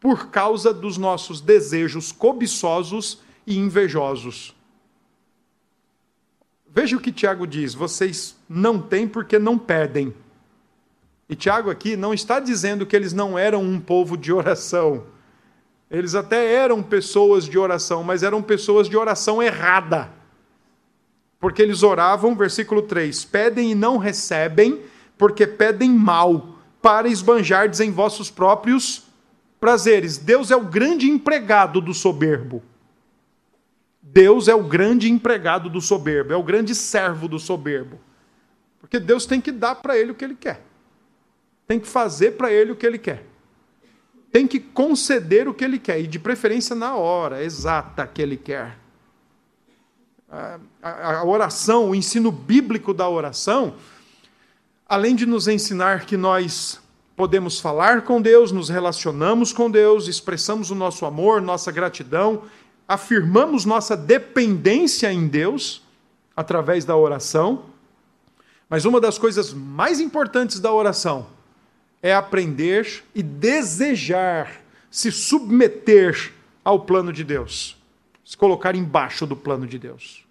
por 0.00 0.28
causa 0.28 0.72
dos 0.72 0.96
nossos 0.96 1.40
desejos 1.42 2.12
cobiçosos 2.12 3.20
e 3.46 3.58
invejosos. 3.58 4.53
Veja 6.74 6.96
o 6.96 7.00
que 7.00 7.12
Tiago 7.12 7.46
diz: 7.46 7.72
vocês 7.72 8.36
não 8.48 8.80
têm 8.80 9.06
porque 9.06 9.38
não 9.38 9.56
pedem. 9.56 10.12
E 11.28 11.36
Tiago 11.36 11.70
aqui 11.70 11.96
não 11.96 12.12
está 12.12 12.40
dizendo 12.40 12.84
que 12.84 12.94
eles 12.94 13.12
não 13.12 13.38
eram 13.38 13.62
um 13.62 13.80
povo 13.80 14.16
de 14.16 14.32
oração. 14.32 15.04
Eles 15.90 16.14
até 16.14 16.52
eram 16.52 16.82
pessoas 16.82 17.44
de 17.44 17.58
oração, 17.58 18.02
mas 18.02 18.22
eram 18.22 18.42
pessoas 18.42 18.88
de 18.88 18.96
oração 18.96 19.42
errada 19.42 20.10
porque 21.44 21.60
eles 21.60 21.82
oravam, 21.82 22.34
versículo 22.34 22.80
3: 22.80 23.22
pedem 23.26 23.72
e 23.72 23.74
não 23.74 23.98
recebem, 23.98 24.80
porque 25.18 25.46
pedem 25.46 25.90
mal, 25.90 26.56
para 26.80 27.06
esbanjardes 27.06 27.80
em 27.80 27.90
vossos 27.90 28.30
próprios 28.30 29.02
prazeres. 29.60 30.16
Deus 30.16 30.50
é 30.50 30.56
o 30.56 30.64
grande 30.64 31.06
empregado 31.06 31.82
do 31.82 31.92
soberbo. 31.92 32.62
Deus 34.06 34.46
é 34.48 34.54
o 34.54 34.62
grande 34.62 35.10
empregado 35.10 35.68
do 35.68 35.80
soberbo, 35.80 36.32
é 36.32 36.36
o 36.36 36.42
grande 36.42 36.74
servo 36.74 37.26
do 37.26 37.38
soberbo. 37.38 37.98
Porque 38.78 39.00
Deus 39.00 39.26
tem 39.26 39.40
que 39.40 39.50
dar 39.50 39.76
para 39.76 39.98
ele 39.98 40.12
o 40.12 40.14
que 40.14 40.24
ele 40.24 40.36
quer. 40.36 40.60
Tem 41.66 41.80
que 41.80 41.88
fazer 41.88 42.32
para 42.32 42.52
ele 42.52 42.72
o 42.72 42.76
que 42.76 42.86
ele 42.86 42.98
quer. 42.98 43.24
Tem 44.30 44.46
que 44.46 44.60
conceder 44.60 45.48
o 45.48 45.54
que 45.54 45.64
ele 45.64 45.78
quer, 45.78 46.00
e 46.00 46.06
de 46.06 46.18
preferência 46.18 46.76
na 46.76 46.94
hora 46.94 47.42
exata 47.42 48.06
que 48.06 48.20
ele 48.20 48.36
quer 48.36 48.84
a, 50.82 51.18
a 51.18 51.24
oração, 51.24 51.90
o 51.90 51.94
ensino 51.94 52.32
bíblico 52.32 52.92
da 52.92 53.08
oração, 53.08 53.74
além 54.88 55.14
de 55.14 55.26
nos 55.26 55.48
ensinar 55.48 56.06
que 56.06 56.16
nós 56.16 56.80
podemos 57.16 57.60
falar 57.60 58.02
com 58.02 58.20
Deus, 58.20 58.50
nos 58.50 58.68
relacionamos 58.68 59.52
com 59.52 59.70
Deus, 59.70 60.08
expressamos 60.08 60.70
o 60.70 60.74
nosso 60.74 61.06
amor, 61.06 61.40
nossa 61.40 61.70
gratidão, 61.70 62.42
afirmamos 62.88 63.64
nossa 63.64 63.96
dependência 63.96 65.12
em 65.12 65.26
Deus 65.26 65.82
através 66.36 66.84
da 66.84 66.96
oração. 66.96 67.66
Mas 68.68 68.84
uma 68.84 69.00
das 69.00 69.18
coisas 69.18 69.52
mais 69.52 70.00
importantes 70.00 70.60
da 70.60 70.72
oração 70.72 71.26
é 72.02 72.14
aprender 72.14 73.04
e 73.14 73.22
desejar 73.22 74.60
se 74.90 75.10
submeter 75.10 76.32
ao 76.64 76.80
plano 76.80 77.12
de 77.12 77.24
Deus, 77.24 77.76
se 78.24 78.36
colocar 78.36 78.74
embaixo 78.74 79.26
do 79.26 79.36
plano 79.36 79.66
de 79.66 79.78
Deus. 79.78 80.24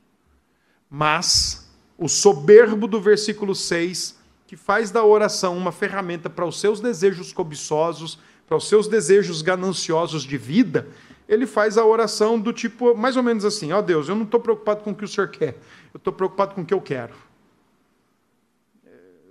Mas 0.89 1.69
o 1.97 2.07
soberbo 2.07 2.87
do 2.87 3.01
versículo 3.01 3.55
6, 3.55 4.17
que 4.47 4.55
faz 4.55 4.91
da 4.91 5.03
oração 5.03 5.57
uma 5.57 5.71
ferramenta 5.71 6.29
para 6.29 6.45
os 6.45 6.59
seus 6.59 6.79
desejos 6.79 7.33
cobiçosos, 7.33 8.19
para 8.47 8.57
os 8.57 8.67
seus 8.67 8.87
desejos 8.87 9.41
gananciosos 9.41 10.23
de 10.23 10.37
vida, 10.37 10.87
ele 11.33 11.45
faz 11.45 11.77
a 11.77 11.85
oração 11.85 12.39
do 12.39 12.53
tipo, 12.53 12.95
mais 12.95 13.17
ou 13.17 13.23
menos 13.23 13.43
assim: 13.43 13.71
Ó 13.71 13.79
oh 13.79 13.81
Deus, 13.81 14.07
eu 14.07 14.15
não 14.15 14.23
estou 14.23 14.39
preocupado 14.39 14.83
com 14.83 14.91
o 14.91 14.95
que 14.95 15.03
o 15.03 15.07
Senhor 15.07 15.29
quer, 15.29 15.57
eu 15.93 15.97
estou 15.97 16.13
preocupado 16.13 16.55
com 16.55 16.61
o 16.61 16.65
que 16.65 16.73
eu 16.73 16.81
quero. 16.81 17.13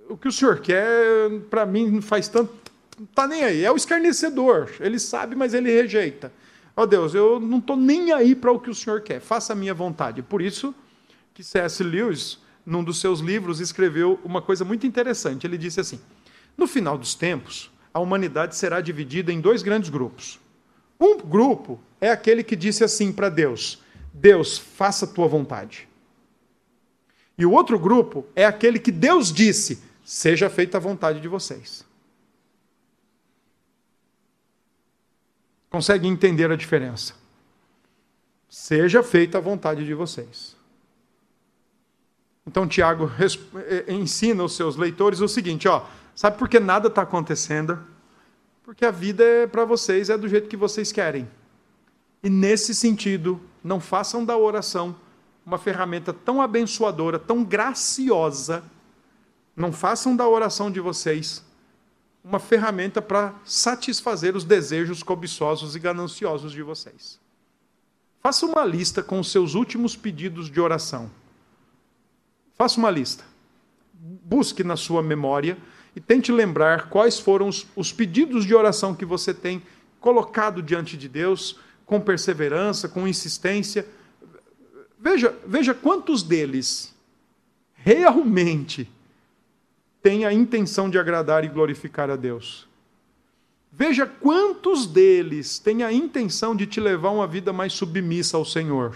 O 0.08 0.16
que 0.16 0.28
o 0.28 0.32
Senhor 0.32 0.60
quer, 0.60 1.30
para 1.48 1.64
mim, 1.64 1.90
não 1.90 2.02
faz 2.02 2.28
tanto. 2.28 2.52
Está 3.00 3.26
nem 3.26 3.44
aí. 3.44 3.64
É 3.64 3.72
o 3.72 3.76
escarnecedor. 3.76 4.68
Ele 4.78 4.98
sabe, 4.98 5.34
mas 5.34 5.54
ele 5.54 5.70
rejeita. 5.70 6.30
Ó 6.76 6.82
oh 6.82 6.86
Deus, 6.86 7.14
eu 7.14 7.40
não 7.40 7.58
estou 7.58 7.76
nem 7.76 8.12
aí 8.12 8.34
para 8.34 8.52
o 8.52 8.60
que 8.60 8.68
o 8.68 8.74
Senhor 8.74 9.00
quer. 9.00 9.20
Faça 9.20 9.54
a 9.54 9.56
minha 9.56 9.72
vontade. 9.72 10.20
Por 10.22 10.42
isso, 10.42 10.74
que 11.32 11.42
C.S. 11.42 11.82
Lewis, 11.82 12.38
num 12.64 12.84
dos 12.84 13.00
seus 13.00 13.20
livros, 13.20 13.60
escreveu 13.60 14.20
uma 14.22 14.42
coisa 14.42 14.64
muito 14.64 14.86
interessante. 14.86 15.46
Ele 15.46 15.56
disse 15.56 15.80
assim: 15.80 16.00
No 16.56 16.66
final 16.66 16.98
dos 16.98 17.14
tempos, 17.14 17.70
a 17.94 18.00
humanidade 18.00 18.56
será 18.56 18.80
dividida 18.80 19.32
em 19.32 19.40
dois 19.40 19.62
grandes 19.62 19.88
grupos. 19.88 20.38
Um 21.02 21.18
grupo 21.18 21.80
é 22.00 22.10
aquele 22.10 22.44
que 22.44 22.54
disse 22.54 22.84
assim 22.84 23.12
para 23.12 23.28
Deus: 23.28 23.82
Deus, 24.14 24.56
faça 24.56 25.04
a 25.04 25.08
tua 25.08 25.26
vontade. 25.26 25.88
E 27.36 27.44
o 27.44 27.50
outro 27.50 27.76
grupo 27.76 28.24
é 28.36 28.44
aquele 28.44 28.78
que 28.78 28.92
Deus 28.92 29.32
disse: 29.32 29.82
seja 30.04 30.48
feita 30.48 30.76
a 30.76 30.80
vontade 30.80 31.20
de 31.20 31.26
vocês. 31.26 31.84
Consegue 35.68 36.06
entender 36.06 36.52
a 36.52 36.56
diferença? 36.56 37.14
Seja 38.48 39.02
feita 39.02 39.38
a 39.38 39.40
vontade 39.40 39.84
de 39.84 39.94
vocês. 39.94 40.54
Então 42.46 42.68
Tiago 42.68 43.10
eh, 43.18 43.84
eh, 43.88 43.92
ensina 43.92 44.44
os 44.44 44.54
seus 44.54 44.76
leitores 44.76 45.20
o 45.20 45.26
seguinte, 45.26 45.66
ó, 45.66 45.84
sabe 46.14 46.38
por 46.38 46.48
que 46.48 46.60
nada 46.60 46.86
está 46.86 47.02
acontecendo? 47.02 47.91
Porque 48.62 48.85
a 48.85 48.90
vida 48.90 49.25
é 49.25 49.46
para 49.46 49.64
vocês 49.64 50.09
é 50.11 50.16
do 50.16 50.29
jeito 50.29 50.48
que 50.48 50.57
vocês 50.57 50.92
querem. 50.92 51.29
E 52.22 52.31
nesse 52.31 52.75
sentido, 52.75 53.40
não 53.62 53.81
façam 53.81 54.25
da 54.25 54.37
oração 54.37 54.94
uma 55.44 55.59
ferramenta 55.59 56.12
tão 56.12 56.40
abençoadora, 56.40 57.18
tão 57.18 57.42
graciosa. 57.42 58.62
Não 59.57 59.72
façam 59.72 60.14
da 60.14 60.29
oração 60.29 60.70
de 60.70 60.81
vocês 60.81 61.44
uma 62.25 62.38
ferramenta 62.38 63.03
para 63.03 63.35
satisfazer 63.44 64.37
os 64.37 64.44
desejos 64.44 65.03
cobiçosos 65.03 65.75
e 65.75 65.81
gananciosos 65.81 66.53
de 66.53 66.62
vocês. 66.62 67.18
Faça 68.20 68.46
uma 68.46 68.64
lista 68.64 69.03
com 69.03 69.18
os 69.18 69.33
seus 69.33 69.55
últimos 69.55 69.96
pedidos 69.96 70.48
de 70.48 70.61
oração 70.61 71.11
Faça 72.62 72.79
uma 72.79 72.90
lista. 72.90 73.25
Busque 73.92 74.62
na 74.62 74.77
sua 74.77 75.03
memória 75.03 75.59
e 75.94 76.00
tente 76.00 76.33
lembrar 76.33 76.88
quais 76.88 77.18
foram 77.18 77.49
os, 77.49 77.66
os 77.76 77.93
pedidos 77.93 78.45
de 78.45 78.55
oração 78.55 78.95
que 78.95 79.05
você 79.05 79.34
tem 79.34 79.62
colocado 80.01 80.62
diante 80.62 80.97
de 80.97 81.09
Deus 81.09 81.59
com 81.86 82.01
perseverança, 82.01 82.88
com 82.88 83.07
insistência. 83.07 83.86
Veja, 84.99 85.34
veja 85.47 85.74
quantos 85.74 86.22
deles 86.22 86.95
realmente 87.74 88.88
têm 90.03 90.24
a 90.24 90.32
intenção 90.32 90.88
de 90.88 90.99
agradar 90.99 91.45
e 91.45 91.49
glorificar 91.49 92.11
a 92.11 92.16
Deus. 92.16 92.66
Veja 93.70 94.07
quantos 94.07 94.86
deles 94.86 95.59
têm 95.59 95.82
a 95.82 95.93
intenção 95.93 96.55
de 96.55 96.66
te 96.66 96.80
levar 96.80 97.11
uma 97.11 97.26
vida 97.26 97.53
mais 97.53 97.72
submissa 97.72 98.36
ao 98.36 98.45
Senhor. 98.45 98.95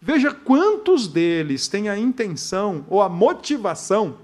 Veja 0.00 0.32
quantos 0.32 1.06
deles 1.06 1.68
têm 1.68 1.88
a 1.88 1.98
intenção 1.98 2.84
ou 2.88 3.02
a 3.02 3.08
motivação 3.08 4.18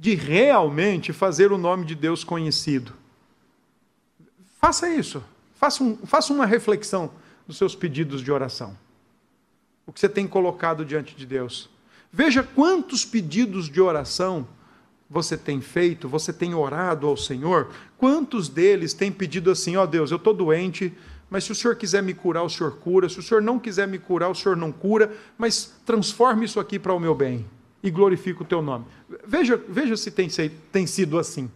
de 0.00 0.14
realmente 0.14 1.12
fazer 1.12 1.52
o 1.52 1.58
nome 1.58 1.84
de 1.84 1.94
Deus 1.94 2.24
conhecido. 2.24 2.94
Faça 4.58 4.88
isso. 4.88 5.22
Faça, 5.54 5.84
um, 5.84 5.94
faça 6.06 6.32
uma 6.32 6.46
reflexão 6.46 7.10
dos 7.46 7.58
seus 7.58 7.76
pedidos 7.76 8.22
de 8.22 8.32
oração. 8.32 8.74
O 9.86 9.92
que 9.92 10.00
você 10.00 10.08
tem 10.08 10.26
colocado 10.26 10.86
diante 10.86 11.14
de 11.14 11.26
Deus. 11.26 11.68
Veja 12.10 12.42
quantos 12.42 13.04
pedidos 13.04 13.68
de 13.68 13.78
oração 13.78 14.48
você 15.08 15.36
tem 15.36 15.60
feito? 15.60 16.08
Você 16.08 16.32
tem 16.32 16.54
orado 16.54 17.06
ao 17.06 17.16
Senhor? 17.16 17.70
Quantos 17.98 18.48
deles 18.48 18.94
têm 18.94 19.12
pedido 19.12 19.50
assim: 19.50 19.76
ó 19.76 19.82
oh 19.82 19.86
Deus, 19.86 20.10
eu 20.10 20.16
estou 20.16 20.32
doente, 20.32 20.94
mas 21.28 21.44
se 21.44 21.52
o 21.52 21.54
Senhor 21.54 21.76
quiser 21.76 22.02
me 22.02 22.14
curar, 22.14 22.42
o 22.42 22.48
Senhor 22.48 22.78
cura. 22.78 23.06
Se 23.06 23.18
o 23.18 23.22
Senhor 23.22 23.42
não 23.42 23.58
quiser 23.58 23.86
me 23.86 23.98
curar, 23.98 24.30
o 24.30 24.34
Senhor 24.34 24.56
não 24.56 24.72
cura. 24.72 25.14
Mas 25.36 25.74
transforme 25.84 26.46
isso 26.46 26.58
aqui 26.58 26.78
para 26.78 26.94
o 26.94 26.98
meu 26.98 27.14
bem 27.14 27.44
e 27.82 27.90
glorifique 27.90 28.42
o 28.42 28.44
teu 28.44 28.60
nome. 28.60 28.84
Veja, 29.26 29.56
veja 29.68 29.96
se 29.96 30.10
tem, 30.10 30.28
tem 30.70 30.86
sido 30.86 31.18
assim. 31.18 31.50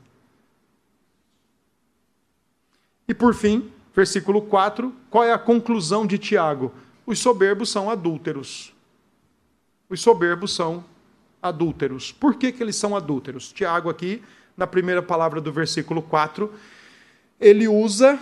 E 3.06 3.14
por 3.14 3.34
fim, 3.34 3.70
versículo 3.94 4.42
4, 4.42 4.92
qual 5.10 5.24
é 5.24 5.32
a 5.32 5.38
conclusão 5.38 6.06
de 6.06 6.18
Tiago? 6.18 6.72
Os 7.06 7.18
soberbos 7.18 7.68
são 7.70 7.90
adúlteros. 7.90 8.72
Os 9.88 10.00
soberbos 10.00 10.54
são 10.54 10.84
adúlteros. 11.42 12.10
Por 12.10 12.36
que, 12.36 12.50
que 12.50 12.62
eles 12.62 12.76
são 12.76 12.96
adúlteros? 12.96 13.52
Tiago, 13.52 13.90
aqui, 13.90 14.22
na 14.56 14.66
primeira 14.66 15.02
palavra 15.02 15.40
do 15.40 15.52
versículo 15.52 16.00
4, 16.00 16.50
ele 17.38 17.68
usa 17.68 18.18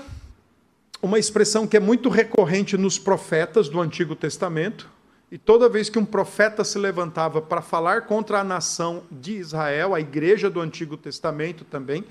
uma 1.00 1.18
expressão 1.18 1.66
que 1.66 1.76
é 1.76 1.80
muito 1.80 2.08
recorrente 2.08 2.76
nos 2.76 2.98
profetas 2.98 3.68
do 3.68 3.80
Antigo 3.80 4.16
Testamento. 4.16 4.90
E 5.32 5.38
toda 5.38 5.66
vez 5.66 5.88
que 5.88 5.98
um 5.98 6.04
profeta 6.04 6.62
se 6.62 6.78
levantava 6.78 7.40
para 7.40 7.62
falar 7.62 8.02
contra 8.02 8.40
a 8.40 8.44
nação 8.44 9.04
de 9.10 9.32
Israel, 9.32 9.94
a 9.94 10.00
igreja 10.00 10.50
do 10.50 10.60
Antigo 10.60 10.94
Testamento 10.94 11.64
também, 11.64 12.04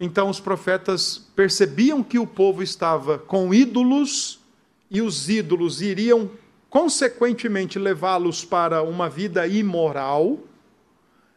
então 0.00 0.30
os 0.30 0.40
profetas 0.40 1.18
percebiam 1.36 2.02
que 2.02 2.18
o 2.18 2.26
povo 2.26 2.62
estava 2.62 3.18
com 3.18 3.52
ídolos 3.52 4.40
e 4.90 5.02
os 5.02 5.28
ídolos 5.28 5.82
iriam 5.82 6.30
consequentemente 6.70 7.78
levá-los 7.78 8.46
para 8.46 8.82
uma 8.82 9.10
vida 9.10 9.46
imoral. 9.46 10.38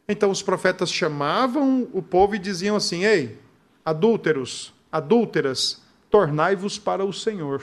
Então 0.07 0.31
os 0.31 0.41
profetas 0.41 0.89
chamavam 0.89 1.89
o 1.91 2.01
povo 2.01 2.35
e 2.35 2.39
diziam 2.39 2.77
assim: 2.77 3.03
Ei, 3.03 3.37
adúlteros, 3.83 4.73
adúlteras, 4.89 5.81
tornai-vos 6.09 6.79
para 6.79 7.03
o 7.03 7.11
Senhor. 7.11 7.61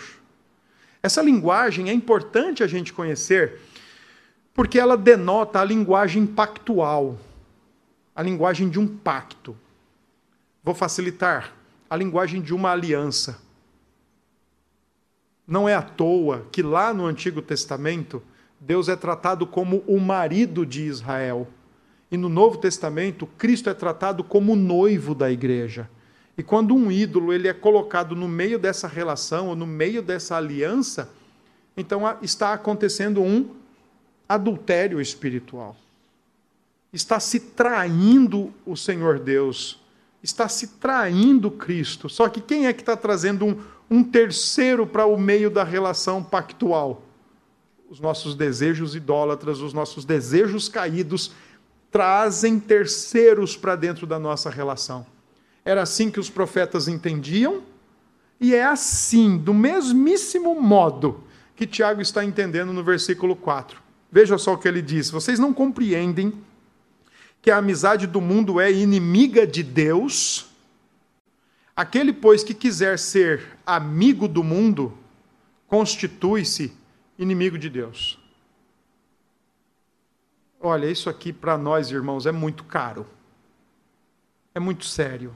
Essa 1.07 1.23
linguagem 1.23 1.89
é 1.89 1.93
importante 1.93 2.65
a 2.65 2.67
gente 2.67 2.93
conhecer, 2.93 3.61
porque 4.53 4.77
ela 4.77 4.97
denota 4.97 5.61
a 5.61 5.65
linguagem 5.65 6.27
pactual, 6.27 7.17
a 8.13 8.21
linguagem 8.21 8.69
de 8.69 8.81
um 8.81 8.89
pacto. 8.89 9.57
Vou 10.65 10.75
facilitar 10.75 11.53
a 11.89 11.95
linguagem 11.95 12.43
de 12.43 12.53
uma 12.53 12.73
aliança. 12.73 13.41
Não 15.47 15.69
é 15.69 15.77
à 15.77 15.83
toa 15.83 16.45
que 16.51 16.61
lá 16.61 16.93
no 16.93 17.07
Antigo 17.07 17.41
Testamento, 17.41 18.21
Deus 18.59 18.89
é 18.89 18.97
tratado 18.97 19.47
como 19.47 19.85
o 19.87 20.01
marido 20.01 20.67
de 20.67 20.83
Israel. 20.83 21.47
E 22.11 22.17
no 22.17 22.29
Novo 22.29 22.59
Testamento, 22.59 23.29
Cristo 23.39 23.71
é 23.71 23.75
tratado 23.75 24.25
como 24.25 24.55
o 24.55 24.57
noivo 24.57 25.15
da 25.15 25.31
igreja. 25.31 25.89
E 26.39 26.43
quando 26.43 26.75
um 26.75 26.93
ídolo 26.93 27.33
ele 27.33 27.49
é 27.49 27.55
colocado 27.55 28.15
no 28.15 28.29
meio 28.29 28.59
dessa 28.59 28.87
relação, 28.87 29.49
ou 29.49 29.57
no 29.57 29.67
meio 29.67 30.03
dessa 30.03 30.37
aliança, 30.37 31.11
então 31.77 32.03
está 32.21 32.53
acontecendo 32.53 33.23
um 33.23 33.51
adultério 34.29 35.01
espiritual. 35.01 35.77
Está 36.93 37.19
se 37.19 37.41
traindo 37.41 38.53
o 38.65 38.77
Senhor 38.77 39.19
Deus, 39.19 39.81
está 40.23 40.49
se 40.49 40.69
traindo 40.69 41.51
Cristo. 41.51 42.09
Só 42.09 42.29
que 42.29 42.41
quem 42.41 42.67
é 42.67 42.73
que 42.73 42.83
está 42.83 42.97
trazendo 42.97 43.47
um, 43.47 43.63
um 43.91 44.05
terceiro 44.05 44.87
para 44.87 45.07
o 45.07 45.17
meio 45.17 45.51
da 45.51 45.65
relação 45.65 46.23
pactual. 46.23 47.03
Os 47.89 48.01
nossos 48.01 48.35
desejos 48.35 48.95
idólatras, 48.95 49.61
os 49.61 49.73
nossos 49.73 50.05
desejos 50.05 50.69
caídos, 50.69 51.33
trazem 51.91 52.59
terceiros 52.59 53.57
para 53.57 53.77
dentro 53.77 54.07
da 54.07 54.19
nossa 54.19 54.51
relação. 54.51 55.07
Era 55.67 55.83
assim 55.83 56.13
que 56.13 56.21
os 56.21 56.31
profetas 56.31 56.87
entendiam, 56.87 57.61
e 58.41 58.55
é 58.55 58.65
assim, 58.65 59.37
do 59.37 59.53
mesmíssimo 59.53 60.55
modo, 60.61 61.25
que 61.57 61.67
Tiago 61.67 62.01
está 62.01 62.25
entendendo 62.25 62.73
no 62.73 62.85
versículo 62.85 63.35
4. 63.35 63.83
Veja 64.13 64.39
só 64.39 64.55
o 64.55 64.59
que 64.59 64.69
ele 64.69 64.81
diz: 64.81 65.11
Vocês 65.11 65.41
não 65.41 65.53
compreendem 65.53 66.33
que 67.43 67.51
a 67.51 67.57
amizade 67.57 68.07
do 68.07 68.21
mundo 68.21 68.61
é 68.61 68.71
inimiga 68.71 69.45
de 69.45 69.65
Deus? 69.65 70.47
Aquele, 71.75 72.13
pois, 72.13 72.45
que 72.45 72.55
quiser 72.55 72.97
ser 72.97 73.59
amigo 73.67 74.29
do 74.29 74.45
mundo, 74.45 74.97
constitui-se 75.67 76.73
inimigo 77.19 77.59
de 77.59 77.69
Deus. 77.69 78.21
Olha, 80.61 80.87
isso 80.87 81.11
aqui 81.11 81.33
para 81.33 81.59
nós, 81.59 81.91
irmãos, 81.91 82.25
é 82.25 82.31
muito 82.31 82.63
caro. 82.63 83.05
É 84.55 84.61
muito 84.61 84.85
sério. 84.85 85.35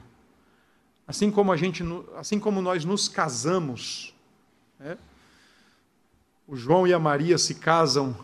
Assim 1.07 1.29
como 1.29 1.51
a 1.51 1.57
gente, 1.57 1.83
assim 2.15 2.39
como 2.39 2.61
nós 2.61 2.85
nos 2.85 3.09
casamos, 3.09 4.13
né? 4.79 4.97
o 6.47 6.55
João 6.55 6.85
e 6.85 6.93
a 6.93 6.99
Maria 6.99 7.37
se 7.37 7.55
casam 7.55 8.15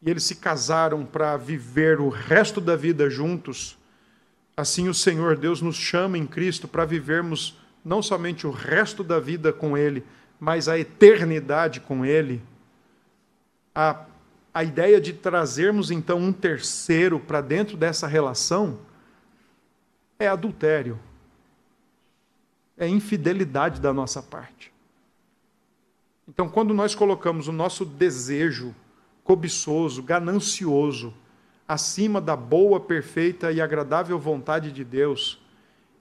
e 0.00 0.10
eles 0.10 0.22
se 0.22 0.36
casaram 0.36 1.04
para 1.04 1.36
viver 1.36 2.00
o 2.00 2.08
resto 2.08 2.60
da 2.60 2.76
vida 2.76 3.10
juntos. 3.10 3.76
Assim, 4.56 4.88
o 4.88 4.94
Senhor 4.94 5.36
Deus 5.36 5.60
nos 5.60 5.76
chama 5.76 6.16
em 6.16 6.26
Cristo 6.26 6.68
para 6.68 6.84
vivermos 6.84 7.56
não 7.84 8.02
somente 8.02 8.46
o 8.46 8.50
resto 8.50 9.02
da 9.02 9.18
vida 9.18 9.52
com 9.52 9.76
Ele, 9.76 10.04
mas 10.38 10.68
a 10.68 10.78
eternidade 10.78 11.80
com 11.80 12.04
Ele. 12.04 12.42
A, 13.74 14.04
a 14.52 14.62
ideia 14.62 15.00
de 15.00 15.12
trazermos 15.12 15.90
então 15.90 16.18
um 16.18 16.32
terceiro 16.32 17.18
para 17.18 17.40
dentro 17.40 17.76
dessa 17.76 18.06
relação 18.06 18.78
é 20.18 20.28
adultério, 20.28 20.98
é 22.78 22.88
infidelidade 22.88 23.80
da 23.80 23.92
nossa 23.92 24.22
parte. 24.22 24.72
Então, 26.28 26.48
quando 26.48 26.72
nós 26.72 26.94
colocamos 26.94 27.48
o 27.48 27.52
nosso 27.52 27.84
desejo 27.84 28.74
cobiçoso, 29.24 30.02
ganancioso, 30.02 31.12
acima 31.66 32.20
da 32.20 32.36
boa, 32.36 32.80
perfeita 32.80 33.50
e 33.52 33.60
agradável 33.60 34.18
vontade 34.18 34.72
de 34.72 34.84
Deus, 34.84 35.38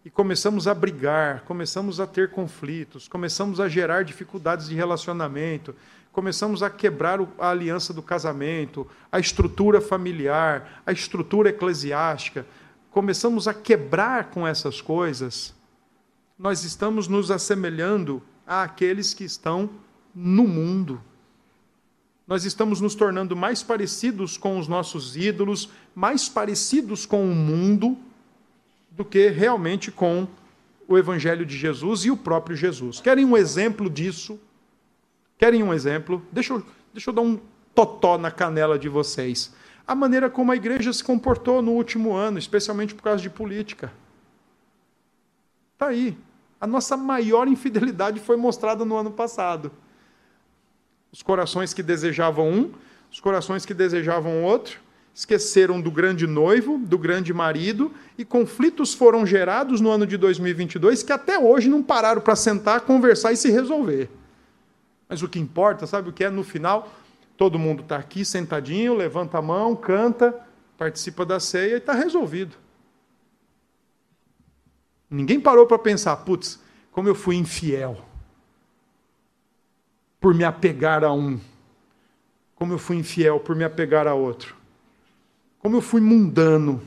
e 0.05 0.09
começamos 0.09 0.67
a 0.67 0.73
brigar, 0.73 1.41
começamos 1.41 1.99
a 1.99 2.07
ter 2.07 2.31
conflitos, 2.31 3.09
começamos 3.09 3.59
a 3.59 3.67
gerar 3.67 4.03
dificuldades 4.03 4.69
de 4.69 4.75
relacionamento, 4.75 5.75
começamos 6.13 6.63
a 6.63 6.69
quebrar 6.69 7.19
a 7.37 7.49
aliança 7.49 7.93
do 7.93 8.01
casamento, 8.01 8.87
a 9.11 9.19
estrutura 9.19 9.81
familiar, 9.81 10.81
a 10.85 10.93
estrutura 10.93 11.49
eclesiástica, 11.49 12.45
começamos 12.89 13.47
a 13.47 13.53
quebrar 13.53 14.29
com 14.29 14.47
essas 14.47 14.79
coisas, 14.79 15.53
nós 16.37 16.63
estamos 16.63 17.07
nos 17.07 17.31
assemelhando 17.31 18.21
àqueles 18.45 19.13
que 19.13 19.23
estão 19.23 19.69
no 20.13 20.47
mundo 20.47 21.01
nós 22.27 22.43
estamos 22.43 22.81
nos 22.81 22.93
tornando 22.93 23.37
mais 23.37 23.63
parecidos 23.63 24.37
com 24.37 24.59
os 24.59 24.67
nossos 24.67 25.15
ídolos, 25.15 25.69
mais 25.95 26.27
parecidos 26.27 27.05
com 27.05 27.23
o 27.23 27.33
mundo, 27.33 27.97
do 28.91 29.05
que 29.05 29.29
realmente 29.29 29.89
com 29.89 30.27
o 30.89 30.97
Evangelho 30.97 31.45
de 31.45 31.57
Jesus 31.57 32.03
e 32.03 32.11
o 32.11 32.17
próprio 32.17 32.57
Jesus. 32.57 32.99
Querem 32.99 33.23
um 33.23 33.37
exemplo 33.37 33.89
disso? 33.89 34.37
Querem 35.37 35.63
um 35.63 35.73
exemplo? 35.73 36.21
Deixa 36.29 36.53
eu, 36.53 36.65
deixa 36.91 37.11
eu 37.11 37.13
dar 37.13 37.21
um 37.21 37.39
totó 37.73 38.17
na 38.17 38.29
canela 38.29 38.77
de 38.77 38.89
vocês. 38.89 39.53
A 39.87 39.95
maneira 39.95 40.29
como 40.29 40.51
a 40.51 40.55
igreja 40.55 40.91
se 40.91 41.03
comportou 41.03 41.61
no 41.61 41.71
último 41.71 42.13
ano, 42.13 42.37
especialmente 42.37 42.93
por 42.93 43.03
causa 43.03 43.21
de 43.21 43.29
política. 43.29 43.93
Está 45.75 45.87
aí. 45.87 46.17
A 46.59 46.65
nossa 46.65 46.97
maior 46.97 47.47
infidelidade 47.47 48.19
foi 48.19 48.35
mostrada 48.35 48.83
no 48.83 48.95
ano 48.95 49.11
passado. 49.11 49.71
Os 51.11 51.21
corações 51.21 51.73
que 51.73 51.83
desejavam 51.83 52.49
um, 52.49 52.71
os 53.11 53.19
corações 53.19 53.65
que 53.65 53.73
desejavam 53.73 54.43
outro, 54.43 54.79
esqueceram 55.13 55.81
do 55.81 55.89
grande 55.89 56.27
noivo, 56.27 56.77
do 56.77 56.97
grande 56.97 57.33
marido, 57.33 57.91
e 58.17 58.25
conflitos 58.25 58.93
foram 58.93 59.25
gerados 59.25 59.81
no 59.81 59.89
ano 59.89 60.05
de 60.05 60.17
2022 60.17 61.01
que 61.01 61.11
até 61.11 61.39
hoje 61.39 61.69
não 61.69 61.81
pararam 61.81 62.21
para 62.21 62.35
sentar, 62.35 62.81
conversar 62.81 63.31
e 63.31 63.37
se 63.37 63.49
resolver. 63.49 64.09
Mas 65.09 65.23
o 65.23 65.27
que 65.27 65.39
importa, 65.39 65.87
sabe 65.87 66.09
o 66.09 66.13
que 66.13 66.23
é? 66.23 66.29
No 66.29 66.43
final, 66.43 66.91
todo 67.35 67.57
mundo 67.57 67.81
está 67.81 67.97
aqui 67.97 68.25
sentadinho, 68.25 68.93
levanta 68.93 69.37
a 69.37 69.41
mão, 69.41 69.75
canta, 69.75 70.35
participa 70.77 71.25
da 71.25 71.39
ceia 71.39 71.75
e 71.75 71.77
está 71.77 71.93
resolvido. 71.93 72.55
Ninguém 75.09 75.39
parou 75.39 75.65
para 75.65 75.79
pensar, 75.79 76.15
putz, 76.17 76.59
como 76.91 77.07
eu 77.07 77.15
fui 77.15 77.35
infiel 77.35 78.03
por 80.19 80.33
me 80.33 80.43
apegar 80.43 81.03
a 81.03 81.13
um, 81.13 81.39
como 82.55 82.73
eu 82.73 82.79
fui 82.79 82.97
infiel 82.97 83.39
por 83.39 83.55
me 83.55 83.63
apegar 83.63 84.07
a 84.07 84.13
outro, 84.13 84.55
como 85.59 85.77
eu 85.77 85.81
fui 85.81 86.01
mundano, 86.01 86.81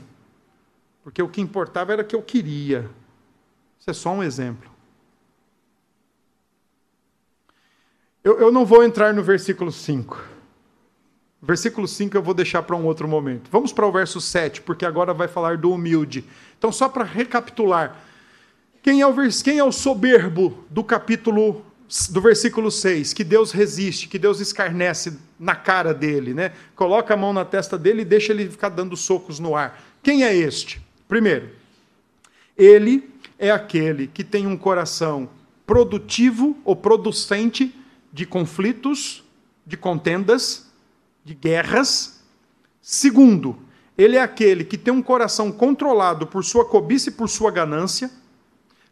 porque 1.03 1.21
o 1.21 1.29
que 1.29 1.41
importava 1.41 1.93
era 1.93 2.03
que 2.03 2.15
eu 2.15 2.21
queria. 2.21 2.89
Isso 3.79 3.89
é 3.89 3.93
só 3.93 4.11
um 4.11 4.21
exemplo. 4.21 4.69
Eu, 8.23 8.39
eu 8.39 8.51
não 8.51 8.65
vou 8.65 8.83
entrar 8.83 9.13
no 9.13 9.23
versículo 9.23 9.71
5. 9.71 10.21
Versículo 11.41 11.87
5 11.87 12.15
eu 12.15 12.21
vou 12.21 12.35
deixar 12.35 12.61
para 12.61 12.75
um 12.75 12.85
outro 12.85 13.07
momento. 13.07 13.49
Vamos 13.49 13.73
para 13.73 13.87
o 13.87 13.91
verso 13.91 14.21
7, 14.21 14.61
porque 14.61 14.85
agora 14.85 15.11
vai 15.11 15.27
falar 15.27 15.57
do 15.57 15.71
humilde. 15.71 16.23
Então, 16.55 16.71
só 16.71 16.87
para 16.87 17.03
recapitular, 17.03 17.99
quem 18.81 19.01
é, 19.01 19.07
o 19.07 19.13
quem 19.43 19.59
é 19.59 19.63
o 19.63 19.71
soberbo 19.71 20.65
do 20.69 20.83
capítulo 20.83 21.65
do 22.09 22.21
versículo 22.21 22.71
6, 22.71 23.13
que 23.13 23.23
Deus 23.23 23.51
resiste, 23.51 24.07
que 24.07 24.17
Deus 24.17 24.39
escarnece 24.39 25.17
na 25.37 25.55
cara 25.55 25.93
dele, 25.93 26.33
né? 26.33 26.53
Coloca 26.73 27.13
a 27.13 27.17
mão 27.17 27.33
na 27.33 27.43
testa 27.43 27.77
dele 27.77 28.03
e 28.03 28.05
deixa 28.05 28.31
ele 28.31 28.49
ficar 28.49 28.69
dando 28.69 28.95
socos 28.95 29.39
no 29.39 29.55
ar. 29.55 29.81
Quem 30.01 30.23
é 30.23 30.33
este? 30.33 30.81
Primeiro, 31.07 31.49
ele 32.57 33.09
é 33.37 33.51
aquele 33.51 34.07
que 34.07 34.23
tem 34.23 34.47
um 34.47 34.55
coração 34.55 35.29
produtivo 35.67 36.57
ou 36.63 36.75
producente 36.75 37.75
de 38.11 38.25
conflitos, 38.25 39.23
de 39.65 39.75
contendas, 39.75 40.71
de 41.23 41.33
guerras. 41.33 42.21
Segundo, 42.81 43.57
ele 43.97 44.15
é 44.15 44.21
aquele 44.21 44.63
que 44.63 44.77
tem 44.77 44.93
um 44.93 45.01
coração 45.01 45.51
controlado 45.51 46.25
por 46.25 46.43
sua 46.43 46.65
cobiça 46.65 47.09
e 47.09 47.11
por 47.13 47.27
sua 47.27 47.51
ganância. 47.51 48.09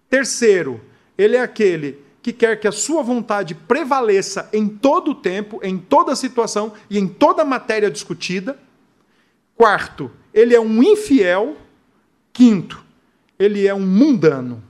Terceiro, 0.09 0.81
ele 1.17 1.35
é 1.35 1.41
aquele 1.41 2.03
que 2.21 2.33
quer 2.33 2.59
que 2.59 2.67
a 2.67 2.71
sua 2.71 3.01
vontade 3.01 3.55
prevaleça 3.55 4.49
em 4.51 4.67
todo 4.67 5.11
o 5.11 5.15
tempo, 5.15 5.59
em 5.63 5.77
toda 5.77 6.15
situação 6.15 6.73
e 6.89 6.97
em 6.97 7.07
toda 7.07 7.45
matéria 7.45 7.89
discutida. 7.89 8.59
Quarto, 9.55 10.11
ele 10.33 10.55
é 10.55 10.59
um 10.59 10.83
infiel. 10.83 11.57
Quinto, 12.33 12.83
ele 13.37 13.67
é 13.67 13.73
um 13.73 13.85
mundano. 13.85 14.63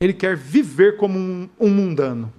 Ele 0.00 0.12
quer 0.12 0.36
viver 0.36 0.96
como 0.96 1.18
um, 1.18 1.48
um 1.58 1.70
mundano. 1.70 2.32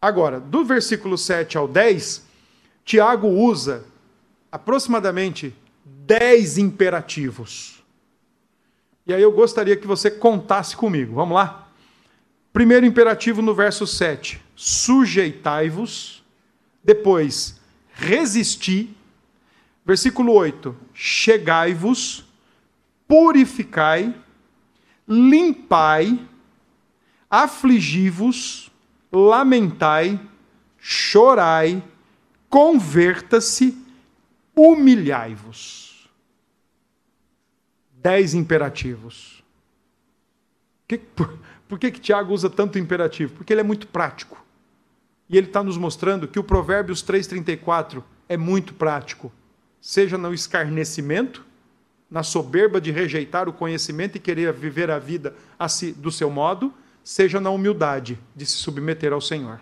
Agora, 0.00 0.40
do 0.40 0.64
versículo 0.64 1.16
7 1.16 1.56
ao 1.56 1.68
10, 1.68 2.24
Tiago 2.84 3.28
usa 3.28 3.84
aproximadamente 4.50 5.54
10 5.84 6.58
imperativos. 6.58 7.81
E 9.06 9.12
aí 9.12 9.22
eu 9.22 9.32
gostaria 9.32 9.76
que 9.76 9.86
você 9.86 10.10
contasse 10.10 10.76
comigo. 10.76 11.14
Vamos 11.14 11.34
lá? 11.34 11.68
Primeiro 12.52 12.86
imperativo 12.86 13.42
no 13.42 13.54
verso 13.54 13.86
7: 13.86 14.40
sujeitai-vos. 14.54 16.22
Depois, 16.84 17.60
resisti. 17.92 18.96
Versículo 19.84 20.32
8: 20.32 20.76
chegai-vos, 20.94 22.24
purificai, 23.08 24.14
limpai, 25.08 26.20
afligi-vos 27.28 28.72
lamentai, 29.12 30.18
chorai, 30.78 31.84
converta-se, 32.48 33.76
humilhai-vos. 34.56 35.91
Dez 38.02 38.34
imperativos. 38.34 39.44
Que, 40.88 40.98
por, 40.98 41.38
por 41.68 41.78
que, 41.78 41.90
que 41.90 42.00
Tiago 42.00 42.34
usa 42.34 42.50
tanto 42.50 42.78
imperativo? 42.78 43.32
Porque 43.34 43.52
ele 43.52 43.60
é 43.60 43.64
muito 43.64 43.86
prático. 43.86 44.44
E 45.28 45.38
ele 45.38 45.46
está 45.46 45.62
nos 45.62 45.78
mostrando 45.78 46.28
que 46.28 46.38
o 46.38 46.44
Provérbios 46.44 47.02
3,34 47.02 48.02
é 48.28 48.36
muito 48.36 48.74
prático. 48.74 49.32
Seja 49.80 50.18
no 50.18 50.34
escarnecimento, 50.34 51.44
na 52.10 52.22
soberba 52.22 52.80
de 52.80 52.90
rejeitar 52.90 53.48
o 53.48 53.52
conhecimento 53.52 54.16
e 54.16 54.20
querer 54.20 54.52
viver 54.52 54.90
a 54.90 54.98
vida 54.98 55.34
do 55.96 56.10
seu 56.12 56.28
modo, 56.28 56.74
seja 57.02 57.40
na 57.40 57.50
humildade 57.50 58.18
de 58.36 58.44
se 58.44 58.56
submeter 58.56 59.12
ao 59.12 59.20
Senhor. 59.20 59.60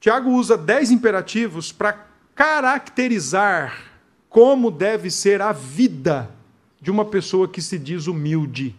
Tiago 0.00 0.30
usa 0.30 0.56
dez 0.56 0.90
imperativos 0.90 1.70
para 1.70 2.06
caracterizar 2.34 3.84
como 4.30 4.70
deve 4.70 5.10
ser 5.10 5.42
a 5.42 5.52
vida 5.52 6.30
de 6.80 6.90
uma 6.90 7.04
pessoa 7.04 7.46
que 7.46 7.60
se 7.60 7.78
diz 7.78 8.06
humilde, 8.06 8.74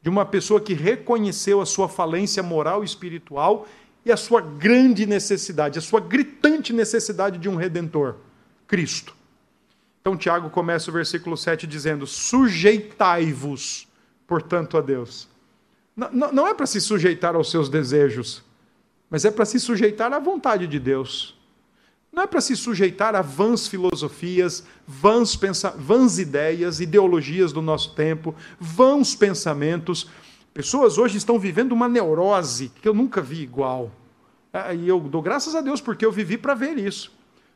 de 0.00 0.08
uma 0.08 0.24
pessoa 0.24 0.60
que 0.60 0.74
reconheceu 0.74 1.60
a 1.60 1.66
sua 1.66 1.88
falência 1.88 2.42
moral 2.42 2.82
e 2.82 2.86
espiritual 2.86 3.66
e 4.04 4.12
a 4.12 4.16
sua 4.16 4.40
grande 4.40 5.04
necessidade, 5.04 5.78
a 5.78 5.82
sua 5.82 6.00
gritante 6.00 6.72
necessidade 6.72 7.38
de 7.38 7.48
um 7.48 7.56
redentor, 7.56 8.16
Cristo. 8.66 9.14
Então 10.00 10.16
Tiago 10.16 10.48
começa 10.48 10.90
o 10.90 10.94
versículo 10.94 11.36
7 11.36 11.66
dizendo: 11.66 12.06
Sujeitai-vos, 12.06 13.86
portanto, 14.26 14.78
a 14.78 14.80
Deus. 14.80 15.28
Não, 15.94 16.32
não 16.32 16.46
é 16.46 16.54
para 16.54 16.66
se 16.66 16.80
sujeitar 16.80 17.34
aos 17.34 17.50
seus 17.50 17.68
desejos, 17.68 18.42
mas 19.10 19.24
é 19.24 19.30
para 19.30 19.44
se 19.44 19.58
sujeitar 19.58 20.12
à 20.12 20.18
vontade 20.18 20.66
de 20.66 20.78
Deus. 20.78 21.37
Não 22.12 22.22
é 22.22 22.26
para 22.26 22.40
se 22.40 22.56
sujeitar 22.56 23.14
a 23.14 23.22
vãs 23.22 23.68
filosofias, 23.68 24.64
vãs, 24.86 25.36
pensa 25.36 25.70
vãs 25.70 26.18
ideias, 26.18 26.80
ideologias 26.80 27.52
do 27.52 27.62
nosso 27.62 27.94
tempo, 27.94 28.34
vãos 28.58 29.14
pensamentos. 29.14 30.10
Pessoas 30.52 30.98
hoje 30.98 31.18
estão 31.18 31.38
vivendo 31.38 31.72
uma 31.72 31.88
neurose 31.88 32.72
que 32.80 32.88
eu 32.88 32.94
nunca 32.94 33.20
vi 33.20 33.42
igual. 33.42 33.90
É, 34.52 34.74
e 34.74 34.88
eu 34.88 34.98
dou 35.00 35.22
graças 35.22 35.54
a 35.54 35.60
Deus 35.60 35.80
porque 35.80 36.04
eu 36.04 36.10
vivi 36.10 36.36
para 36.38 36.54
ver 36.54 36.78
isso. 36.78 37.12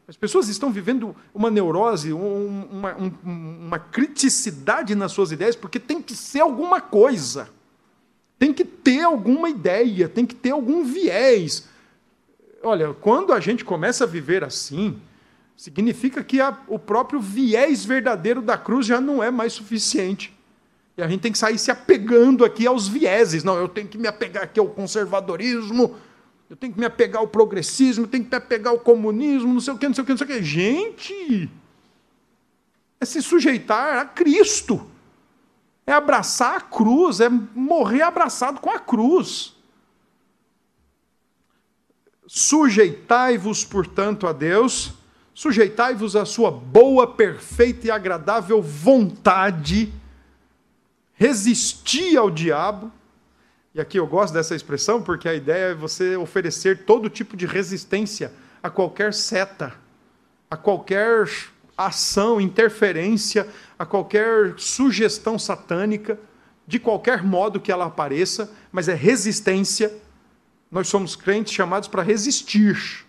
As 0.07 0.17
pessoas 0.17 0.49
estão 0.49 0.71
vivendo 0.71 1.17
uma 1.35 1.51
neurose, 1.51 2.13
uma, 2.13 2.95
uma, 2.95 3.13
uma 3.25 3.79
criticidade 3.79 4.95
nas 4.95 5.13
suas 5.13 5.33
ideias, 5.33 5.57
porque 5.57 5.81
tem 5.81 6.03
que 6.03 6.15
ser 6.15 6.41
alguma 6.41 6.81
coisa 6.81 7.49
tem 8.43 8.53
que 8.53 8.65
ter 8.65 9.05
alguma 9.05 9.49
ideia, 9.49 10.09
tem 10.09 10.27
que 10.27 10.35
ter 10.35 10.51
algum 10.51 10.83
viés. 10.83 11.69
Olha, 12.63 12.95
quando 12.95 13.33
a 13.33 13.41
gente 13.41 13.65
começa 13.65 14.05
a 14.05 14.07
viver 14.07 14.45
assim, 14.45 14.99
significa 15.57 16.23
que 16.23 16.41
a, 16.41 16.57
o 16.69 16.79
próprio 16.79 17.21
viés 17.21 17.85
verdadeiro 17.85 18.41
da 18.41 18.57
cruz 18.57 18.87
já 18.87 19.01
não 19.01 19.23
é 19.23 19.31
mais 19.31 19.53
suficiente. 19.53 20.33
E 20.97 21.03
a 21.03 21.09
gente 21.09 21.21
tem 21.21 21.33
que 21.33 21.39
sair 21.39 21.59
se 21.59 21.71
apegando 21.71 22.45
aqui 22.45 22.67
aos 22.67 22.87
vieses. 22.87 23.43
Não, 23.43 23.57
eu 23.57 23.69
tenho 23.69 23.89
que 23.89 23.99
me 23.99 24.07
apegar 24.07 24.45
aqui 24.45 24.61
ao 24.61 24.69
conservadorismo, 24.69 25.97
eu 26.49 26.57
tenho 26.57 26.73
que 26.73 26.79
me 26.79 26.87
apegar 26.87 27.21
ao 27.21 27.27
progressismo, 27.27 28.05
eu 28.05 28.09
tenho 28.09 28.25
que 28.25 28.31
me 28.31 28.37
apegar 28.37 28.73
ao 28.73 28.79
comunismo, 28.79 29.53
não 29.53 29.61
sei 29.61 29.73
o 29.73 29.79
que, 29.79 29.87
não 29.87 29.95
sei 29.95 30.03
o 30.03 30.05
que, 30.05 30.13
não 30.13 30.19
sei 30.19 30.27
o 30.27 30.31
que. 30.31 30.43
Gente, 30.43 31.51
é 33.01 33.05
se 33.05 33.23
sujeitar 33.23 33.99
a 33.99 34.05
Cristo. 34.05 34.87
É 35.87 35.93
abraçar 35.93 36.57
a 36.57 36.61
cruz, 36.61 37.21
é 37.21 37.29
morrer 37.29 38.03
abraçado 38.03 38.61
com 38.61 38.71
a 38.71 38.79
cruz. 38.79 39.52
Sujeitai-vos, 42.35 43.63
portanto, 43.63 44.27
a 44.27 44.33
Deus, 44.33 44.95
sujeitai-vos 45.35 46.17
à 46.17 46.25
sua 46.25 46.51
boa, 46.51 47.07
perfeita 47.07 47.89
e 47.89 47.91
agradável 47.91 48.63
vontade, 48.63 49.93
resisti 51.13 52.17
ao 52.17 52.31
diabo. 52.31 52.91
E 53.75 53.81
aqui 53.83 53.99
eu 53.99 54.07
gosto 54.07 54.33
dessa 54.33 54.55
expressão 54.55 55.03
porque 55.03 55.29
a 55.29 55.35
ideia 55.35 55.73
é 55.73 55.75
você 55.75 56.17
oferecer 56.17 56.87
todo 56.87 57.11
tipo 57.11 57.37
de 57.37 57.45
resistência 57.45 58.33
a 58.63 58.71
qualquer 58.71 59.13
seta, 59.13 59.75
a 60.51 60.57
qualquer 60.57 61.29
ação, 61.77 62.41
interferência, 62.41 63.47
a 63.79 63.85
qualquer 63.85 64.55
sugestão 64.57 65.39
satânica, 65.39 66.19
de 66.67 66.79
qualquer 66.79 67.23
modo 67.23 67.61
que 67.61 67.71
ela 67.71 67.85
apareça, 67.85 68.51
mas 68.73 68.89
é 68.89 68.95
resistência. 68.95 69.93
Nós 70.73 70.89
somos 70.89 71.15
crentes 71.15 71.53
chamados 71.53 71.87
para 71.87 72.03
resistir. 72.03 73.05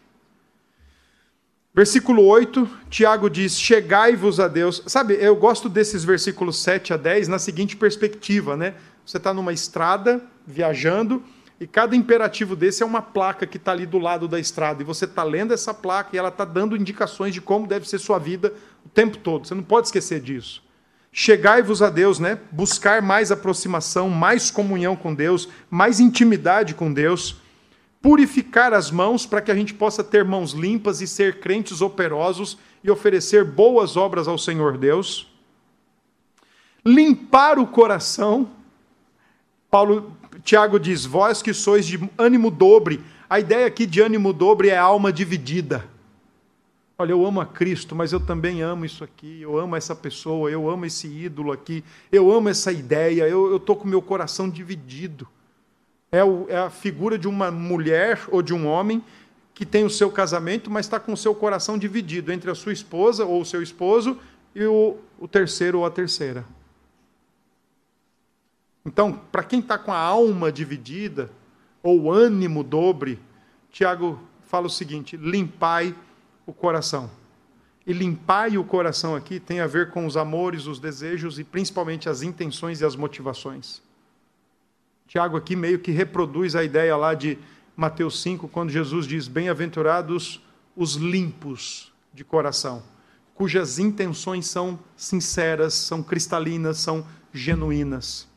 Versículo 1.74 2.26
8, 2.26 2.70
Tiago 2.90 3.30
diz: 3.30 3.58
Chegai-vos 3.58 4.38
a 4.42 4.50
Deus. 4.50 4.84
Sabe, 4.86 5.14
eu 5.14 5.34
gosto 5.34 5.70
desses 5.70 6.04
versículos 6.04 6.62
7 6.62 6.94
a 6.94 6.98
10 6.98 7.30
na 7.30 7.40
seguinte 7.40 7.78
perspectiva, 7.78 8.58
né? 8.58 8.76
Você 9.06 9.16
está 9.16 9.34
numa 9.34 9.54
estrada, 9.54 10.22
viajando, 10.46 11.24
e 11.58 11.66
cada 11.66 11.96
imperativo 11.96 12.54
desse 12.54 12.84
é 12.84 12.86
uma 12.86 13.02
placa 13.02 13.48
que 13.48 13.56
está 13.56 13.72
ali 13.72 13.86
do 13.86 13.98
lado 13.98 14.28
da 14.28 14.38
estrada. 14.38 14.84
E 14.84 14.86
você 14.86 15.06
está 15.06 15.24
lendo 15.24 15.54
essa 15.54 15.74
placa 15.74 16.10
e 16.14 16.20
ela 16.20 16.28
está 16.28 16.44
dando 16.44 16.76
indicações 16.76 17.34
de 17.34 17.40
como 17.40 17.66
deve 17.66 17.88
ser 17.88 17.98
sua 17.98 18.20
vida 18.20 18.54
o 18.86 18.90
tempo 18.90 19.18
todo. 19.18 19.48
Você 19.48 19.56
não 19.56 19.64
pode 19.64 19.88
esquecer 19.88 20.20
disso. 20.20 20.62
Chegai-vos 21.14 21.82
a 21.82 21.90
Deus, 21.90 22.20
né? 22.20 22.40
Buscar 22.52 23.02
mais 23.02 23.32
aproximação, 23.32 24.10
mais 24.10 24.52
comunhão 24.52 24.98
com 24.98 25.16
Deus, 25.16 25.48
mais 25.70 26.02
intimidade 26.02 26.74
com 26.74 26.92
Deus. 26.92 27.42
Purificar 28.04 28.74
as 28.74 28.92
mãos 28.92 29.26
para 29.26 29.42
que 29.42 29.50
a 29.50 29.56
gente 29.56 29.74
possa 29.74 30.04
ter 30.04 30.26
mãos 30.26 30.52
limpas 30.52 31.00
e 31.00 31.08
ser 31.08 31.40
crentes 31.40 31.80
operosos 31.80 32.58
e 32.84 32.92
oferecer 32.92 33.46
boas 33.46 33.96
obras 33.96 34.28
ao 34.28 34.38
Senhor 34.38 34.78
Deus. 34.78 35.32
Limpar 36.86 37.58
o 37.58 37.66
coração. 37.66 38.50
Paulo 39.72 40.12
Tiago 40.44 40.78
diz: 40.78 41.06
Vós 41.06 41.42
que 41.42 41.54
sois 41.54 41.86
de 41.86 41.98
ânimo 42.18 42.52
dobre. 42.52 43.02
A 43.30 43.40
ideia 43.40 43.66
aqui 43.66 43.86
de 43.86 44.02
ânimo 44.02 44.34
dobre 44.34 44.68
é 44.68 44.78
alma 44.78 45.12
dividida. 45.14 45.90
Olha, 46.98 47.12
eu 47.12 47.26
amo 47.26 47.40
a 47.40 47.46
Cristo, 47.46 47.96
mas 47.96 48.12
eu 48.12 48.20
também 48.20 48.62
amo 48.62 48.84
isso 48.84 49.02
aqui, 49.02 49.42
eu 49.42 49.58
amo 49.58 49.78
essa 49.78 49.96
pessoa, 49.96 50.52
eu 50.52 50.70
amo 50.70 50.86
esse 50.86 51.08
ídolo 51.08 51.54
aqui, 51.54 51.86
eu 52.12 52.30
amo 52.30 52.50
essa 52.50 52.70
ideia, 52.70 53.30
eu 53.30 53.56
estou 53.56 53.78
com 53.78 53.88
meu 53.88 54.02
coração 54.02 54.50
dividido. 54.50 55.26
É, 56.14 56.24
o, 56.24 56.46
é 56.48 56.56
a 56.56 56.70
figura 56.70 57.18
de 57.18 57.28
uma 57.28 57.50
mulher 57.50 58.22
ou 58.30 58.44
de 58.44 58.54
um 58.54 58.68
homem 58.68 59.04
que 59.52 59.66
tem 59.66 59.84
o 59.84 59.90
seu 59.90 60.12
casamento, 60.12 60.70
mas 60.70 60.86
está 60.86 61.00
com 61.00 61.12
o 61.12 61.18
seu 61.18 61.34
coração 61.34 61.76
dividido 61.76 62.32
entre 62.32 62.52
a 62.52 62.56
sua 62.56 62.72
esposa 62.72 63.26
ou 63.26 63.42
o 63.42 63.46
seu 63.46 63.64
esposo 63.64 64.20
e 64.54 64.64
o, 64.64 64.98
o 65.20 65.28
terceiro 65.28 65.80
ou 65.80 65.86
a 65.88 65.90
terceira. 65.90 66.46
Então, 68.86 69.20
para 69.32 69.44
quem 69.44 69.60
está 69.60 69.76
com 69.76 69.92
a 69.92 69.98
alma 69.98 70.52
dividida, 70.52 71.32
ou 71.82 72.12
ânimo 72.12 72.64
dobre, 72.64 73.20
Tiago 73.72 74.22
fala 74.44 74.68
o 74.68 74.70
seguinte: 74.70 75.18
limpai 75.18 75.96
o 76.46 76.54
coração. 76.54 77.10
E 77.88 77.92
limpai 77.92 78.56
o 78.56 78.64
coração 78.64 79.16
aqui 79.16 79.40
tem 79.40 79.62
a 79.62 79.68
ver 79.68 79.90
com 79.90 80.06
os 80.06 80.16
amores, 80.16 80.68
os 80.68 80.80
desejos 80.80 81.40
e 81.40 81.44
principalmente 81.44 82.08
as 82.08 82.22
intenções 82.22 82.82
e 82.82 82.86
as 82.86 82.96
motivações. 82.96 83.82
Tiago 85.08 85.38
aqui 85.38 85.56
meio 85.56 85.80
que 85.80 85.92
reproduz 85.92 86.56
a 86.56 86.64
ideia 86.64 86.96
lá 86.96 87.14
de 87.14 87.38
Mateus 87.76 88.22
5, 88.22 88.48
quando 88.48 88.72
Jesus 88.72 89.06
diz: 89.06 89.28
Bem-aventurados 89.28 90.42
os 90.76 90.96
limpos 90.96 91.92
de 92.14 92.24
coração, 92.24 92.84
cujas 93.34 93.80
intenções 93.80 94.46
são 94.48 94.80
sinceras, 94.96 95.74
são 95.74 96.02
cristalinas, 96.02 96.78
são 96.78 97.06
genuínas. 97.34 98.28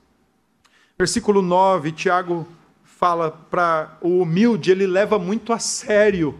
Versículo 0.98 1.42
9, 1.42 1.92
Tiago 1.92 2.48
fala 2.82 3.30
para 3.30 3.98
o 4.00 4.20
humilde, 4.20 4.70
ele 4.70 4.86
leva 4.86 5.18
muito 5.18 5.52
a 5.52 5.58
sério 5.58 6.38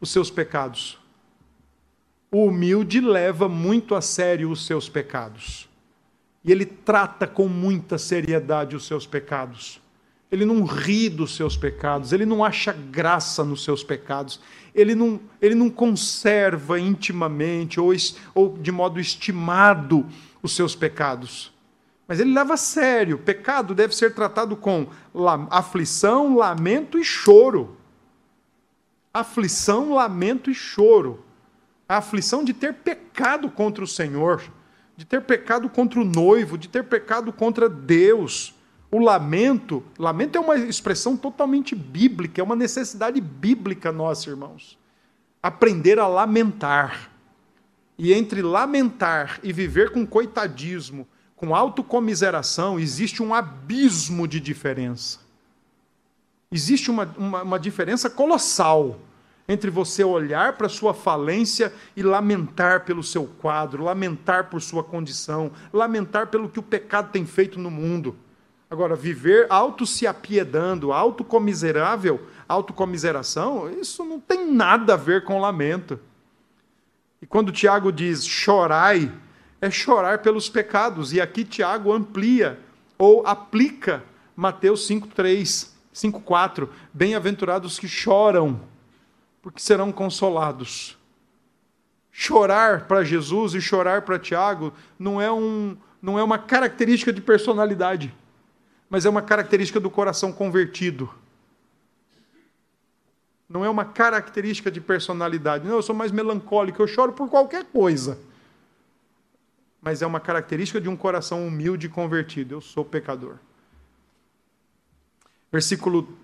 os 0.00 0.10
seus 0.10 0.30
pecados. 0.30 0.98
O 2.30 2.46
humilde 2.46 3.00
leva 3.00 3.48
muito 3.48 3.94
a 3.94 4.00
sério 4.00 4.50
os 4.50 4.66
seus 4.66 4.88
pecados. 4.88 5.68
E 6.44 6.50
ele 6.50 6.66
trata 6.66 7.26
com 7.26 7.46
muita 7.48 7.98
seriedade 7.98 8.74
os 8.74 8.86
seus 8.86 9.06
pecados. 9.06 9.80
Ele 10.30 10.44
não 10.44 10.64
ri 10.64 11.08
dos 11.08 11.36
seus 11.36 11.56
pecados, 11.56 12.12
ele 12.12 12.24
não 12.24 12.42
acha 12.42 12.72
graça 12.72 13.44
nos 13.44 13.62
seus 13.62 13.84
pecados, 13.84 14.40
ele 14.74 14.94
não, 14.94 15.20
ele 15.40 15.54
não 15.54 15.68
conserva 15.68 16.80
intimamente 16.80 17.78
ou, 17.78 17.92
ou 18.34 18.56
de 18.56 18.72
modo 18.72 18.98
estimado 18.98 20.06
os 20.42 20.56
seus 20.56 20.74
pecados. 20.74 21.52
Mas 22.08 22.18
ele 22.18 22.32
leva 22.32 22.54
a 22.54 22.58
sério. 22.58 23.18
Pecado 23.18 23.74
deve 23.74 23.94
ser 23.94 24.14
tratado 24.14 24.56
com 24.56 24.86
aflição, 25.50 26.36
lamento 26.36 26.98
e 26.98 27.04
choro. 27.04 27.76
Aflição, 29.14 29.94
lamento 29.94 30.50
e 30.50 30.54
choro. 30.54 31.24
A 31.88 31.98
aflição 31.98 32.42
de 32.42 32.52
ter 32.52 32.74
pecado 32.74 33.50
contra 33.50 33.84
o 33.84 33.86
Senhor, 33.86 34.42
de 34.96 35.04
ter 35.04 35.22
pecado 35.22 35.68
contra 35.68 36.00
o 36.00 36.04
noivo, 36.04 36.58
de 36.58 36.68
ter 36.68 36.84
pecado 36.84 37.32
contra 37.32 37.68
Deus. 37.68 38.54
O 38.90 38.98
lamento, 38.98 39.82
lamento 39.98 40.36
é 40.36 40.40
uma 40.40 40.56
expressão 40.56 41.16
totalmente 41.16 41.74
bíblica, 41.74 42.40
é 42.40 42.44
uma 42.44 42.56
necessidade 42.56 43.20
bíblica 43.20 43.90
nossa, 43.90 44.28
irmãos. 44.28 44.78
Aprender 45.42 45.98
a 45.98 46.06
lamentar. 46.06 47.10
E 47.98 48.12
entre 48.12 48.42
lamentar 48.42 49.38
e 49.42 49.52
viver 49.52 49.90
com 49.92 50.06
coitadismo, 50.06 51.06
com 51.36 51.54
autocomiseração, 51.54 52.78
existe 52.78 53.22
um 53.22 53.34
abismo 53.34 54.28
de 54.28 54.40
diferença. 54.40 55.20
Existe 56.50 56.90
uma, 56.90 57.04
uma, 57.16 57.42
uma 57.42 57.58
diferença 57.58 58.10
colossal 58.10 58.98
entre 59.52 59.70
você 59.70 60.02
olhar 60.02 60.54
para 60.54 60.68
sua 60.68 60.94
falência 60.94 61.72
e 61.96 62.02
lamentar 62.02 62.84
pelo 62.84 63.02
seu 63.02 63.26
quadro, 63.26 63.84
lamentar 63.84 64.50
por 64.50 64.60
sua 64.60 64.82
condição, 64.82 65.52
lamentar 65.72 66.28
pelo 66.28 66.48
que 66.48 66.58
o 66.58 66.62
pecado 66.62 67.10
tem 67.12 67.26
feito 67.26 67.58
no 67.58 67.70
mundo. 67.70 68.16
Agora, 68.70 68.96
viver 68.96 69.46
auto 69.50 69.84
se 69.84 70.06
apiedando, 70.06 70.92
autocomiserável, 70.92 72.26
autocomiseração, 72.48 73.70
isso 73.70 74.02
não 74.02 74.18
tem 74.18 74.50
nada 74.50 74.94
a 74.94 74.96
ver 74.96 75.24
com 75.24 75.38
lamento. 75.38 76.00
E 77.20 77.26
quando 77.26 77.52
Tiago 77.52 77.92
diz 77.92 78.26
chorai, 78.26 79.12
é 79.60 79.70
chorar 79.70 80.18
pelos 80.18 80.48
pecados. 80.48 81.12
E 81.12 81.20
aqui 81.20 81.44
Tiago 81.44 81.92
amplia 81.92 82.58
ou 82.98 83.26
aplica 83.26 84.02
Mateus 84.34 84.86
5:3, 84.86 85.70
5:4, 85.92 86.68
bem-aventurados 86.92 87.78
que 87.78 87.86
choram, 87.86 88.60
porque 89.42 89.60
serão 89.60 89.92
consolados. 89.92 90.96
Chorar 92.10 92.86
para 92.86 93.04
Jesus 93.04 93.52
e 93.52 93.60
chorar 93.60 94.02
para 94.02 94.18
Tiago 94.18 94.72
não 94.98 95.20
é 95.20 95.30
um 95.30 95.76
não 96.00 96.18
é 96.18 96.22
uma 96.22 96.38
característica 96.38 97.12
de 97.12 97.20
personalidade, 97.20 98.12
mas 98.88 99.04
é 99.04 99.10
uma 99.10 99.22
característica 99.22 99.78
do 99.78 99.90
coração 99.90 100.32
convertido. 100.32 101.12
Não 103.48 103.64
é 103.64 103.68
uma 103.68 103.84
característica 103.84 104.70
de 104.70 104.80
personalidade. 104.80 105.66
Não, 105.66 105.76
eu 105.76 105.82
sou 105.82 105.94
mais 105.94 106.10
melancólico, 106.10 106.80
eu 106.82 106.86
choro 106.88 107.12
por 107.12 107.28
qualquer 107.28 107.64
coisa 107.66 108.18
mas 109.82 110.00
é 110.00 110.06
uma 110.06 110.20
característica 110.20 110.80
de 110.80 110.88
um 110.88 110.96
coração 110.96 111.44
humilde 111.44 111.88
e 111.88 111.90
convertido. 111.90 112.54
Eu 112.54 112.60
sou 112.60 112.84
pecador. 112.84 113.34
Versículo 115.50 116.16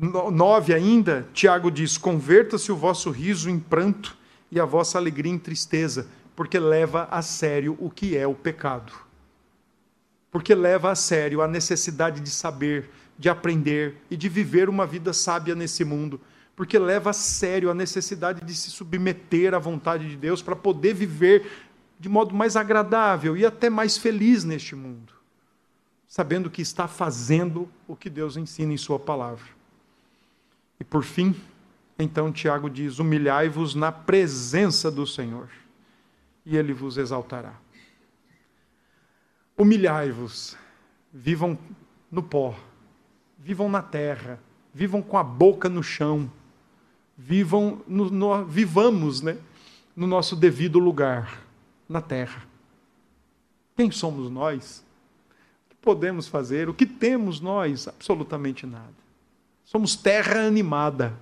9 0.00 0.72
ainda, 0.72 1.28
Tiago 1.34 1.70
diz: 1.70 1.98
Converta-se 1.98 2.72
o 2.72 2.76
vosso 2.76 3.10
riso 3.10 3.50
em 3.50 3.58
pranto 3.58 4.16
e 4.50 4.58
a 4.58 4.64
vossa 4.64 4.96
alegria 4.96 5.30
em 5.30 5.38
tristeza, 5.38 6.08
porque 6.34 6.58
leva 6.58 7.06
a 7.10 7.20
sério 7.20 7.76
o 7.78 7.90
que 7.90 8.16
é 8.16 8.26
o 8.26 8.34
pecado. 8.34 8.94
Porque 10.30 10.54
leva 10.54 10.90
a 10.90 10.94
sério 10.94 11.42
a 11.42 11.48
necessidade 11.48 12.20
de 12.20 12.30
saber, 12.30 12.88
de 13.18 13.28
aprender 13.28 13.96
e 14.10 14.16
de 14.16 14.26
viver 14.26 14.70
uma 14.70 14.86
vida 14.86 15.12
sábia 15.12 15.54
nesse 15.54 15.84
mundo. 15.84 16.18
Porque 16.56 16.78
leva 16.78 17.10
a 17.10 17.14
sério 17.14 17.70
a 17.70 17.74
necessidade 17.74 18.42
de 18.42 18.54
se 18.54 18.70
submeter 18.70 19.52
à 19.52 19.58
vontade 19.58 20.08
de 20.08 20.16
Deus 20.16 20.40
para 20.40 20.56
poder 20.56 20.94
viver 20.94 21.46
de 21.98 22.08
modo 22.08 22.34
mais 22.34 22.56
agradável 22.56 23.36
e 23.36 23.44
até 23.44 23.68
mais 23.68 23.98
feliz 23.98 24.44
neste 24.44 24.74
mundo, 24.74 25.12
sabendo 26.08 26.48
que 26.48 26.62
está 26.62 26.88
fazendo 26.88 27.68
o 27.86 27.94
que 27.94 28.08
Deus 28.08 28.38
ensina 28.38 28.72
em 28.72 28.78
Sua 28.78 28.98
palavra. 28.98 29.59
E 30.80 30.84
por 30.84 31.04
fim, 31.04 31.36
então 31.98 32.32
Tiago 32.32 32.70
diz: 32.70 32.98
humilhai-vos 32.98 33.74
na 33.74 33.92
presença 33.92 34.90
do 34.90 35.06
Senhor, 35.06 35.48
e 36.44 36.56
Ele 36.56 36.72
vos 36.72 36.96
exaltará. 36.96 37.54
Humilhai-vos, 39.56 40.56
vivam 41.12 41.58
no 42.10 42.22
pó, 42.22 42.58
vivam 43.38 43.68
na 43.68 43.82
terra, 43.82 44.40
vivam 44.72 45.02
com 45.02 45.18
a 45.18 45.22
boca 45.22 45.68
no 45.68 45.82
chão, 45.82 46.32
vivam 47.16 47.82
no, 47.86 48.10
no, 48.10 48.44
vivamos 48.46 49.20
né, 49.20 49.36
no 49.94 50.06
nosso 50.06 50.34
devido 50.34 50.78
lugar 50.78 51.42
na 51.86 52.00
terra. 52.00 52.42
Quem 53.76 53.90
somos 53.90 54.30
nós? 54.30 54.82
O 55.66 55.70
que 55.70 55.76
podemos 55.82 56.26
fazer? 56.26 56.68
O 56.68 56.74
que 56.74 56.86
temos 56.86 57.40
nós? 57.40 57.86
Absolutamente 57.86 58.66
nada. 58.66 59.09
Somos 59.70 59.94
terra 59.94 60.40
animada. 60.40 61.16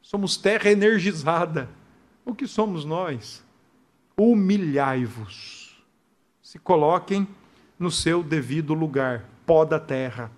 Somos 0.00 0.34
terra 0.34 0.70
energizada. 0.70 1.68
O 2.24 2.34
que 2.34 2.46
somos 2.46 2.86
nós? 2.86 3.44
Humilhai-vos. 4.16 5.78
Se 6.42 6.58
coloquem 6.58 7.28
no 7.78 7.90
seu 7.90 8.22
devido 8.22 8.72
lugar, 8.72 9.28
pó 9.44 9.62
da 9.62 9.78
terra. 9.78 10.32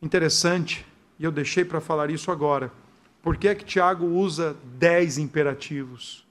Interessante, 0.00 0.86
e 1.18 1.24
eu 1.24 1.32
deixei 1.32 1.64
para 1.64 1.80
falar 1.80 2.10
isso 2.10 2.30
agora. 2.30 2.72
Por 3.20 3.36
que 3.36 3.48
é 3.48 3.54
que 3.56 3.64
Tiago 3.64 4.06
usa 4.06 4.56
dez 4.78 5.18
imperativos? 5.18 6.24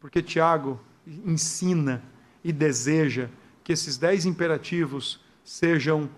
Porque 0.00 0.22
Tiago 0.22 0.80
ensina 1.06 2.02
e 2.42 2.50
deseja 2.50 3.28
que 3.62 3.74
esses 3.74 3.98
dez 3.98 4.24
imperativos 4.24 5.20
sejam 5.44 6.08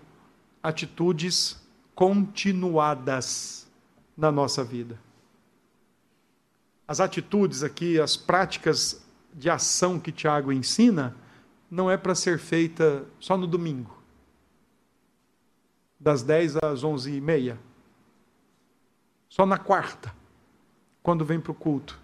atitudes 0.63 1.59
continuadas 1.99 3.67
na 4.15 4.31
nossa 4.31 4.63
vida. 4.63 4.97
As 6.87 7.01
atitudes 7.01 7.61
aqui, 7.61 7.99
as 7.99 8.15
práticas 8.15 9.05
de 9.33 9.49
ação 9.49 9.99
que 9.99 10.09
Tiago 10.09 10.49
ensina, 10.49 11.13
não 11.69 11.91
é 11.91 11.97
para 11.97 12.15
ser 12.15 12.39
feita 12.39 13.05
só 13.19 13.35
no 13.35 13.45
domingo, 13.45 14.01
das 15.99 16.23
10 16.23 16.63
às 16.63 16.85
11 16.85 17.11
e 17.11 17.19
meia, 17.19 17.59
só 19.27 19.45
na 19.45 19.57
quarta, 19.57 20.15
quando 21.03 21.25
vem 21.25 21.41
para 21.41 21.51
o 21.51 21.55
culto 21.55 21.99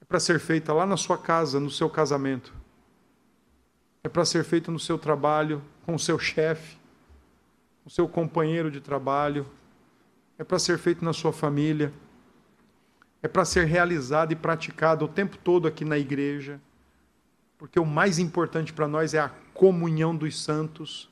é 0.00 0.04
para 0.04 0.20
ser 0.20 0.38
feita 0.38 0.72
lá 0.72 0.86
na 0.86 0.96
sua 0.96 1.18
casa, 1.18 1.58
no 1.58 1.72
seu 1.72 1.90
casamento. 1.90 2.54
É 4.04 4.08
para 4.08 4.24
ser 4.24 4.44
feita 4.44 4.70
no 4.70 4.78
seu 4.78 4.96
trabalho, 4.96 5.60
com 5.84 5.96
o 5.96 5.98
seu 5.98 6.16
chefe, 6.16 6.78
o 7.86 7.90
seu 7.90 8.08
companheiro 8.08 8.68
de 8.68 8.80
trabalho. 8.80 9.46
É 10.36 10.42
para 10.42 10.58
ser 10.58 10.76
feito 10.76 11.04
na 11.04 11.12
sua 11.12 11.32
família. 11.32 11.92
É 13.22 13.28
para 13.28 13.44
ser 13.44 13.64
realizado 13.64 14.32
e 14.32 14.36
praticado 14.36 15.04
o 15.04 15.08
tempo 15.08 15.38
todo 15.38 15.68
aqui 15.68 15.84
na 15.84 15.96
igreja. 15.96 16.60
Porque 17.56 17.78
o 17.78 17.86
mais 17.86 18.18
importante 18.18 18.72
para 18.72 18.88
nós 18.88 19.14
é 19.14 19.20
a 19.20 19.30
comunhão 19.54 20.14
dos 20.14 20.42
santos. 20.42 21.08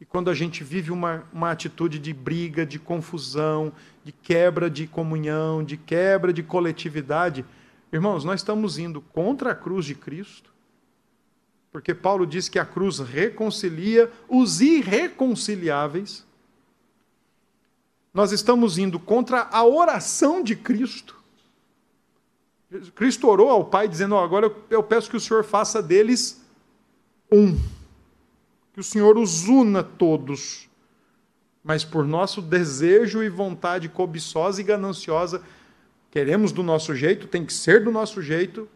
e 0.00 0.04
quando 0.04 0.30
a 0.30 0.34
gente 0.34 0.64
vive 0.64 0.90
uma, 0.90 1.24
uma 1.32 1.50
atitude 1.50 1.98
de 1.98 2.12
briga, 2.12 2.64
de 2.64 2.78
confusão, 2.78 3.72
de 4.02 4.12
quebra 4.12 4.70
de 4.70 4.86
comunhão, 4.86 5.62
de 5.62 5.76
quebra 5.76 6.32
de 6.32 6.42
coletividade, 6.42 7.44
irmãos, 7.92 8.24
nós 8.24 8.40
estamos 8.40 8.78
indo 8.78 9.00
contra 9.00 9.52
a 9.52 9.54
cruz 9.54 9.84
de 9.84 9.94
Cristo, 9.94 10.52
porque 11.70 11.94
Paulo 11.94 12.26
diz 12.26 12.48
que 12.48 12.58
a 12.58 12.64
cruz 12.64 12.98
reconcilia 12.98 14.10
os 14.28 14.60
irreconciliáveis. 14.60 16.26
Nós 18.12 18.32
estamos 18.32 18.78
indo 18.78 18.98
contra 18.98 19.48
a 19.50 19.64
oração 19.64 20.42
de 20.42 20.56
Cristo. 20.56 21.16
Cristo 22.94 23.28
orou 23.28 23.50
ao 23.50 23.64
Pai 23.64 23.88
dizendo: 23.88 24.14
oh, 24.14 24.18
agora 24.18 24.54
eu 24.70 24.82
peço 24.82 25.10
que 25.10 25.16
o 25.16 25.20
Senhor 25.20 25.44
faça 25.44 25.82
deles 25.82 26.42
um 27.30 27.58
que 28.78 28.80
o 28.80 28.84
Senhor 28.84 29.18
os 29.18 29.48
una 29.48 29.82
todos, 29.82 30.68
mas 31.64 31.84
por 31.84 32.06
nosso 32.06 32.40
desejo 32.40 33.24
e 33.24 33.28
vontade 33.28 33.88
cobiçosa 33.88 34.60
e 34.60 34.64
gananciosa, 34.64 35.42
queremos 36.12 36.52
do 36.52 36.62
nosso 36.62 36.94
jeito, 36.94 37.26
tem 37.26 37.44
que 37.44 37.52
ser 37.52 37.82
do 37.82 37.90
nosso 37.90 38.22
jeito. 38.22 38.68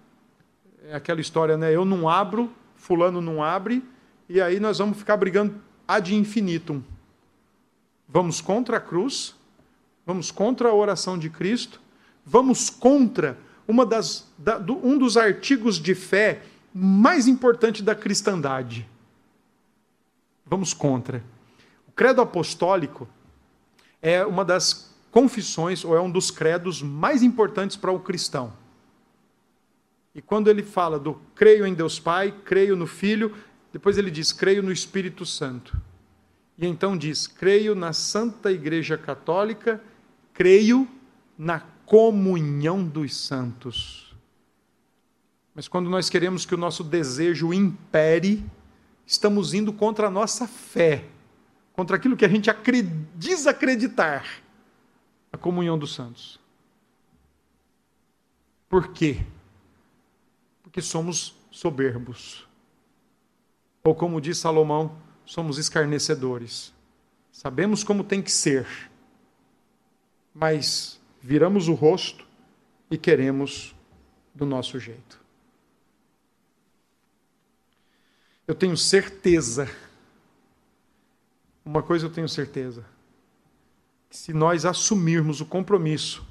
É 0.88 0.96
aquela 0.96 1.20
história, 1.20 1.56
né? 1.56 1.72
Eu 1.72 1.84
não 1.84 2.08
abro, 2.08 2.50
fulano 2.82 3.20
não 3.20 3.40
abre, 3.42 3.80
e 4.28 4.40
aí 4.40 4.58
nós 4.58 4.78
vamos 4.78 4.98
ficar 4.98 5.16
brigando 5.16 5.54
ad 5.86 6.12
infinitum. 6.12 6.82
Vamos 8.08 8.40
contra 8.40 8.78
a 8.78 8.80
cruz, 8.80 9.36
vamos 10.04 10.32
contra 10.32 10.68
a 10.68 10.74
oração 10.74 11.16
de 11.16 11.30
Cristo, 11.30 11.80
vamos 12.26 12.68
contra 12.68 13.38
uma 13.68 13.86
das, 13.86 14.28
da, 14.36 14.58
do, 14.58 14.84
um 14.84 14.98
dos 14.98 15.16
artigos 15.16 15.76
de 15.76 15.94
fé 15.94 16.42
mais 16.74 17.28
importante 17.28 17.82
da 17.82 17.94
cristandade, 17.94 18.88
Vamos 20.44 20.74
contra. 20.74 21.24
O 21.88 21.92
credo 21.92 22.20
apostólico 22.20 23.08
é 24.02 24.26
uma 24.26 24.44
das 24.44 24.92
confissões, 25.10 25.82
ou 25.84 25.96
é 25.96 26.00
um 26.00 26.10
dos 26.10 26.30
credos 26.30 26.82
mais 26.82 27.22
importantes 27.22 27.76
para 27.76 27.92
o 27.92 28.00
cristão. 28.00 28.52
E 30.14 30.20
quando 30.20 30.48
ele 30.48 30.62
fala 30.62 30.98
do 30.98 31.14
creio 31.34 31.66
em 31.66 31.74
Deus 31.74 31.98
Pai, 31.98 32.34
creio 32.44 32.76
no 32.76 32.86
Filho, 32.86 33.34
depois 33.72 33.96
ele 33.96 34.10
diz 34.10 34.32
creio 34.32 34.62
no 34.62 34.70
Espírito 34.70 35.24
Santo. 35.24 35.80
E 36.58 36.66
então 36.66 36.96
diz 36.96 37.26
creio 37.26 37.74
na 37.74 37.92
Santa 37.92 38.52
Igreja 38.52 38.98
Católica, 38.98 39.82
creio 40.34 40.86
na 41.38 41.60
comunhão 41.86 42.84
dos 42.84 43.16
santos. 43.16 44.14
Mas 45.54 45.68
quando 45.68 45.90
nós 45.90 46.08
queremos 46.08 46.46
que 46.46 46.54
o 46.54 46.58
nosso 46.58 46.84
desejo 46.84 47.52
impere, 47.52 48.44
estamos 49.06 49.54
indo 49.54 49.72
contra 49.72 50.06
a 50.06 50.10
nossa 50.10 50.46
fé, 50.46 51.04
contra 51.72 51.96
aquilo 51.96 52.16
que 52.16 52.24
a 52.24 52.28
gente 52.28 52.50
diz 53.14 53.46
acreditar 53.46 54.26
a 55.32 55.36
comunhão 55.36 55.78
dos 55.78 55.94
santos. 55.94 56.38
Por 58.68 58.88
quê? 58.88 59.22
Porque 60.72 60.80
somos 60.80 61.36
soberbos. 61.50 62.48
Ou 63.84 63.94
como 63.94 64.22
diz 64.22 64.38
Salomão, 64.38 64.96
somos 65.26 65.58
escarnecedores. 65.58 66.72
Sabemos 67.30 67.84
como 67.84 68.02
tem 68.02 68.22
que 68.22 68.32
ser, 68.32 68.66
mas 70.34 70.98
viramos 71.20 71.68
o 71.68 71.74
rosto 71.74 72.26
e 72.90 72.96
queremos 72.96 73.76
do 74.34 74.46
nosso 74.46 74.80
jeito. 74.80 75.20
Eu 78.48 78.54
tenho 78.54 78.78
certeza, 78.78 79.70
uma 81.66 81.82
coisa 81.82 82.06
eu 82.06 82.10
tenho 82.10 82.30
certeza, 82.30 82.82
que 84.08 84.16
se 84.16 84.32
nós 84.32 84.64
assumirmos 84.64 85.42
o 85.42 85.44
compromisso 85.44 86.26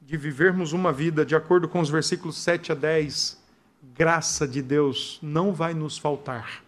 de 0.00 0.16
vivermos 0.16 0.72
uma 0.72 0.92
vida 0.92 1.24
de 1.24 1.36
acordo 1.36 1.68
com 1.68 1.78
os 1.78 1.88
versículos 1.88 2.36
7 2.36 2.72
a 2.72 2.74
10, 2.74 3.39
graça 3.82 4.46
de 4.46 4.62
Deus 4.62 5.18
não 5.22 5.52
vai 5.52 5.74
nos 5.74 5.98
faltar. 5.98 6.62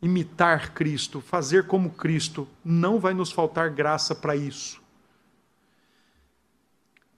Imitar 0.00 0.72
Cristo, 0.72 1.20
fazer 1.20 1.66
como 1.66 1.90
Cristo, 1.90 2.48
não 2.64 2.98
vai 2.98 3.14
nos 3.14 3.30
faltar 3.30 3.70
graça 3.70 4.14
para 4.14 4.34
isso. 4.34 4.80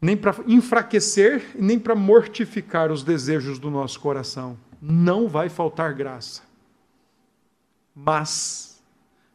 Nem 0.01 0.17
para 0.17 0.35
enfraquecer, 0.47 1.53
nem 1.55 1.79
para 1.79 1.95
mortificar 1.95 2.93
os 2.93 3.03
desejos 3.03 3.59
do 3.59 3.71
nosso 3.71 3.99
coração 4.01 4.59
não 4.87 5.27
vai 5.27 5.49
faltar 5.49 5.95
graça. 5.95 6.43
Mas, 7.95 8.83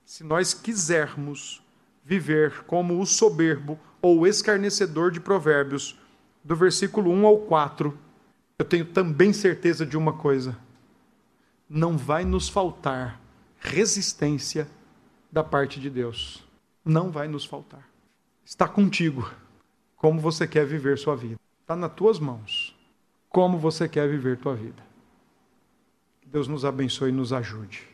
se 0.05 0.23
nós 0.23 0.53
quisermos 0.53 1.63
viver 2.05 2.63
como 2.65 2.99
o 2.99 3.05
soberbo 3.05 3.79
ou 3.99 4.27
escarnecedor 4.27 5.09
de 5.09 5.19
Provérbios, 5.19 5.97
do 6.43 6.55
versículo 6.55 7.11
1 7.11 7.25
ao 7.25 7.39
4, 7.39 7.97
eu 8.59 8.65
tenho 8.65 8.85
também 8.85 9.31
certeza 9.31 9.85
de 9.85 9.97
uma 9.97 10.11
coisa: 10.11 10.57
não 11.69 11.97
vai 11.97 12.25
nos 12.25 12.49
faltar 12.49 13.19
resistência 13.57 14.67
da 15.31 15.43
parte 15.43 15.79
de 15.79 15.89
Deus. 15.89 16.43
Não 16.83 17.09
vai 17.09 17.27
nos 17.27 17.45
faltar. 17.45 17.87
Está 18.43 18.67
contigo. 18.67 19.31
Como 19.95 20.19
você 20.19 20.47
quer 20.47 20.65
viver 20.65 20.97
sua 20.97 21.15
vida? 21.15 21.39
Está 21.61 21.75
nas 21.75 21.93
tuas 21.93 22.19
mãos. 22.19 22.75
Como 23.29 23.57
você 23.57 23.87
quer 23.87 24.09
viver 24.09 24.37
tua 24.37 24.55
vida? 24.55 24.81
Deus 26.25 26.47
nos 26.47 26.65
abençoe 26.65 27.09
e 27.09 27.13
nos 27.13 27.31
ajude. 27.33 27.87